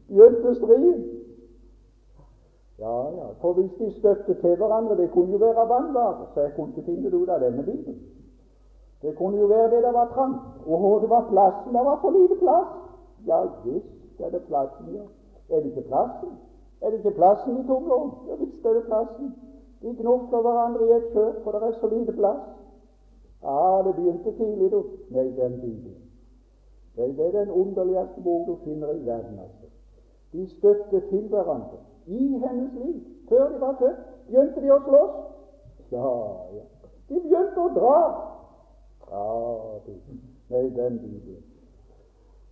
begynte 0.08 0.54
striden. 0.54 1.04
Ja, 2.78 2.96
ja. 3.18 3.26
For 3.40 3.52
hvis 3.52 3.70
de 3.78 3.90
støtte 3.98 4.34
til 4.34 4.56
hverandre 4.56 4.96
Det 4.96 5.10
kunne 5.10 5.32
jo 5.32 5.36
være 5.36 5.68
vannvare, 5.68 6.26
så 6.34 6.40
jeg 6.40 6.52
kunne 6.56 6.68
ikke 6.68 6.82
finne 6.82 7.10
det 7.10 7.14
ut 7.14 7.28
av 7.28 7.40
denne 7.40 7.62
bilen. 7.62 8.00
Det 9.02 9.16
kunne 9.16 9.38
jo 9.38 9.46
være 9.46 9.70
det 9.70 9.82
der 9.82 9.92
var 9.92 10.08
trangt, 10.14 10.66
og 10.66 10.78
hvor 10.78 10.98
det 10.98 11.10
var 11.10 11.26
plassen. 11.30 11.74
Det 11.74 11.84
var 11.84 11.98
for 12.00 12.10
lite 12.10 12.36
plass. 12.40 12.68
Ja 13.26 13.38
visst 13.64 14.20
er 14.20 14.30
det 14.30 14.42
plassen, 14.42 14.86
ja. 14.94 15.04
Er 15.50 15.60
det 15.60 15.66
ikke 15.66 15.88
plassen? 15.88 16.30
Er 16.80 16.90
det 16.90 16.96
ikke 16.98 17.10
plassen 17.10 17.60
i 17.60 17.66
tunga? 17.66 17.98
Ja 18.28 18.34
visst 18.34 18.64
er 18.64 18.72
det 18.72 18.82
plassen. 18.82 19.34
De 19.82 19.96
gnufler 20.00 20.40
hverandre 20.40 20.88
i 20.88 20.92
et 20.92 21.08
kjøp, 21.12 21.42
for 21.44 21.52
det 21.52 21.62
er 21.62 21.72
så 21.80 21.86
lite 21.86 22.12
plass. 22.12 22.42
Ja, 23.44 23.82
det 23.86 23.94
begynte 23.94 24.32
tidlig, 24.38 24.70
du. 24.72 24.84
Nei, 25.10 25.24
den 25.36 25.60
Bibelen. 25.60 26.02
Det, 26.96 27.16
det 27.16 27.26
er 27.26 27.38
den 27.40 27.50
underligste 27.50 28.20
bok 28.24 28.46
du 28.46 28.56
finner 28.64 28.92
i 28.92 29.06
verden. 29.06 29.38
altså. 29.38 29.66
De 30.32 30.48
støtte 30.48 31.00
til 31.08 31.28
hverandre 31.28 31.78
i 32.06 32.38
hennes 32.38 32.72
liv. 32.74 33.00
Før 33.28 33.52
de 33.52 33.60
var 33.60 33.76
født, 33.78 34.00
begynte 34.28 34.60
de 34.60 34.72
å 34.72 34.78
slåss. 34.86 35.16
Ja, 35.92 36.12
ja. 36.56 36.64
De 37.08 37.20
begynte 37.20 37.60
å 37.60 37.72
dra. 37.76 37.96
Ja, 39.10 39.26
du. 39.86 39.92
nei, 40.50 40.62
den 40.76 40.98
Bibelen. 40.98 41.44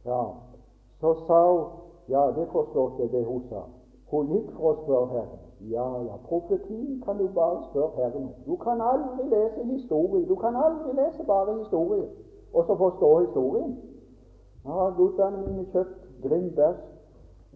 Ja, 0.05 0.25
så 1.01 1.15
sa 1.27 1.41
hun 1.53 1.65
Ja, 2.09 2.27
det 2.37 2.49
forstår 2.53 2.91
ikke 2.91 3.17
det 3.17 3.25
hun 3.25 3.45
sa. 3.49 3.63
Hun 4.11 4.33
gikk 4.35 4.51
for 4.57 4.73
å 4.73 4.79
spørre 4.83 5.07
Herren. 5.13 5.42
Ja, 5.71 6.03
ja, 6.03 6.17
profetien 6.25 7.03
kan 7.05 7.19
du 7.19 7.29
bare 7.35 7.63
spørre 7.71 7.91
Herren 7.97 8.25
om. 8.25 8.35
Du 8.47 8.57
kan 8.57 8.81
aldri 8.81 9.29
lese 9.31 9.65
historie. 9.65 10.29
Du 10.29 10.35
kan 10.35 10.57
aldri 10.57 10.93
lese 10.93 11.25
bare 11.27 11.59
historie 11.59 12.09
og 12.53 12.65
så 12.67 12.77
forstå 12.77 13.19
historien. 13.21 13.79
Nå 14.65 14.71
har 14.71 14.95
guttene 14.97 15.43
mine 15.47 15.65
kjøpt 15.73 16.03
Grindbergs 16.23 16.85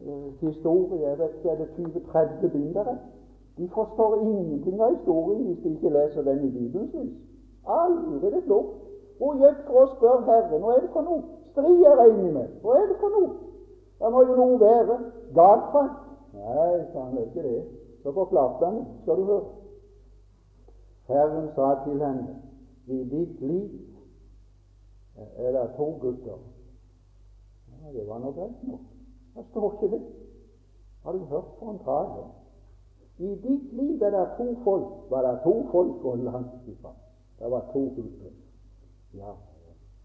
eh, 0.06 0.32
historie. 0.40 1.08
Jeg 1.08 1.18
vet 1.18 1.34
ikke, 1.34 1.50
er 1.50 1.56
det 1.56 1.68
20-30 1.76 2.48
bindere? 2.52 2.98
De 3.58 3.68
forstår 3.68 4.20
ingenting 4.20 4.80
av 4.80 4.96
historien 4.96 5.44
hvis 5.44 5.62
de 5.62 5.74
ikke 5.74 5.88
leser 5.88 6.22
den 6.22 6.44
i 6.44 6.50
Bibelen, 6.50 6.90
lys. 6.94 7.14
Aldri 7.66 8.30
det 8.30 8.42
klokt. 8.44 8.74
Hun 9.20 9.40
gikk 9.40 9.62
for 9.66 9.82
å 9.82 9.92
spørre 9.96 10.26
Herren 10.28 10.62
hva 10.62 10.74
er 10.76 10.82
det 10.84 10.92
for 10.92 11.08
noe. 11.08 11.22
Strid 11.52 11.80
jeg 11.82 11.98
regner 11.98 12.32
med. 12.32 12.48
Hva 12.62 12.76
er 12.80 12.90
det 12.90 12.98
for 13.00 13.18
noe? 13.18 13.30
Det 14.00 14.12
må 14.12 14.22
jo 14.28 14.36
noe 14.36 14.60
være 14.60 14.98
for 15.72 15.94
Nei, 16.36 16.84
sa 16.92 17.00
han, 17.00 17.18
ikke 17.18 17.42
det. 17.42 17.85
Så 18.06 18.12
forklarte 18.12 18.66
han 18.66 18.76
det, 18.76 18.86
skal 19.02 19.16
du 19.16 19.24
høre. 19.24 19.44
Herren 21.06 21.48
sa 21.54 21.70
til 21.84 22.04
henne, 22.04 22.42
i 22.86 22.98
ditt 23.10 23.40
liv 23.40 23.70
er 25.16 25.50
det 25.52 25.70
to 25.76 25.86
gutter. 26.00 26.36
Ja, 27.68 27.90
Det 27.98 28.08
var 28.08 28.18
nå 28.18 28.30
greit 28.30 28.62
nok. 28.68 28.84
Det 29.34 29.44
står 29.50 29.72
ikke 29.72 29.96
det. 29.96 30.02
Har 31.02 31.12
du 31.12 31.18
hørt 31.18 31.48
på 31.58 31.70
en 31.70 31.78
tale? 31.78 32.22
I 33.18 33.32
ditt 33.48 33.72
liv 33.72 34.02
er 34.02 34.10
det 34.10 34.28
to 34.38 34.46
folk. 34.64 35.10
Var 35.10 35.26
det 35.26 35.40
to 35.42 35.66
folk 35.72 36.04
og 36.04 36.18
langt 36.18 36.68
ifra? 36.68 36.94
Det 37.38 37.50
var 37.50 37.64
to 37.72 37.82
gutter. 37.96 38.32
Ja, 39.14 39.32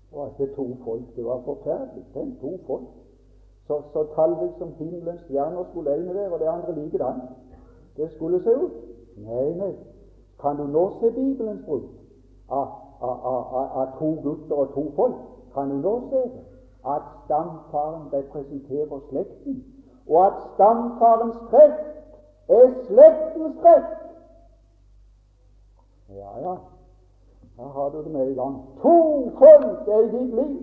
det 0.10 0.18
var 0.18 0.30
ikke 0.30 0.56
to 0.56 0.68
folk. 0.84 1.16
Det 1.16 1.26
var 1.26 1.41
forferdelig. 1.45 2.06
Tenk, 2.14 2.39
to 2.41 2.58
folk. 2.66 2.89
Så, 3.68 3.82
så 3.93 4.08
tallrik 4.16 4.58
som 4.58 4.74
himmelens 4.74 5.22
stjerner 5.22 5.64
skulle 5.70 5.95
ene 5.95 6.14
være, 6.14 6.34
og 6.34 6.39
det 6.39 6.47
andre 6.47 6.76
likedan. 6.84 7.22
Det 8.02 8.12
skulle 8.12 8.43
se 8.43 8.49
ut. 8.49 8.72
Nei, 9.18 9.54
nei. 9.54 9.76
Kan 10.41 10.58
du 10.58 10.68
nå 10.68 10.89
se 10.99 11.10
Bibelens 11.10 11.66
bruk 11.66 11.84
av, 12.49 12.68
av, 13.02 13.26
av, 13.26 13.68
av, 13.82 13.88
to 13.99 14.08
gutter 14.24 14.56
og 14.56 14.74
to 14.74 14.86
folk? 14.95 15.20
Kan 15.54 15.70
du 15.70 15.76
nå 15.76 15.93
se 16.10 16.16
det? 16.16 16.41
At 16.86 17.06
stamfaren 17.26 18.08
representerer 18.14 18.99
slekten, 19.10 19.64
og 20.08 20.26
at 20.26 20.41
stamfarens 20.56 21.38
trekk 21.52 21.78
er 22.49 22.68
slektens 22.88 23.62
trekk. 23.62 23.93
Ja, 26.10 26.34
ja. 26.41 26.56
Her 27.58 27.68
har 27.68 27.89
du 27.89 28.04
det 28.04 28.12
med 28.12 28.32
i 28.32 28.34
gang. 28.34 28.56
To 28.82 29.30
folk 29.38 29.88
er 29.88 29.99
i 29.99 30.12
ditt 30.18 30.36
liv. 30.41 30.58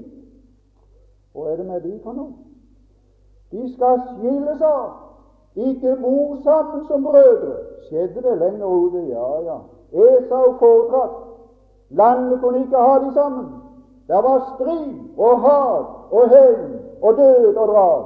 Hva 1.32 1.52
er 1.52 1.56
det 1.56 1.66
med 1.66 1.80
de 1.86 2.00
for 2.02 2.18
noe? 2.18 2.32
De 3.52 3.74
skal 3.74 4.02
skilles 4.08 4.60
av. 4.60 5.07
Ikke 5.56 5.96
bo 6.02 6.36
sammen 6.42 6.86
som 6.86 7.04
brødre. 7.04 7.56
Skjedde 7.88 8.22
det 8.22 8.38
lenger 8.38 8.66
ute? 8.66 8.98
Ja, 8.98 9.40
ja. 9.42 9.58
Esau 9.92 10.52
foretrakk. 10.58 11.10
Landet 11.90 12.40
kunne 12.40 12.60
ikke 12.60 12.76
ha 12.76 12.98
de 12.98 13.12
sammen. 13.14 13.46
Det 14.08 14.16
var 14.16 14.54
strid 14.54 15.18
og 15.18 15.40
hat 15.40 15.86
og 16.10 16.28
hevn 16.28 16.80
og 17.02 17.16
død 17.16 17.56
og 17.56 17.68
drap. 17.68 18.04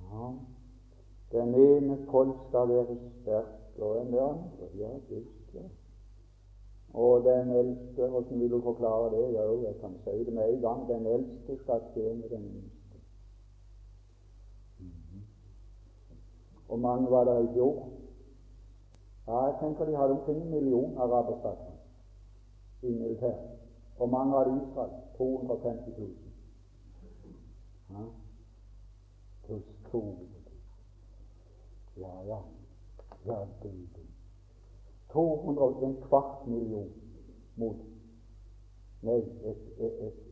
Ja, 0.00 0.28
den 1.38 1.54
ene 1.54 1.98
folk 2.10 2.36
skal 2.48 2.68
være 2.68 2.96
sterkere 3.22 4.00
enn 4.00 4.12
det 4.12 4.20
andre. 4.20 4.70
Ja, 4.78 4.92
det 5.08 5.24
ja. 5.54 5.66
Og 6.94 7.24
den 7.24 7.50
eldste, 7.50 8.06
hvordan 8.06 8.40
vil 8.40 8.50
du 8.50 8.60
forklare 8.62 9.10
det? 9.10 9.32
Ja, 9.32 9.42
jeg 9.66 9.74
kan 9.80 9.94
si 10.04 10.24
det 10.24 10.34
med 10.34 10.54
en 10.54 10.60
gang. 10.60 10.88
Den 10.88 11.06
eldste 11.06 11.58
skal 11.62 11.80
tjene 11.94 12.22
den 12.30 12.44
yngste. 12.44 12.77
Og 16.68 16.78
mange 16.78 17.10
var 17.10 17.24
det 17.24 17.50
i 17.50 17.52
fjor? 17.52 17.88
Ja, 19.26 19.44
jeg 19.44 19.54
tenker 19.60 19.84
de 19.84 19.96
hadde 19.96 20.20
omkring 20.20 20.42
en 20.42 20.50
million 20.50 20.98
araberstater 20.98 21.72
i 22.82 22.92
militæret. 22.92 23.58
Og 23.98 24.08
mange 24.08 24.34
i 24.34 24.70
Israel 24.70 24.90
250 25.16 25.98
000. 25.98 26.10
Ja. 27.90 28.04
Pluss 29.42 29.64
to 29.90 30.16
Ja, 31.96 32.22
ja. 32.26 32.38
Ja, 33.26 33.38
du, 33.62 33.68
du. 33.68 34.00
200, 35.12 35.86
en 35.86 35.96
kvart 36.02 36.46
million 36.46 36.90
mot 37.56 37.76
Nei, 39.02 39.18
et, 39.18 39.56
et, 39.78 40.06
et, 40.06 40.27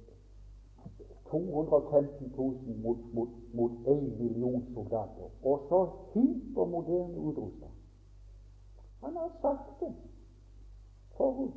250 1.31 2.31
000 2.37 2.77
mot, 2.83 2.99
mot, 3.15 3.29
mot 3.53 3.71
1 3.87 4.19
million 4.19 4.65
soldater. 4.75 5.31
Og 5.43 5.67
så 5.69 5.81
hypermoderne 6.15 7.19
utrusta. 7.19 7.67
Han 9.03 9.17
har 9.17 9.31
sagt 9.43 9.81
det 9.81 9.95
forut. 11.17 11.55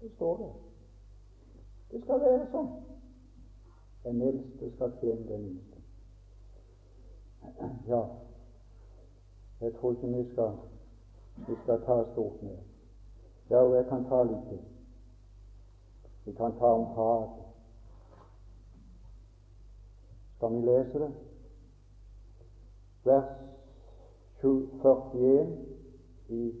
Det 0.00 0.12
står 0.12 0.36
der. 0.36 0.52
Det 1.90 2.02
skal 2.02 2.20
være 2.20 2.46
sånn. 2.52 2.70
Den 4.04 4.22
eldste 4.22 4.70
skal 4.74 4.92
tjene 5.00 5.26
den 5.28 5.46
yngste. 5.50 5.78
Ja, 7.88 8.02
jeg 9.60 9.74
tror 9.78 9.92
ikke 9.92 10.10
vi 10.12 10.24
skal, 10.32 10.58
vi 11.48 11.56
skal 11.62 11.82
ta 11.86 11.96
stort 12.12 12.42
mer. 12.42 12.60
Ja, 13.50 13.62
og 13.62 13.74
jeg 13.76 13.86
kan 13.88 14.04
ta 14.08 14.22
litt 14.22 14.44
til. 14.50 14.60
Vi 16.24 16.32
kan 16.36 16.56
ta 16.60 16.72
om 16.76 16.86
hatet. 16.96 17.47
Skal 20.38 20.52
vi 20.54 20.60
lese 20.66 20.98
det? 20.98 21.12
Vers 23.04 23.24
41 24.42 25.58
i 26.28 26.54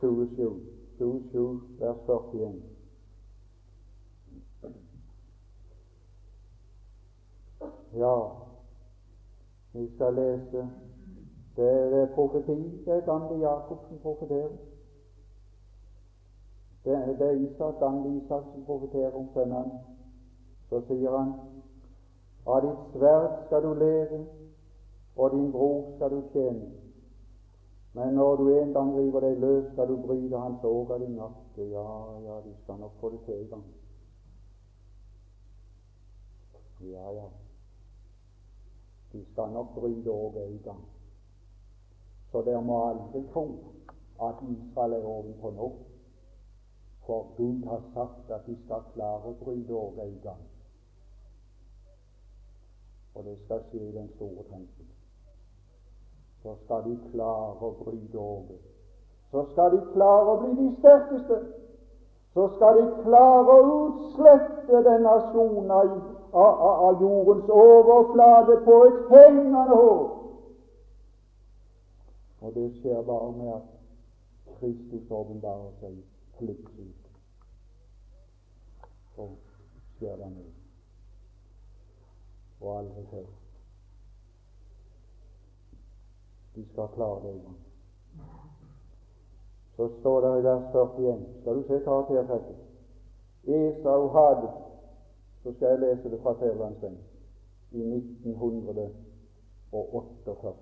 27. 0.00 0.60
27, 0.98 1.60
vers 1.78 1.96
41. 2.06 2.62
Ja, 7.94 8.30
vi 9.72 9.94
skal 9.94 10.14
lese 10.14 10.70
Det 11.56 12.00
er 12.00 12.14
profeti. 12.14 12.84
Det 12.84 12.88
er 12.88 13.00
gamle 13.00 13.38
som 13.88 13.98
profeterer. 14.02 14.50
Det 16.84 16.92
er, 16.94 17.30
Isak, 17.30 17.74
gamle 17.78 18.16
Isak 18.16 18.42
som 18.52 18.64
profeterer 18.64 19.12
om 19.12 19.28
sønnen. 19.34 19.70
Så 20.68 20.80
sier 20.86 21.16
han 21.18 21.57
av 22.46 22.60
ditt 22.62 22.92
sverd 22.92 23.46
skal 23.46 23.62
du 23.62 23.72
leve, 23.74 24.20
og 25.16 25.30
din 25.30 25.50
bror 25.52 25.96
skal 25.96 26.10
du 26.10 26.20
tjene. 26.32 26.68
Men 27.92 28.14
når 28.14 28.36
du 28.36 28.48
en 28.52 28.72
gang 28.72 28.94
river 28.96 29.20
deg 29.20 29.40
løs, 29.42 29.72
skal 29.72 29.88
du 29.88 29.96
bryte 30.06 30.38
hans 30.38 30.64
åg 30.64 30.92
av 30.92 31.00
din 31.00 31.16
nakke. 31.18 31.64
Ja, 31.72 31.88
ja, 32.22 32.40
de 32.44 32.54
skal 32.62 32.78
nok 32.78 33.00
få 33.00 33.10
det 33.10 33.20
til 33.26 33.40
en 33.40 33.48
gang. 33.50 33.64
Ja, 36.80 37.10
ja. 37.12 37.26
De 39.12 39.24
skal 39.32 39.50
nok 39.52 39.74
bryte 39.74 40.10
åget 40.10 40.46
en 40.46 40.60
gang. 40.64 40.84
Så 42.30 42.42
dere 42.42 42.62
må 42.62 42.78
aldri 42.88 43.24
tro 43.32 43.46
at 44.20 44.42
Israel 44.50 44.92
er 44.92 45.06
ovenpå 45.06 45.50
nå. 45.50 45.68
For 47.06 47.26
Gud 47.36 47.64
har 47.64 47.82
sagt 47.94 48.30
at 48.30 48.46
de 48.46 48.56
skal 48.64 48.84
klare 48.94 49.32
å 49.32 49.36
bryte 49.42 49.72
åget 49.72 50.04
en 50.04 50.20
gang. 50.22 50.47
Og 53.18 53.24
det 53.24 53.38
skal 53.44 53.62
skje 53.70 53.78
i 53.82 53.92
den 53.92 54.08
store 54.14 54.42
tempel. 54.50 54.86
Så 56.42 56.54
skal 56.64 56.84
de 56.84 56.98
klare 57.10 57.66
å 57.66 57.70
bryte 57.80 58.18
over. 58.18 58.60
Så 59.30 59.42
skal 59.52 59.72
de 59.74 59.80
klare 59.92 60.34
å 60.34 60.36
bli 60.42 60.52
de 60.58 60.68
sterkeste. 60.76 61.38
Så 62.34 62.44
skal 62.54 62.78
de 62.78 62.84
klare 63.02 63.56
å 63.56 63.72
utslette 63.78 64.82
den 64.86 65.02
nasjonen 65.02 65.72
av, 65.74 65.90
av, 66.32 66.62
av 66.86 67.02
jordens 67.02 67.50
overflate 67.50 68.60
på 68.68 68.76
et 68.86 69.00
hengende 69.10 69.80
hår. 69.80 70.06
Og 72.40 72.54
det 72.54 72.68
skjer 72.78 73.02
bare 73.02 73.32
med 73.40 73.50
at 73.56 74.54
Kristus 74.60 75.10
åpenbarer 75.10 75.74
seg 75.82 75.98
plutselig. 76.38 76.92
Så 79.16 79.26
skjer 79.98 80.14
det 80.22 80.30
noe. 80.36 80.57
Og 82.60 82.78
aldri 82.78 83.04
før. 83.10 83.24
De 86.54 86.66
skal 86.72 86.88
klare 86.94 87.22
det 87.22 87.30
en 87.34 87.42
gang. 87.42 87.58
Så 89.76 89.88
står 90.00 90.20
det 90.20 90.40
i 90.40 90.44
vers 90.44 90.62
41 90.72 91.26
Skal 91.40 91.56
du 91.56 91.62
se 91.62 91.80
karaktertrekket? 91.84 92.56
Esau 93.44 94.08
hadde 94.08 94.48
Så 95.42 95.52
skal 95.54 95.68
jeg 95.68 95.78
lese 95.78 96.10
det 96.10 96.20
fra 96.22 96.32
Fedrelandsvennen 96.32 97.00
i 97.70 97.80
1948. 97.80 100.54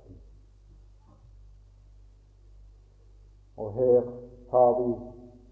Og 3.57 3.73
her 3.73 4.01
har 4.51 4.83
vi 4.83 4.95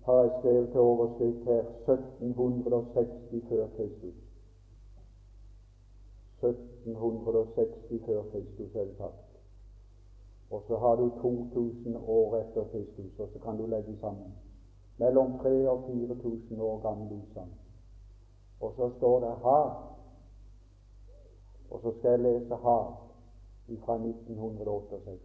har 0.04 0.22
jeg 0.22 0.30
skrevet 0.38 0.70
til 0.70 0.80
overskrift 0.80 1.44
her 1.44 1.58
1760 1.58 3.44
før 3.48 3.66
Kristus. 3.76 4.23
1760 6.48 8.06
før 8.06 8.22
Kristus 8.32 8.74
er 8.74 8.84
det. 8.84 9.12
Og 10.50 10.62
så 10.68 10.76
har 10.76 10.96
du 10.96 11.10
2000 11.22 11.96
år 11.96 12.36
etter 12.36 12.64
Kristus, 12.64 13.18
og 13.18 13.28
så 13.32 13.38
kan 13.38 13.56
du 13.56 13.66
legge 13.66 13.96
sammen. 14.00 14.34
Mellom 14.98 15.38
3000 15.38 15.68
og 15.68 15.84
4000 15.86 16.60
år 16.60 16.80
gammel 16.88 17.12
utsagn. 17.12 17.54
Og 18.60 18.72
så 18.76 18.90
står 18.98 19.20
det 19.20 19.28
her. 19.28 19.94
Og 21.70 21.80
så 21.82 21.92
skal 21.98 22.10
jeg 22.10 22.20
lese 22.20 22.56
her 22.56 23.10
fra 23.84 23.94
1968. 23.94 25.20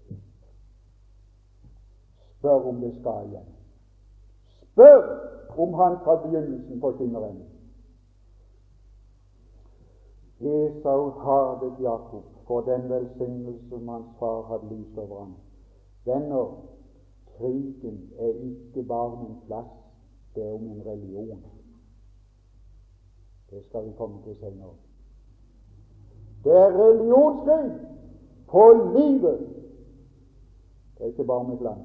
Spør 2.38 2.70
om 2.70 2.82
det 2.82 2.96
skal 3.00 3.28
igjen. 3.28 3.50
Spør 4.72 5.02
om 5.58 5.74
han 5.74 5.98
fra 6.04 6.16
begynnelsen 6.26 6.82
på 6.82 6.98
sin 6.98 7.16
ende. 7.16 7.46
Esau 10.42 11.10
hadet 11.10 11.80
Jakob 11.82 12.24
for 12.48 12.62
den 12.62 12.90
velsignelse 12.90 13.70
som 13.70 13.88
hans 13.88 14.08
far 14.20 14.42
hadde 14.42 14.76
lyst 14.76 14.98
over 14.98 15.20
ham. 15.20 15.36
Venner, 16.06 16.66
krigen 17.38 18.10
er 18.18 18.28
ikke 18.28 18.84
bare 18.84 19.12
om 19.12 19.26
en 19.26 19.42
plass, 19.46 19.68
det 20.36 20.44
er 20.44 20.54
om 20.54 20.64
en 20.64 20.86
religion. 20.86 21.44
Det 23.50 23.66
skal 23.66 23.86
vi 23.86 23.92
komme 23.98 24.24
til 24.24 24.36
senere. 24.36 24.74
Det 26.44 26.52
er 26.58 26.72
religionskrig 26.88 27.88
på 28.48 28.64
livet. 28.98 29.40
Det 30.98 31.04
er 31.04 31.06
ikke 31.06 31.24
bare 31.24 31.50
mitt 31.50 31.62
land. 31.62 31.82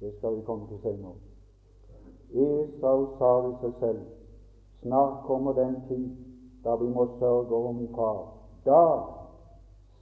Det 0.00 0.14
skal 0.18 0.36
vi 0.36 0.42
komme 0.42 0.68
til 0.68 0.78
senere. 0.82 1.14
Esau 2.34 3.06
sa 3.18 3.48
i 3.48 3.52
seg 3.60 3.74
selv 3.80 4.00
snart 4.82 5.24
kommer 5.26 5.52
den 5.52 5.76
tid 5.88 6.25
da 6.66 6.74
vi 6.74 6.88
må 6.94 7.06
sørge 7.18 7.54
over 7.54 7.72
min 7.72 7.88
far. 7.94 8.32
Da 8.64 8.82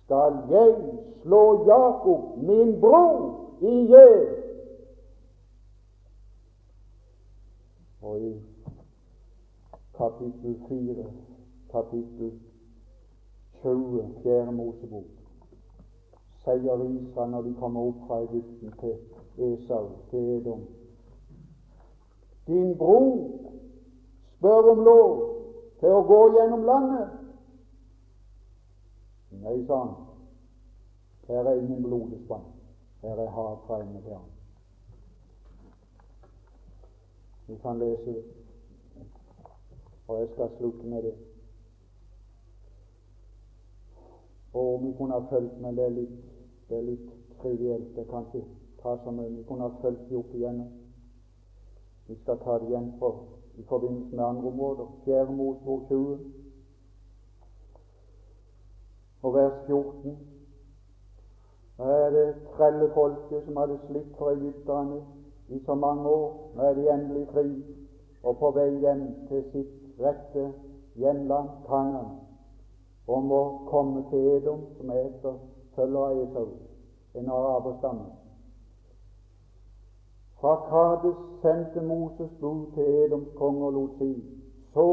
skal 0.05 0.39
jeg 0.51 0.75
slå 1.23 1.67
Jakob, 1.67 2.37
min 2.37 2.81
bror, 2.81 3.41
i 3.61 3.87
hjel. 3.87 4.29
Og 8.03 8.21
i 8.21 8.41
kapittel 9.97 10.57
4, 10.69 11.05
kapittel 11.71 12.33
20, 13.63 14.09
fjerde 14.23 14.53
Mosebok, 14.53 15.05
sier 16.45 16.83
Israel 16.85 17.31
når 17.31 17.43
de 17.43 17.55
kommer 17.61 17.81
opp 17.89 18.03
fra 18.07 18.23
Egypten 18.23 18.73
til 18.81 18.97
Esau, 19.39 19.87
til 20.11 20.19
Edom 20.39 20.67
Din 22.47 22.77
bror 22.79 23.31
spør 24.37 24.71
om 24.73 24.85
lov 24.85 25.35
til 25.85 25.93
å 25.93 26.05
gå 26.09 26.21
gjennom 26.33 26.63
landet. 26.65 27.09
Nei, 29.43 29.59
sa 29.69 29.81
han, 29.83 29.91
her 31.29 31.51
er 31.51 31.59
ingen 31.61 31.83
blodespann. 31.85 32.47
Her 33.03 33.21
er 33.21 33.35
hav 33.35 33.59
fra 33.67 33.83
ende 33.83 34.01
til 34.01 34.15
annen. 34.17 34.31
Vi 37.51 37.59
kan 37.61 37.83
lese 37.83 38.15
det, 38.17 38.25
og 40.09 40.23
jeg 40.23 40.31
skal 40.33 40.57
slutte 40.57 40.89
med 40.89 41.05
det. 41.11 41.15
Og 44.57 44.81
vi 44.87 44.95
kunne 44.97 45.21
ha 45.21 45.29
fulgt, 45.29 45.61
men 45.61 45.77
det 45.77 45.85
er 45.85 45.97
litt, 45.99 46.19
det 46.71 46.81
er 46.81 46.89
litt 46.89 47.13
trivielt. 47.43 47.93
Det 47.93 48.09
kan 48.09 48.25
ikke 48.31 48.47
ta 48.81 48.97
så 49.05 49.13
mye. 49.13 49.37
Vi 49.37 49.45
kunne 49.45 49.69
ha 49.69 49.83
fulgt 49.85 50.09
det 50.09 50.17
opp 50.17 50.33
igjennom. 50.33 50.73
Vi 52.09 52.17
skal 52.23 52.41
ta 52.41 52.57
det 52.63 52.73
igjen 52.73 52.95
for, 53.03 53.27
i 53.59 53.63
forbindelse 53.69 54.17
med 54.17 54.25
andre 54.25 54.49
områder. 54.49 54.87
Fjerde 55.05 55.33
Mosebok 55.33 55.83
20 55.89 56.19
og 59.23 59.35
vers 59.35 59.67
14. 59.67 60.19
Nå 61.79 61.85
er 61.85 62.11
det 62.11 62.35
trellefolket 62.57 63.45
som 63.45 63.57
hadde 63.57 63.79
slitt 63.87 64.13
for 64.19 64.31
egypterne 64.31 65.01
i 65.49 65.59
så 65.67 65.75
mange 65.75 66.09
år. 66.09 66.29
Nå 66.55 66.63
er 66.63 66.75
de 66.75 66.91
endelig 66.93 67.29
fri. 67.33 67.49
og 68.25 68.39
på 68.41 68.51
vei 68.57 68.71
hjem 68.81 69.01
til 69.29 69.43
sitt 69.53 70.01
rette 70.01 70.45
hjemland, 70.97 71.49
Kanaan, 71.67 72.07
og 73.07 73.25
må 73.25 73.41
komme 73.69 74.05
til 74.11 74.29
Edom, 74.37 74.63
som 74.79 74.91
er 74.91 75.03
etterfølger 75.11 76.07
av 76.07 76.23
Esau, 76.23 76.47
en 77.15 77.29
araberstamme. 77.29 78.24
Fra 80.45 80.57
Kades 80.69 81.17
sendte 81.43 81.81
Moses 81.81 82.31
bud 82.41 82.67
til 82.75 82.83
Edoms 82.83 83.29
konge 83.37 83.67
og 83.67 83.73
lot 83.73 83.93
si 83.99 84.11
så 84.75 84.89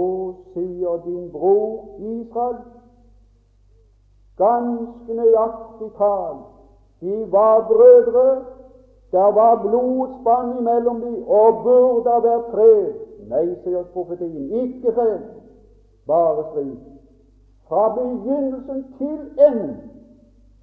sier 0.53 1.01
din 1.05 1.25
bror 1.31 1.99
Israel 1.99 2.61
ganske 4.37 5.13
nøyaktig 5.13 5.89
tal, 5.97 6.37
De 7.01 7.31
var 7.31 7.67
brødre, 7.67 8.45
der 9.11 9.31
var 9.39 9.61
blodspann 9.65 10.57
imellom 10.57 11.01
dem, 11.01 11.23
og 11.27 11.63
burde 11.63 12.15
vært 12.27 12.47
fred. 12.53 12.93
Nei, 13.27 13.43
sier 13.63 13.83
profetien, 13.93 14.51
ikke 14.51 14.93
fred, 14.93 15.19
bare 16.07 16.47
strid. 16.51 16.75
Fra 17.67 17.89
begynnelsen 17.99 18.85
til 18.97 19.19
enden. 19.47 19.77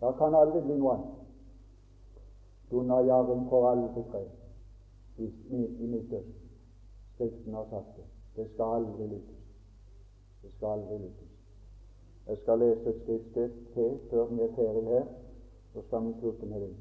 Da 0.01 0.17
kan 0.19 0.35
aldri 0.35 0.65
bli 0.65 0.81
noe 0.81 0.97
annet. 0.97 1.15
Dunajaren 2.71 3.49
får 3.51 3.71
aldri 3.71 4.11
fred 4.11 4.48
i, 5.19 5.33
i, 5.51 5.65
i 5.85 5.87
Midtøsten. 5.87 6.35
Skriften 7.15 7.55
har 7.55 7.67
sagt 7.71 7.97
det. 7.97 8.05
Det 8.37 8.51
skal 8.51 8.65
aldri 8.65 9.07
lykkes. 9.07 9.43
Det 10.43 10.53
skal 10.53 10.69
aldri 10.69 10.99
lykkes. 10.99 11.33
Jeg 12.29 12.37
skal 12.37 12.59
lese 12.59 12.89
et 12.89 13.01
skriftsted 13.03 13.51
til 13.75 13.99
før 14.11 14.25
vi 14.25 14.41
er 14.41 14.55
ferdig 14.57 14.85
her, 14.85 15.05
så 15.73 15.83
skal 15.87 16.05
vi 16.07 16.15
slutte 16.21 16.47
med 16.47 16.61
det. 16.61 16.75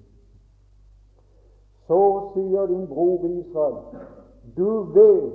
Så 1.87 1.99
sier 2.33 2.65
din 2.65 2.87
bror 2.87 3.25
Israel, 3.25 3.77
du 4.57 4.83
vet 4.83 5.33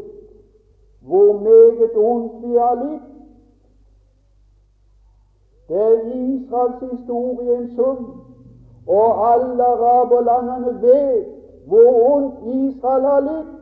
hvor 1.00 1.40
meget 1.40 1.96
ondt 1.96 2.48
vi 2.48 2.56
har 2.56 2.74
litt. 2.84 3.08
Det 5.68 5.76
er 5.76 6.12
Israels 6.14 6.92
historie 6.92 7.56
en 7.58 7.70
sum, 7.76 8.04
og 8.86 9.32
alle 9.32 9.64
araberlandene 9.64 10.82
vet 10.82 11.41
hvor 11.66 12.14
ondt 12.14 12.42
Israel 12.54 13.04
har 13.04 13.20
litt, 13.26 13.52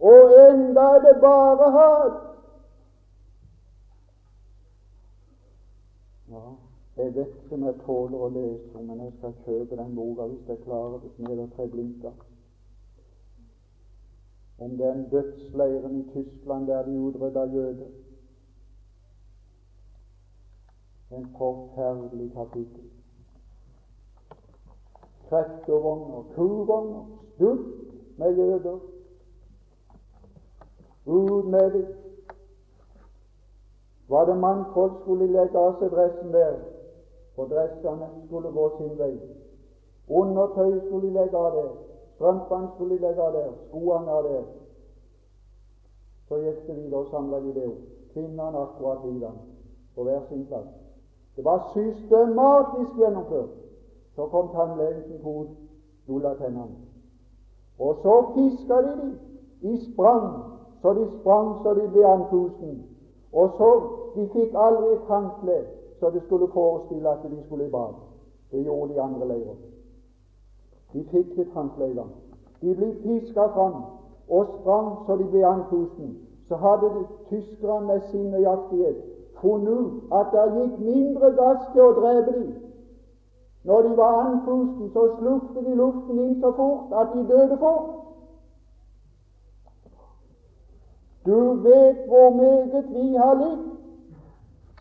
og 0.00 0.34
enda 0.48 0.86
er 0.96 1.02
det 1.04 1.14
bare 1.20 1.70
hat. 1.76 2.18
Ja, 6.30 6.44
jeg 6.96 7.14
vet 7.14 7.26
ikke 7.26 7.54
om 7.54 7.64
jeg 7.66 7.78
tåler 7.84 8.26
å 8.26 8.32
lese, 8.34 8.82
men 8.82 9.00
jeg 9.04 9.14
skal 9.18 9.38
kjøpe 9.44 9.78
den 9.78 9.94
boka 9.98 10.28
hvis 10.30 10.52
jeg 10.52 10.62
klarer 10.64 11.00
det 11.02 11.28
med 11.28 11.42
å 11.44 11.48
tre 11.56 11.66
blinker. 11.70 12.14
Om 14.60 14.76
den 14.76 15.06
dødsleiren 15.10 15.98
i 16.00 16.06
Tyskland 16.12 16.68
der 16.68 16.84
de 16.84 16.96
utrydda 17.00 17.44
jøder. 17.54 17.92
En 21.10 21.26
forferdelig 21.38 22.32
kapittel 22.34 22.99
traktorvogner, 25.30 26.22
kurvogner, 26.34 27.04
stutt 27.34 27.60
med 28.18 28.36
jøder. 28.36 28.78
Ut 31.06 31.44
med 31.44 31.70
det. 31.70 31.86
Var 34.08 34.24
det 34.24 34.36
mannfolk 34.36 34.92
skulle 35.02 35.26
legge 35.26 35.58
av 35.58 35.76
seg 35.78 35.92
dressen 35.94 36.32
der, 36.34 36.56
for 37.36 37.46
dressene 37.46 38.08
skulle 38.26 38.50
gå 38.50 38.64
sin 38.78 38.96
vei. 38.98 39.12
Undertøy 40.10 40.80
skulle 40.88 41.12
legge 41.14 41.38
av 41.38 41.54
der, 41.54 41.70
strømpene 42.16 42.72
skulle 42.74 42.98
legge 42.98 43.22
av 43.22 43.36
der, 43.38 43.52
skoene 43.68 44.16
av 44.18 44.26
der. 44.26 44.42
Så 46.28 46.42
gikk 46.42 46.66
det 46.66 46.76
videre 46.76 47.04
og 47.04 47.14
samla 47.14 47.40
de 47.46 47.54
det 47.54 47.68
opp. 47.70 47.86
Kvinnene 48.10 48.66
akkurat 48.66 49.06
likedan, 49.06 49.38
på 49.94 50.02
hver 50.02 50.26
sin 50.28 50.44
plass. 50.50 50.66
Det 51.36 51.44
var 51.46 51.70
systematisk 51.72 52.98
gjennomført. 52.98 53.59
Så 54.20 54.26
kom 54.26 54.48
tannlegen 54.48 55.02
sin 55.02 55.22
fot, 55.22 55.48
nulla 56.06 56.34
tennene. 56.34 56.76
Og 57.78 57.96
så 58.02 58.24
fiska 58.34 58.76
de 58.76 59.00
dem. 59.00 59.18
De 59.62 59.92
sprang 59.92 60.42
så 60.82 60.92
de 60.92 61.06
sprang 61.20 61.62
så 61.62 61.74
de 61.74 61.88
ble 61.88 62.06
andpusten. 62.06 62.84
Og 63.32 63.50
så 63.58 63.70
De 64.14 64.28
fikk 64.28 64.54
aldri 64.54 64.92
et 64.92 65.06
håndkle 65.08 65.56
så 66.00 66.10
det 66.10 66.22
skulle 66.22 66.48
forestille 66.52 67.08
at 67.08 67.18
de 67.30 67.42
skulle 67.46 67.66
i 67.66 67.70
bad. 67.70 67.94
Det 68.52 68.64
gjorde 68.64 68.94
de 68.94 69.00
andre 69.00 69.28
leirer. 69.28 69.56
De 70.92 71.04
fikk 71.04 71.38
et 71.38 71.52
håndkle 71.54 72.04
De 72.60 72.74
ble 72.74 72.94
piska 73.02 73.46
fram 73.46 73.82
og 74.28 74.46
sprang 74.46 74.96
så 75.06 75.16
de 75.16 75.24
ble 75.24 75.46
andpusten. 75.46 76.18
Så 76.48 76.56
hadde 76.56 76.86
de 76.96 77.06
tyskerne 77.28 77.86
med 77.86 78.00
sin 78.10 78.30
nøyaktighet 78.30 78.96
funnet 79.40 79.72
ut 79.72 80.12
at 80.12 80.26
det 80.32 80.50
gikk 80.56 80.78
mindre 80.78 81.30
gass 81.30 81.72
til 81.72 81.82
å 81.82 81.94
drepe 82.00 82.32
dem 82.32 82.69
når 83.64 83.82
de 83.82 83.96
var 83.96 84.20
andpusten, 84.26 84.90
så 84.92 85.16
slukte 85.18 85.70
de 85.70 85.74
luften 85.74 86.18
inn 86.18 86.40
så 86.40 86.52
fort 86.56 86.92
at 87.00 87.08
de 87.14 87.26
døde 87.28 87.58
fort. 87.58 87.90
Du 91.26 91.54
vet 91.54 91.96
hvor 92.06 92.30
meget 92.30 92.84
vi 92.88 93.14
har 93.14 93.34
litt, 93.34 93.66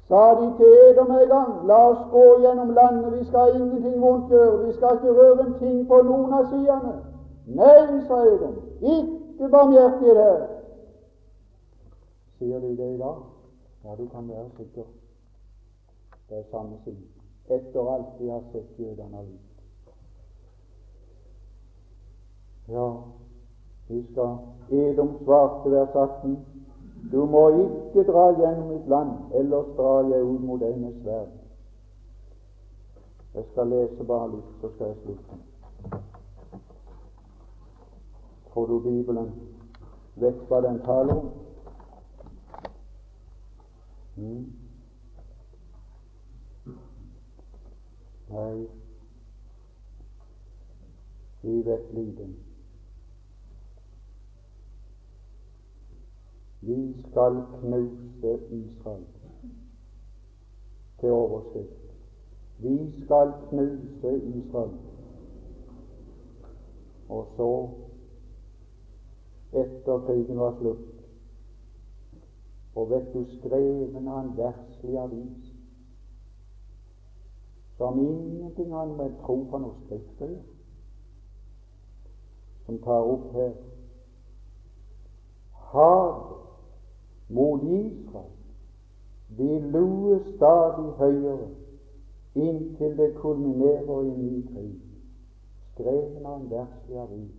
sa 0.07 0.21
de 0.39 0.47
til 0.57 0.77
Edom 0.91 1.11
en 1.11 1.27
gang. 1.29 1.51
La 1.67 1.79
oss 1.89 2.05
gå 2.11 2.23
gjennom 2.39 2.69
landet, 2.69 3.19
vi 3.19 3.25
skal 3.25 3.55
ingenting 3.55 4.01
vondt 4.01 4.31
gjøre, 4.31 4.65
vi 4.65 4.73
skal 4.73 4.95
ikke 4.95 5.17
røre 5.19 5.47
en 5.47 5.53
ting 5.59 5.83
på 5.87 6.01
noen 6.01 6.33
av 6.33 6.47
sidene. 6.53 6.95
Nei, 7.59 7.99
sa 8.07 8.23
Edom, 8.31 8.55
ikke 8.79 9.51
barmhjertighet 9.51 10.23
her. 10.23 10.41
Sier 12.39 12.59
de 12.63 12.75
det 12.77 12.91
i 12.95 12.97
dag? 12.97 13.21
Ja, 13.83 13.95
du 13.99 14.07
kan 14.07 14.29
være 14.29 14.49
sikker. 14.57 14.87
Det 16.29 16.37
er 16.37 16.51
samme 16.51 16.77
side 16.85 17.18
etter 17.49 17.93
alt 17.93 18.19
vi 18.19 18.29
har 18.29 18.43
sett 18.51 18.79
jødene 18.79 19.15
har 19.15 19.23
gjort. 19.23 19.49
Ja, 22.69 22.87
vi 23.87 24.03
skal 24.11 24.37
Edom 24.69 25.15
svarte 25.23 25.71
vers 25.71 25.95
18. 25.95 26.45
Du 27.11 27.25
må 27.25 27.47
ikke 27.49 28.03
dra 28.11 28.29
gjennom 28.37 28.67
mitt 28.69 28.87
land, 28.87 29.11
ellers 29.33 29.65
drar 29.77 30.03
jeg 30.11 30.23
ut 30.23 30.41
mot 30.45 30.61
deg 30.61 30.75
sverd. 31.01 31.31
Jeg 33.33 33.45
skal 33.51 33.67
lese 33.67 34.03
bare 34.03 34.31
litt, 34.35 34.53
så 34.61 34.69
skal 34.75 34.87
jeg 34.87 34.97
slutte. 35.03 35.39
Tror 38.53 38.65
du 38.67 38.79
Bibelen 38.79 39.29
vet 40.15 40.39
hva 40.49 40.61
den 40.65 40.81
taler 40.85 41.13
om? 41.15 41.29
Mm. 44.17 44.58
Nei, 48.29 48.67
vi 51.41 51.61
vet 51.61 51.93
lite. 51.93 52.27
Vi 56.61 57.03
skal 57.03 57.43
knuse 57.59 58.33
Israel 58.49 59.05
til 60.99 61.11
overskrift. 61.11 61.79
Vi 62.59 63.03
skal 63.03 63.33
knuse 63.49 64.15
Israel. 64.23 64.77
Og 67.09 67.27
så, 67.35 67.69
etter 69.53 70.05
krigen 70.05 70.39
var 70.39 70.57
slutt, 70.59 70.89
og 72.75 72.89
vet 72.89 73.13
du, 73.13 73.23
skreven 73.39 74.07
han 74.07 74.35
verslig 74.37 74.97
avis 74.97 75.48
som 77.79 77.99
ingenting 78.03 78.73
annet 78.75 78.97
med 78.97 79.15
tro 79.23 79.39
på 79.49 79.61
noe 79.63 79.79
skriftlig 79.85 80.35
som 82.67 82.77
tar 82.83 83.07
opp 83.15 83.31
her 83.33 83.55
Hat 85.71 86.35
mot 87.29 87.63
Israel 87.63 88.35
de 89.37 89.49
luer 89.71 90.19
stadig 90.35 90.91
høyere 90.97 91.49
inntil 92.35 92.97
det 92.97 93.15
kulminerer 93.15 94.01
i 94.01 94.13
ny 94.17 94.47
krig, 94.47 94.75
skrevet 95.73 96.25
av 96.25 96.35
en 96.35 96.49
verslig 96.49 96.97
avis. 96.97 97.35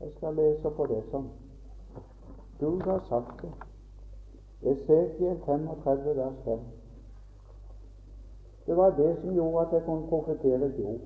Jeg 0.00 0.12
skal 0.16 0.34
lese 0.36 0.70
på 0.76 0.86
det 0.86 1.02
som 1.10 1.28
Gud 2.60 2.80
har 2.80 3.04
sagt 3.08 3.42
det. 3.42 3.52
Esekiel 4.72 5.36
35, 5.44 6.16
vers 6.16 6.40
5. 6.44 6.58
Det 8.66 8.76
var 8.76 8.90
det 8.90 9.16
som 9.20 9.34
gjorde 9.34 9.66
at 9.66 9.72
jeg 9.72 9.84
kunne 9.84 10.08
profetere 10.08 10.66
et 10.66 10.84
ord. 10.84 11.00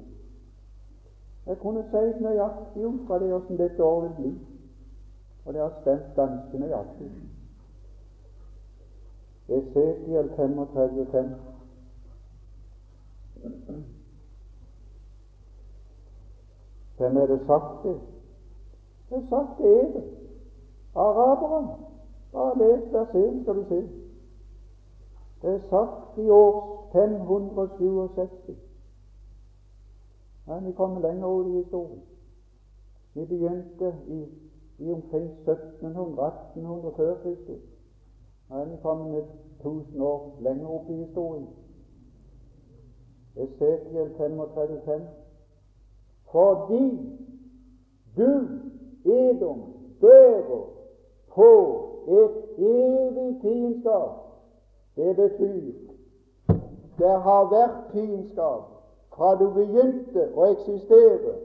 Jeg 1.46 1.58
kunne 1.58 1.84
si 1.90 2.22
nøyaktig 2.22 2.86
om 2.86 3.06
fra 3.06 3.18
det 3.18 3.34
åssen 3.34 3.58
dette 3.58 3.84
år 3.84 4.00
vil 4.00 4.14
bli, 4.16 4.38
og 5.44 5.54
det 5.54 5.60
har 5.60 5.72
stemt 5.80 6.14
ganske 6.16 6.58
nøyaktig. 6.58 7.10
Esekiel 9.48 10.30
35,5. 10.30 11.26
Hvem 16.98 17.16
er 17.16 17.26
det 17.26 17.40
sagt 17.46 17.82
til? 17.82 18.00
Det 19.10 19.16
er 19.16 19.28
sagt 19.30 19.56
til 19.56 19.66
Eden 19.66 20.02
araberen. 20.94 21.66
Bare 22.32 22.58
les 22.58 22.92
vers 22.92 23.14
1, 23.14 23.42
skal 23.42 23.54
du 23.54 23.64
se. 23.68 23.88
Det 25.42 25.54
er 25.54 25.60
sagt 25.70 26.18
i 26.18 26.30
år 26.30 26.77
567. 26.92 28.56
Men 30.46 30.66
vi 30.66 30.72
kommer 30.72 31.00
lenger 31.00 31.26
over 31.26 31.46
i 31.46 31.50
historien. 31.50 32.02
Vi 33.14 33.24
begynte 33.24 33.94
i, 34.08 34.26
i 34.78 34.92
omkring 34.92 35.30
1700-1800 35.30 36.96
før 36.96 37.22
Kristus. 37.22 37.60
Men 38.48 38.72
vi 38.72 38.76
kommet 38.82 39.24
1000 39.60 40.02
år 40.02 40.36
lenger 40.40 40.68
opp 40.68 40.90
i 40.90 40.94
historien. 40.94 41.48
Esekiel 43.36 44.14
35. 44.16 45.06
Fordi 46.32 47.16
du, 48.16 48.48
Edom, 49.04 49.62
bærer 50.00 50.70
på 51.34 51.52
et 52.08 52.58
evig 52.58 53.40
fiendskap. 53.42 54.10
Det 54.96 55.16
betyr 55.16 55.72
det 56.98 57.14
har 57.26 57.50
vært 57.52 57.92
fiendskap 57.92 58.74
fra 59.14 59.34
du 59.38 59.46
begynte 59.54 60.28
å 60.34 60.50
eksistere. 60.52 61.36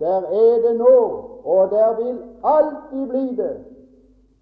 Der 0.00 0.26
er 0.28 0.60
det 0.62 0.74
nå, 0.78 0.98
og 1.44 1.70
der 1.72 1.96
vil 2.00 2.18
alltid 2.42 3.06
bli 3.08 3.24
det 3.38 3.54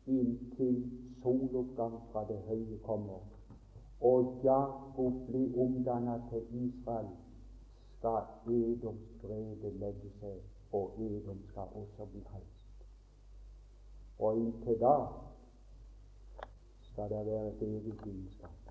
inntil 0.06 0.82
soloppgang 1.22 2.00
fra 2.12 2.24
det 2.28 2.40
høye 2.48 2.80
kommer 2.84 3.22
og 4.04 4.40
Jakob 4.44 5.12
blir 5.26 5.62
omdannet 5.62 6.22
til 6.30 6.42
Israel, 6.66 7.06
skal 7.98 8.22
Edoms 8.46 9.22
vrede 9.22 9.70
legge 9.80 10.10
seg, 10.20 10.42
og 10.72 10.92
Edom 10.98 11.38
skal 11.48 11.70
også 11.80 12.04
bli 12.12 12.20
hans. 12.32 12.84
Og 14.18 14.36
inntil 14.36 14.76
da 14.80 14.96
skal 16.90 17.08
det 17.14 17.22
være 17.26 17.48
et 17.48 17.62
evig 17.62 17.94
fiendskap. 18.02 18.63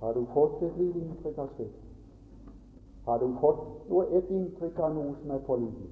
Har 0.00 0.12
du 0.12 0.26
fått 0.34 0.62
et 0.62 0.76
lite 0.78 0.98
inntrykk 0.98 1.38
av 1.38 1.48
Skriften? 1.54 1.88
Har 3.04 3.18
du 3.18 3.34
fått 3.40 3.62
et 4.12 4.30
inntrykk 4.30 4.78
av 4.78 4.94
noe 4.94 5.14
som 5.22 5.30
er 5.30 5.44
pålitelig? 5.46 5.90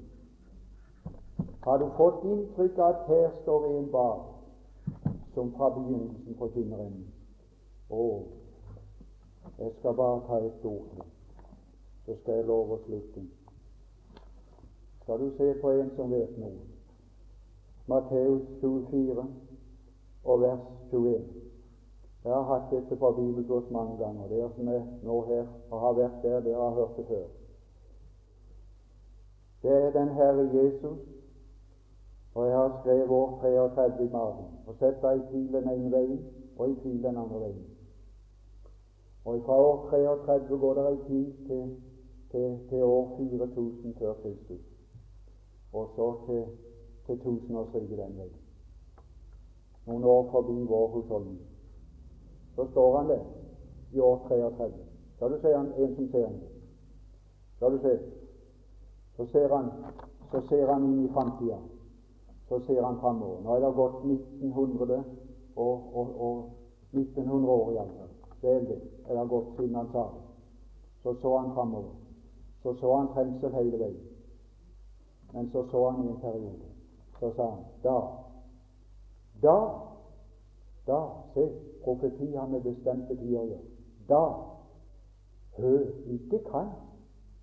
Har 1.64 1.78
du 1.78 1.86
fått 1.96 2.24
inntrykk 2.24 2.78
av 2.78 2.92
at 2.94 3.08
her 3.08 3.30
står 3.42 3.66
en 3.70 3.88
bar 3.90 4.20
som 5.34 5.50
fra 5.56 5.70
begynnelsen 5.74 6.38
forkynner 6.38 6.84
en 6.84 7.00
Å, 7.90 8.04
jeg 9.58 9.72
skal 9.78 9.94
bare 9.94 10.22
ta 10.26 10.38
et 10.42 10.64
ord 10.64 10.86
til, 10.92 11.02
så 12.06 12.16
skal 12.20 12.40
jeg 12.40 12.46
love 12.46 12.78
slutte. 12.84 13.22
Skal 15.02 15.20
du 15.20 15.30
se 15.36 15.52
på 15.60 15.70
en 15.70 15.90
som 15.96 16.10
vet 16.10 16.38
noe? 16.38 16.66
Matteus 17.86 18.42
24 18.60 19.26
og 20.24 20.40
vers 20.40 20.64
21. 20.92 21.45
Jeg 22.26 22.34
har 22.34 22.46
hatt 22.50 22.70
dette 22.74 22.96
fra 22.98 23.12
bibelkurs 23.14 23.70
mange 23.70 23.96
ganger. 23.98 24.28
Dere 24.28 24.50
som 24.56 24.68
er 24.68 24.86
nå 25.06 25.20
her 25.30 25.44
og 25.70 25.80
har 25.80 25.92
vært 26.00 26.22
der, 26.22 26.40
dere 26.42 26.62
har 26.62 26.78
hørt 26.80 26.96
det 26.96 27.06
før. 27.06 27.26
Det 29.62 29.76
er 29.82 29.92
den 29.94 30.10
Herre 30.18 30.48
Jesus 30.54 30.98
og 32.36 32.46
jeg 32.46 32.56
har 32.56 32.80
skrevet 32.80 33.10
år 33.10 33.38
33 33.40 34.04
i 34.04 34.10
magen 34.12 34.44
og 34.66 34.74
setter 34.74 35.10
i 35.10 35.22
pil 35.30 35.52
den 35.52 35.68
ene 35.72 35.92
veien 35.92 36.18
og 36.58 36.70
i 36.70 36.74
pil 36.82 36.98
den 37.02 37.16
andre 37.16 37.40
veien. 37.40 37.62
Og 39.24 39.40
fra 39.46 39.56
år 39.68 39.86
33 39.90 40.58
går 40.58 40.74
det 40.74 40.84
ei 40.90 40.98
tid 41.06 41.32
til, 41.46 41.62
til, 42.30 42.58
til, 42.68 42.82
år 42.82 43.16
4000 43.16 43.94
før 43.98 44.12
Kristus. 44.22 44.60
Og 45.72 45.88
så 45.96 46.12
til, 46.26 46.44
til 47.06 47.20
tusenårsriket 47.24 47.98
den 47.98 48.18
veien. 48.18 48.36
Noen 49.86 50.04
år 50.04 50.28
forbi 50.30 50.60
vår 50.68 50.88
husholdning. 50.88 51.40
Så 52.56 52.66
står 52.70 52.98
han 52.98 53.08
der 53.08 53.24
i 53.92 54.00
år 54.00 54.26
33. 54.28 54.72
Skal 55.16 55.32
du 55.32 55.40
se 55.40 55.54
han, 55.56 55.72
en 55.76 55.96
som 55.96 56.10
ser 56.10 56.26
han? 56.26 56.40
Skal 57.56 57.72
du 57.72 57.78
se? 57.78 57.98
Så 59.16 59.26
ser 59.26 59.48
han, 59.56 59.70
så 60.30 60.40
ser 60.48 60.66
han 60.72 60.84
inn 60.84 61.04
i 61.04 61.12
framtida 61.12 61.58
så 62.48 62.60
ser 62.60 62.82
han 62.82 63.00
framover. 63.00 63.42
Nå 63.42 63.54
er 63.54 63.60
det 63.60 63.72
gått 63.74 64.04
1900 64.04 65.04
og, 65.56 65.96
og, 65.96 66.20
og 66.20 66.50
1900 66.92 67.52
år 67.52 67.72
iallfall. 67.72 68.12
Det 68.42 68.52
er 68.54 69.14
det 69.14 69.28
gått 69.28 69.56
siden 69.56 69.74
han 69.74 69.88
sa 69.92 70.04
det. 70.14 70.22
Så 71.02 71.14
så 71.22 71.38
han 71.38 71.54
framover. 71.54 71.94
Så 72.62 72.74
så 72.74 72.96
han 72.96 73.10
trengsel 73.14 73.54
hele 73.54 73.78
veien. 73.78 74.04
Men 75.32 75.50
så 75.50 75.64
så 75.70 75.90
han 75.90 76.04
i 76.04 76.08
en 76.10 76.20
periode. 76.20 76.70
Så 77.20 77.32
sa 77.36 77.50
han 77.50 77.64
da 77.82 77.98
Da 79.42 79.58
Da 80.86 81.00
Se, 81.34 81.50
profeti 81.86 82.34
har 82.34 82.50
med 82.50 82.66
bestemte 82.66 83.14
tider 83.14 83.40
å 83.40 83.46
gjøre. 83.46 83.64
Da 84.10 84.22
Hør, 85.56 85.84
ikke 86.06 86.38
kan. 86.50 86.66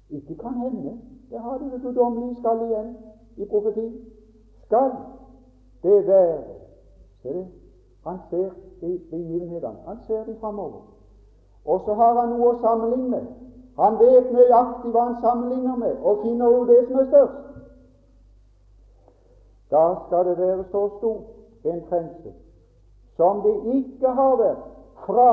Ikke 0.10 0.36
kan 0.38 0.54
hende. 0.54 0.98
Det 1.30 1.40
har 1.40 1.58
du 1.58 1.72
det 1.72 1.82
guddommelige 1.82 2.36
skal 2.40 2.62
igjen 2.62 2.92
i 3.38 3.46
profeti 3.46 3.88
skal 4.66 4.92
det 5.84 6.08
være 6.08 6.44
Ser 7.22 7.34
du? 7.34 7.46
Han 8.06 8.18
ser 8.30 8.50
begivenhetene. 9.10 9.78
Han 9.88 9.98
ser 10.08 10.24
de 10.24 10.36
framover. 10.40 10.82
Og 11.66 11.82
så 11.86 11.94
har 11.94 12.20
han 12.20 12.30
noe 12.36 12.52
å 12.52 12.60
sammenligne. 12.62 13.22
Han 13.80 13.96
vet 14.00 14.32
nøyaktig 14.36 14.92
hva 14.92 15.06
han 15.08 15.22
sammenligner 15.22 15.76
med, 15.76 15.96
og 16.04 16.22
finner 16.26 16.52
jo 16.52 16.66
det 16.68 16.82
som 16.88 17.00
er 17.00 17.08
størst. 17.08 17.40
Da 19.72 19.84
skal 20.06 20.26
det 20.26 20.38
være 20.38 20.66
så 20.72 20.88
stor 20.98 21.72
en 21.72 21.86
trengsel 21.90 22.43
som 23.18 23.42
det 23.42 23.56
ikke 23.74 24.08
har 24.08 24.36
vært 24.36 24.64
fra 25.06 25.32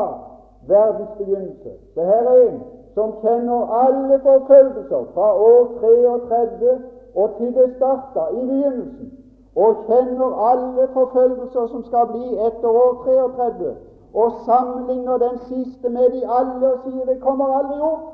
verdens 0.68 1.10
begynnelse. 1.18 1.72
Det 1.94 2.06
her 2.06 2.28
er 2.32 2.48
en 2.48 2.60
som 2.94 3.12
kjenner 3.22 3.70
alle 3.82 4.20
forfølgelser 4.20 5.04
fra 5.14 5.28
år 5.34 5.72
33 5.80 6.78
og 7.14 7.36
til 7.38 7.54
det 7.54 7.72
starta 7.76 8.28
i 8.32 8.46
begynnelsen 8.46 9.12
og 9.56 9.84
kjenner 9.86 10.36
alle 10.50 10.88
forfølgelser 10.92 11.66
som 11.66 11.84
skal 11.84 12.06
bli 12.12 12.26
etter 12.46 12.68
år 12.68 13.02
33, 13.04 13.76
og 14.14 14.32
sammenligner 14.44 15.18
den 15.18 15.38
siste 15.38 15.88
med 15.88 16.10
de 16.10 16.22
alle 16.26 16.72
og 16.72 16.78
sier 16.84 17.06
det 17.06 17.20
kommer 17.22 17.58
aldri 17.58 17.80
opp 17.80 18.06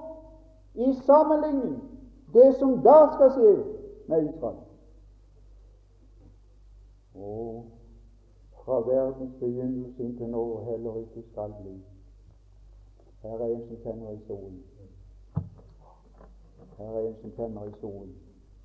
i 0.75 0.93
sammenligning 1.07 1.77
det 2.35 2.55
som 2.59 2.79
da 2.85 2.99
skal 3.15 3.33
skje 3.37 3.55
med 4.09 4.29
Israel. 4.29 4.61
Og 7.15 7.65
fra 8.67 8.81
verdens 8.81 9.35
begynnelse 9.41 10.03
inntil 10.03 10.29
nå 10.29 10.45
heller 10.69 10.95
ikke 11.01 11.23
skal 11.33 11.53
bli. 11.63 11.75
Her 13.23 13.39
er 13.39 13.51
en 13.55 13.67
som 13.69 13.77
kjenner 13.85 14.15
historien. 14.15 14.63
Her 16.79 16.87
er 16.87 17.09
en 17.09 17.15
som 17.21 17.31
kjenner 17.37 17.69
historien. 17.69 18.15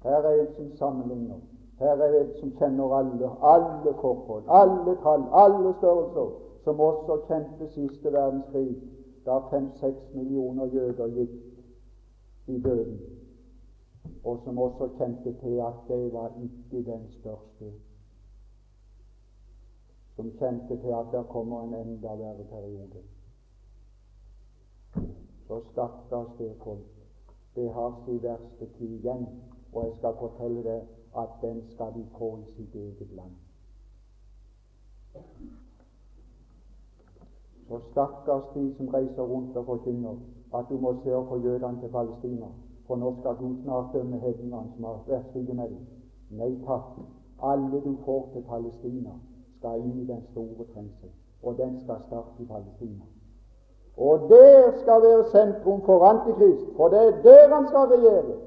Her 0.04 0.26
er 0.30 0.40
en 0.42 0.54
som 0.56 0.72
sammenligner. 0.78 1.38
Her 1.80 2.02
er 2.06 2.18
en 2.22 2.32
som 2.40 2.52
kjenner 2.58 2.96
alle, 2.98 3.30
alle 3.54 3.94
forhold, 4.02 4.44
alle 4.50 4.96
tall, 5.04 5.28
alle 5.44 5.76
størrelser, 5.78 6.34
som 6.64 6.80
også 6.80 7.20
kjente 7.28 7.70
siste 7.76 8.14
verdenskrig, 8.14 8.76
da 9.26 9.38
fem-seks 9.54 10.10
millioner 10.18 10.66
jøder 10.66 11.14
gikk 11.14 11.38
i 12.48 12.58
døden, 12.58 13.00
og 14.24 14.42
som 14.44 14.58
også 14.58 14.90
kjente 14.98 15.38
til 15.46 15.62
at 15.70 15.88
det 15.88 16.14
var 16.14 16.34
ikke 16.42 16.86
den 16.92 17.08
største, 17.20 17.74
som 20.16 20.32
kjente 20.40 20.78
til 20.82 20.94
at 21.02 21.12
det 21.12 21.26
kommer 21.30 21.64
en 21.64 21.74
enda 21.74 22.16
verre 22.24 22.46
periode. 22.50 23.04
Så 25.48 25.62
stakkars 25.72 26.34
det 26.40 26.56
folk. 26.64 26.88
Det 27.56 27.70
har 27.74 28.02
sin 28.06 28.24
verste 28.24 28.66
tid 28.78 29.00
igjen, 29.00 29.28
og 29.74 29.86
jeg 29.86 29.94
skal 29.98 30.20
fortelle 30.20 30.64
det 30.64 30.82
at 31.18 31.30
den 31.42 31.64
skal 31.72 31.94
de 31.96 32.06
få 32.18 32.38
i 32.38 32.46
sitt 32.56 32.76
eget 32.76 33.12
land. 33.12 33.32
Så 37.68 37.80
stakkars 37.92 38.44
de 38.54 38.74
som 38.78 38.88
reiser 38.88 39.22
rundt 39.22 39.58
og 39.58 39.66
forkynner 39.66 40.16
at 40.54 40.66
du 40.70 40.78
må 40.80 40.94
se 41.04 41.10
for 41.10 41.38
jødene 41.38 41.80
til 41.80 41.90
Palestina, 41.90 42.48
for 42.88 42.96
nå 42.96 43.16
skal 43.20 43.36
du 43.40 43.62
snart 43.64 43.94
dømme 43.94 44.20
hedningene 44.20 44.72
som 44.76 44.84
har 44.84 45.04
vært 45.08 45.36
med 45.36 45.70
dem. 45.70 45.84
Nei 46.30 46.56
takk. 46.66 47.00
Alle 47.44 47.82
du 47.84 47.96
får 48.06 48.30
til 48.34 48.44
Palestina, 48.48 49.14
skal 49.62 49.82
inn 49.86 49.98
i 50.02 50.06
den 50.10 50.22
store 50.32 50.66
trengsel, 50.74 51.10
og 51.44 51.58
den 51.58 51.76
skal 51.84 52.00
starte 52.08 52.42
i 52.44 52.46
Palestina. 52.46 53.06
Og 53.98 54.30
der 54.30 54.72
skal 54.82 55.02
være 55.02 55.26
sentrum 55.30 55.82
for 55.86 56.06
Antikrist, 56.06 56.76
for 56.76 56.88
det 56.88 57.02
er 57.08 57.22
der 57.22 57.56
han 57.56 57.68
skal 57.68 57.94
regjere. 57.94 58.38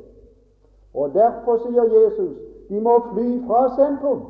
Og 0.94 1.14
derfor 1.14 1.58
sier 1.62 1.86
Jesus 1.94 2.34
de 2.68 2.80
må 2.80 2.98
fly 3.12 3.46
fra 3.46 3.60
sentrum. 3.76 4.22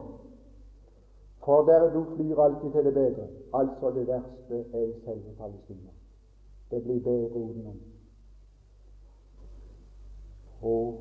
For 1.45 1.64
der 1.64 1.93
du 1.93 2.05
flyr 2.16 2.41
alltid 2.41 2.70
til 2.72 2.85
det 2.85 2.95
bedre. 2.95 3.26
Altså 3.55 3.91
det 3.91 4.07
verste 4.09 4.64
er 4.72 4.82
i 4.82 4.93
selve 5.05 5.32
Palestina. 5.39 5.91
Det 6.70 6.82
blir 6.82 7.01
bedre 7.01 7.41
utenom. 7.41 7.80
Og 10.62 11.01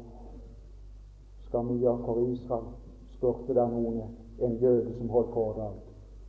skal 1.47 1.63
mye 1.63 1.89
av 1.89 2.19
Israel, 2.27 2.67
spurte 3.15 3.55
der 3.55 3.67
noen 3.71 4.01
en 4.39 4.57
jøde 4.61 4.97
som 4.97 5.09
holdt 5.09 5.33
foredrag. 5.33 5.73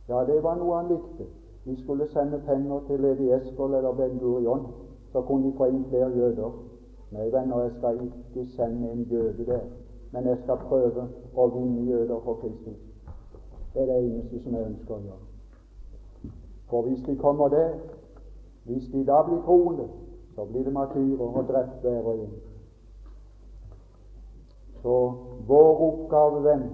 Ja, 0.09 0.25
det 0.25 0.43
var 0.43 0.55
noe 0.55 0.75
han 0.75 0.91
likte. 0.91 1.25
De 1.65 1.75
skulle 1.81 2.07
sende 2.13 2.41
penger 2.45 2.79
til 2.87 2.99
Levi 2.99 3.31
Eskol 3.33 3.73
eller 3.73 3.93
Ben 3.93 4.19
Gurion, 4.19 4.67
så 5.11 5.21
kunne 5.21 5.47
de 5.47 5.57
få 5.57 5.65
inn 5.65 5.85
flere 5.89 6.11
jøder. 6.17 6.51
Nei, 7.11 7.31
venner, 7.31 7.61
jeg 7.61 7.71
skal 7.77 8.01
ikke 8.05 8.45
sende 8.55 8.91
en 8.91 9.03
jøde 9.11 9.45
der, 9.45 9.63
men 10.11 10.27
jeg 10.27 10.37
skal 10.43 10.61
prøve 10.69 11.07
å 11.35 11.47
vinne 11.53 11.89
jøder 11.89 12.19
for 12.25 12.41
Kristus. 12.41 12.77
Det 13.73 13.81
er 13.81 13.85
det 13.85 13.97
eneste 14.03 14.41
som 14.43 14.53
jeg 14.55 14.69
ønsker 14.69 14.95
å 14.95 15.03
gjøre. 15.05 16.31
For 16.69 16.81
hvis 16.81 17.03
de 17.07 17.15
kommer 17.17 17.47
der, 17.47 17.73
hvis 18.65 18.87
de 18.93 19.05
da 19.05 19.21
blir 19.23 19.41
troende, 19.45 19.87
så 20.35 20.45
blir 20.45 20.63
det 20.63 20.73
martyrer 20.73 21.25
og 21.25 21.47
drept 21.47 21.81
hver 21.81 22.07
og 22.07 22.19
en. 22.19 22.33
Så 24.81 24.95
vår 25.47 25.83
oppgave, 25.87 26.43
venn, 26.43 26.65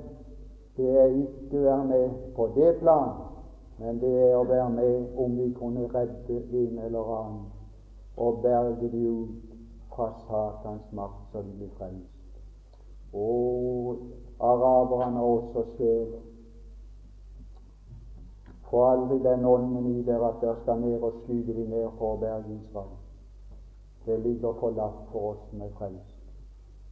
det 0.78 0.92
er 0.98 1.16
ikke 1.22 1.60
å 1.60 1.66
være 1.66 1.88
med 1.88 2.20
på 2.36 2.48
det 2.56 2.76
plan, 2.80 3.12
men 3.80 4.00
det 4.00 4.12
er 4.30 4.38
å 4.38 4.48
være 4.48 4.70
med 4.70 5.18
om 5.20 5.36
vi 5.38 5.50
kunne 5.58 5.88
redde 5.92 6.38
en 6.64 6.80
eller 6.86 7.16
annen 7.18 7.50
og 8.18 8.42
berge 8.44 8.90
de 8.92 9.08
ut 9.10 9.54
fra 9.96 10.12
Satans 10.28 10.92
makt, 10.92 11.32
så 11.32 11.42
de 11.42 11.54
blir 11.58 11.72
frelst. 11.78 12.12
Og 13.14 13.98
araberne 14.40 15.22
også 15.22 15.66
sjel. 15.76 16.14
Få 18.70 18.86
aldri 18.88 19.20
den 19.24 19.46
ånden 19.46 19.90
i 19.92 20.04
dere 20.08 20.30
at 20.32 20.40
dere 20.42 20.56
skal 20.62 20.80
ned 20.80 21.04
og 21.04 21.20
skyte 21.26 21.56
de 21.58 21.66
ned 21.68 21.90
for 21.98 22.16
å 22.16 22.22
berge 22.22 22.56
Israel. 22.56 22.96
Det 24.06 24.20
ligger 24.24 24.56
forlatt 24.60 25.04
for 25.12 25.34
oss 25.34 25.52
med 25.52 25.74
frelst. 25.78 26.11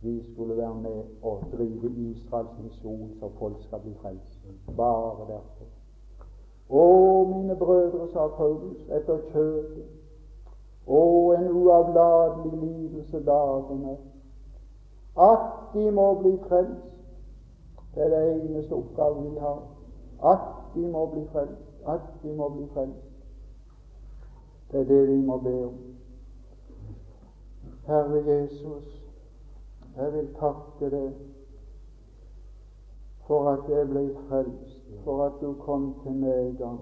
Vi 0.02 0.34
skulle 0.34 0.58
være 0.58 0.76
med 0.76 1.04
og 1.22 1.44
drive 1.52 1.92
Israels 1.98 2.60
misjon 2.64 3.12
så 3.20 3.30
folk 3.40 3.64
skal 3.64 3.80
bli 3.80 3.94
frelst. 4.02 4.40
Bare 4.78 5.28
derfor. 5.28 5.68
Å, 6.70 6.84
mine 7.28 7.56
brødre, 7.56 8.08
sa 8.14 8.28
Paulus, 8.38 8.86
etter 8.94 9.24
kjøtet. 9.34 9.90
Å, 10.88 11.02
en 11.36 11.50
uavlatelig 11.50 12.60
lidelse 12.62 13.24
dagen 13.26 13.84
er. 13.90 13.98
At 15.20 15.74
de 15.74 15.92
må 15.92 16.14
bli 16.22 16.38
frelst. 16.48 16.86
Det 17.96 18.06
er 18.06 18.14
det 18.14 18.22
eneste 18.36 18.78
oppgaven 18.78 19.34
vi 19.34 19.44
har. 19.44 19.60
At 20.24 20.48
de 20.76 20.86
må 20.88 21.06
bli 21.12 21.26
frelst. 21.34 21.68
At 21.88 22.08
de 22.24 22.36
må 22.38 22.50
bli 22.54 22.68
frelst. 22.74 23.06
Det 24.72 24.80
er 24.80 24.86
det 24.86 25.08
vi 25.08 25.22
må 25.26 25.38
be 25.38 25.56
om. 25.66 25.78
Herre 27.90 28.22
Jesus, 28.28 28.99
jeg 30.00 30.14
vil 30.14 30.28
takke 30.40 30.90
deg 30.94 31.14
for 33.28 33.50
at 33.52 33.68
jeg 33.70 33.90
ble 33.90 34.06
frelst, 34.28 34.86
for 35.04 35.26
at 35.26 35.36
du 35.42 35.54
kom 35.62 35.92
til 36.04 36.16
meg 36.22 36.38
en 36.46 36.56
gang. 36.58 36.80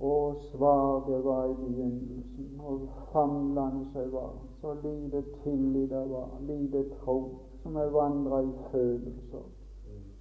Og 0.00 0.40
svar 0.48 1.04
det 1.06 1.20
var 1.24 1.44
i 1.50 1.54
begynnelsen, 1.58 2.56
og 2.64 2.88
famlende 3.12 3.86
jeg 3.94 4.12
var, 4.12 4.32
så 4.60 4.74
lite 4.82 5.22
tillit 5.42 5.92
jeg 5.92 6.10
var, 6.10 6.32
lite 6.48 6.84
tro, 7.02 7.18
som 7.62 7.76
jeg 7.76 7.92
vandra 7.92 8.40
i 8.42 8.52
følelser, 8.72 9.46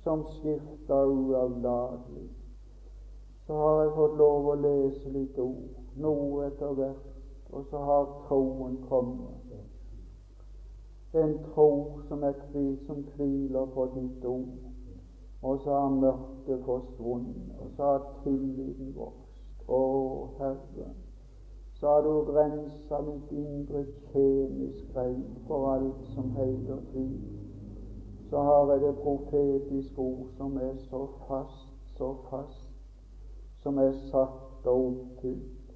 som 0.04 0.26
skifta 0.36 1.02
uavlatelig. 1.06 2.30
Så 3.48 3.54
har 3.58 3.82
jeg 3.82 3.96
fått 3.96 4.18
lov 4.22 4.54
å 4.54 4.58
lese 4.68 5.16
litt 5.16 5.40
ord, 5.40 5.78
noe 5.96 6.46
etter 6.52 6.76
hvert, 6.78 7.06
og 7.50 7.70
så 7.72 7.86
har 7.90 8.10
troen 8.28 8.82
kommet. 8.90 9.39
En 11.14 11.39
tro 11.43 11.99
som 12.07 12.24
er 12.24 12.34
tvil, 12.51 12.78
som 12.86 13.03
tviler 13.03 13.66
på 13.74 13.86
ditt 13.95 14.26
ord. 14.26 14.47
Og 15.41 15.60
så 15.64 15.72
har 15.74 15.89
mørket 15.89 16.66
forsvunnet, 16.66 17.53
og 17.60 17.72
så 17.76 17.84
har 17.84 18.03
tilliten 18.24 18.91
vokst. 18.95 19.64
Å, 19.70 19.80
Herre, 20.38 20.89
så 21.80 21.88
har 21.88 22.01
du 22.05 22.26
grensa 22.28 22.99
mitt 23.05 23.32
indre 23.32 23.86
kjemisk 24.12 24.97
regn 24.97 25.24
for 25.47 25.70
alt 25.72 26.05
som 26.14 26.30
heter 26.36 26.82
tvil. 26.91 27.16
Så 28.30 28.41
har 28.45 28.74
jeg 28.74 28.82
det 28.82 28.95
profetiske 29.01 30.01
ord 30.01 30.28
som 30.38 30.57
er 30.57 30.76
så 30.89 31.05
fast, 31.28 31.72
så 31.97 32.12
fast, 32.30 32.70
som 33.64 33.78
er 33.82 33.95
satt 34.12 34.68
og 34.68 34.86
oppfylt. 34.91 35.74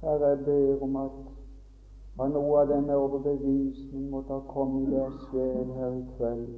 Herre, 0.00 0.32
jeg 0.32 0.44
ber 0.46 0.86
om 0.86 0.96
at 0.96 1.31
og 2.18 2.30
noe 2.30 2.56
av 2.60 2.68
denne 2.68 2.96
overbevisning 2.96 4.10
måtte 4.12 4.36
ha 4.36 4.40
kommet 4.52 4.88
i 4.88 4.92
deres 4.92 5.22
sjel 5.30 5.70
her 5.78 5.94
i 5.96 6.02
kveld, 6.16 6.50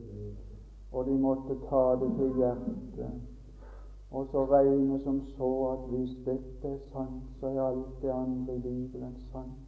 og 0.93 1.07
de 1.07 1.19
måtte 1.19 1.59
ta 1.69 1.83
det 2.01 2.09
til 2.19 2.33
hjertet, 2.41 3.21
og 4.11 4.27
så 4.31 4.45
regne 4.51 4.99
som 5.05 5.21
så 5.37 5.51
at 5.73 5.87
hvis 5.91 6.17
dette 6.27 6.73
er 6.73 6.81
sant, 6.93 7.23
så 7.41 7.51
er 7.51 7.63
alt 7.67 8.03
det 8.03 8.11
andre 8.15 8.57
i 8.57 8.65
Bibelen 8.67 9.15
sant. 9.33 9.63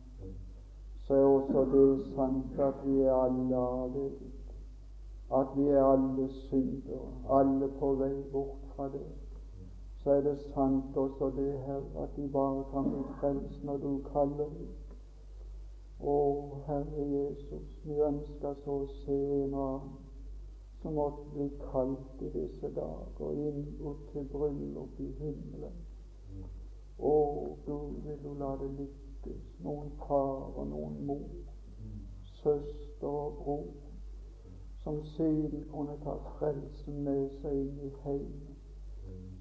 Så 1.06 1.14
er 1.14 1.24
også 1.24 1.64
det 1.72 2.06
sant 2.14 2.58
at 2.58 2.82
vi 2.84 3.00
er 3.02 3.14
alle 3.14 3.56
avveget, 3.56 4.50
at 5.34 5.54
vi 5.56 5.68
er 5.68 5.84
alle 5.84 6.28
syndere, 6.28 7.10
alle 7.30 7.68
på 7.78 7.92
vei 7.94 8.14
bort 8.32 8.66
fra 8.74 8.88
det. 8.88 9.06
Så 10.02 10.10
er 10.10 10.20
det 10.20 10.38
sant 10.54 10.96
også 10.96 11.30
det, 11.36 11.52
Herre, 11.66 12.02
at 12.02 12.16
de 12.16 12.28
bare 12.32 12.64
kan 12.72 12.90
bli 12.90 13.02
frelst 13.20 13.64
når 13.64 13.76
du 13.76 14.00
kaller 14.12 14.50
dem. 14.50 14.66
Å, 16.00 16.14
Herre 16.66 17.04
Jesus, 17.08 17.68
vi 17.84 17.94
ønsker 18.04 18.58
så 18.64 18.80
å 18.82 18.88
se 19.00 19.16
en 19.16 19.54
annen 19.56 19.94
som 20.82 20.94
måtte 20.94 21.24
bli 21.32 21.46
kalt 21.62 22.20
i 22.22 22.28
disse 22.34 22.68
dager 22.76 23.38
inn 23.46 23.62
til 24.10 24.26
bryllup 24.32 25.00
i 25.00 25.06
himmelen. 25.20 25.78
Å, 26.98 27.14
Gud, 27.64 27.96
vil 28.04 28.20
du 28.22 28.34
la 28.42 28.52
det 28.60 28.68
lykkes, 28.76 29.48
noen 29.64 29.88
far 30.04 30.52
og 30.52 30.68
noen 30.70 31.00
mor, 31.08 31.24
søster 32.42 33.08
og 33.08 33.40
bror, 33.40 33.66
som 34.84 35.00
siden 35.16 35.64
kunne 35.72 35.96
ta 36.04 36.18
frelsen 36.36 37.02
med 37.08 37.40
seg 37.40 37.56
inn 37.64 37.82
i 37.88 37.92
heimen, 38.04 38.60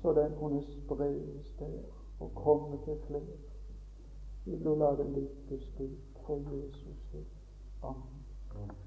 så 0.01 0.16
den 0.16 0.39
kunne 0.39 0.64
spres 0.72 1.53
der 1.60 1.78
og 2.24 2.32
komme 2.39 2.80
til 2.88 2.97
flere. 3.06 3.39
Vil 4.45 4.64
du 4.64 4.76
la 4.80 4.95
det 4.95 5.12
lykkes, 5.20 5.72
Gud? 5.78 6.14
For 6.26 6.39
Jesus. 6.73 7.28
Amen. 7.84 8.85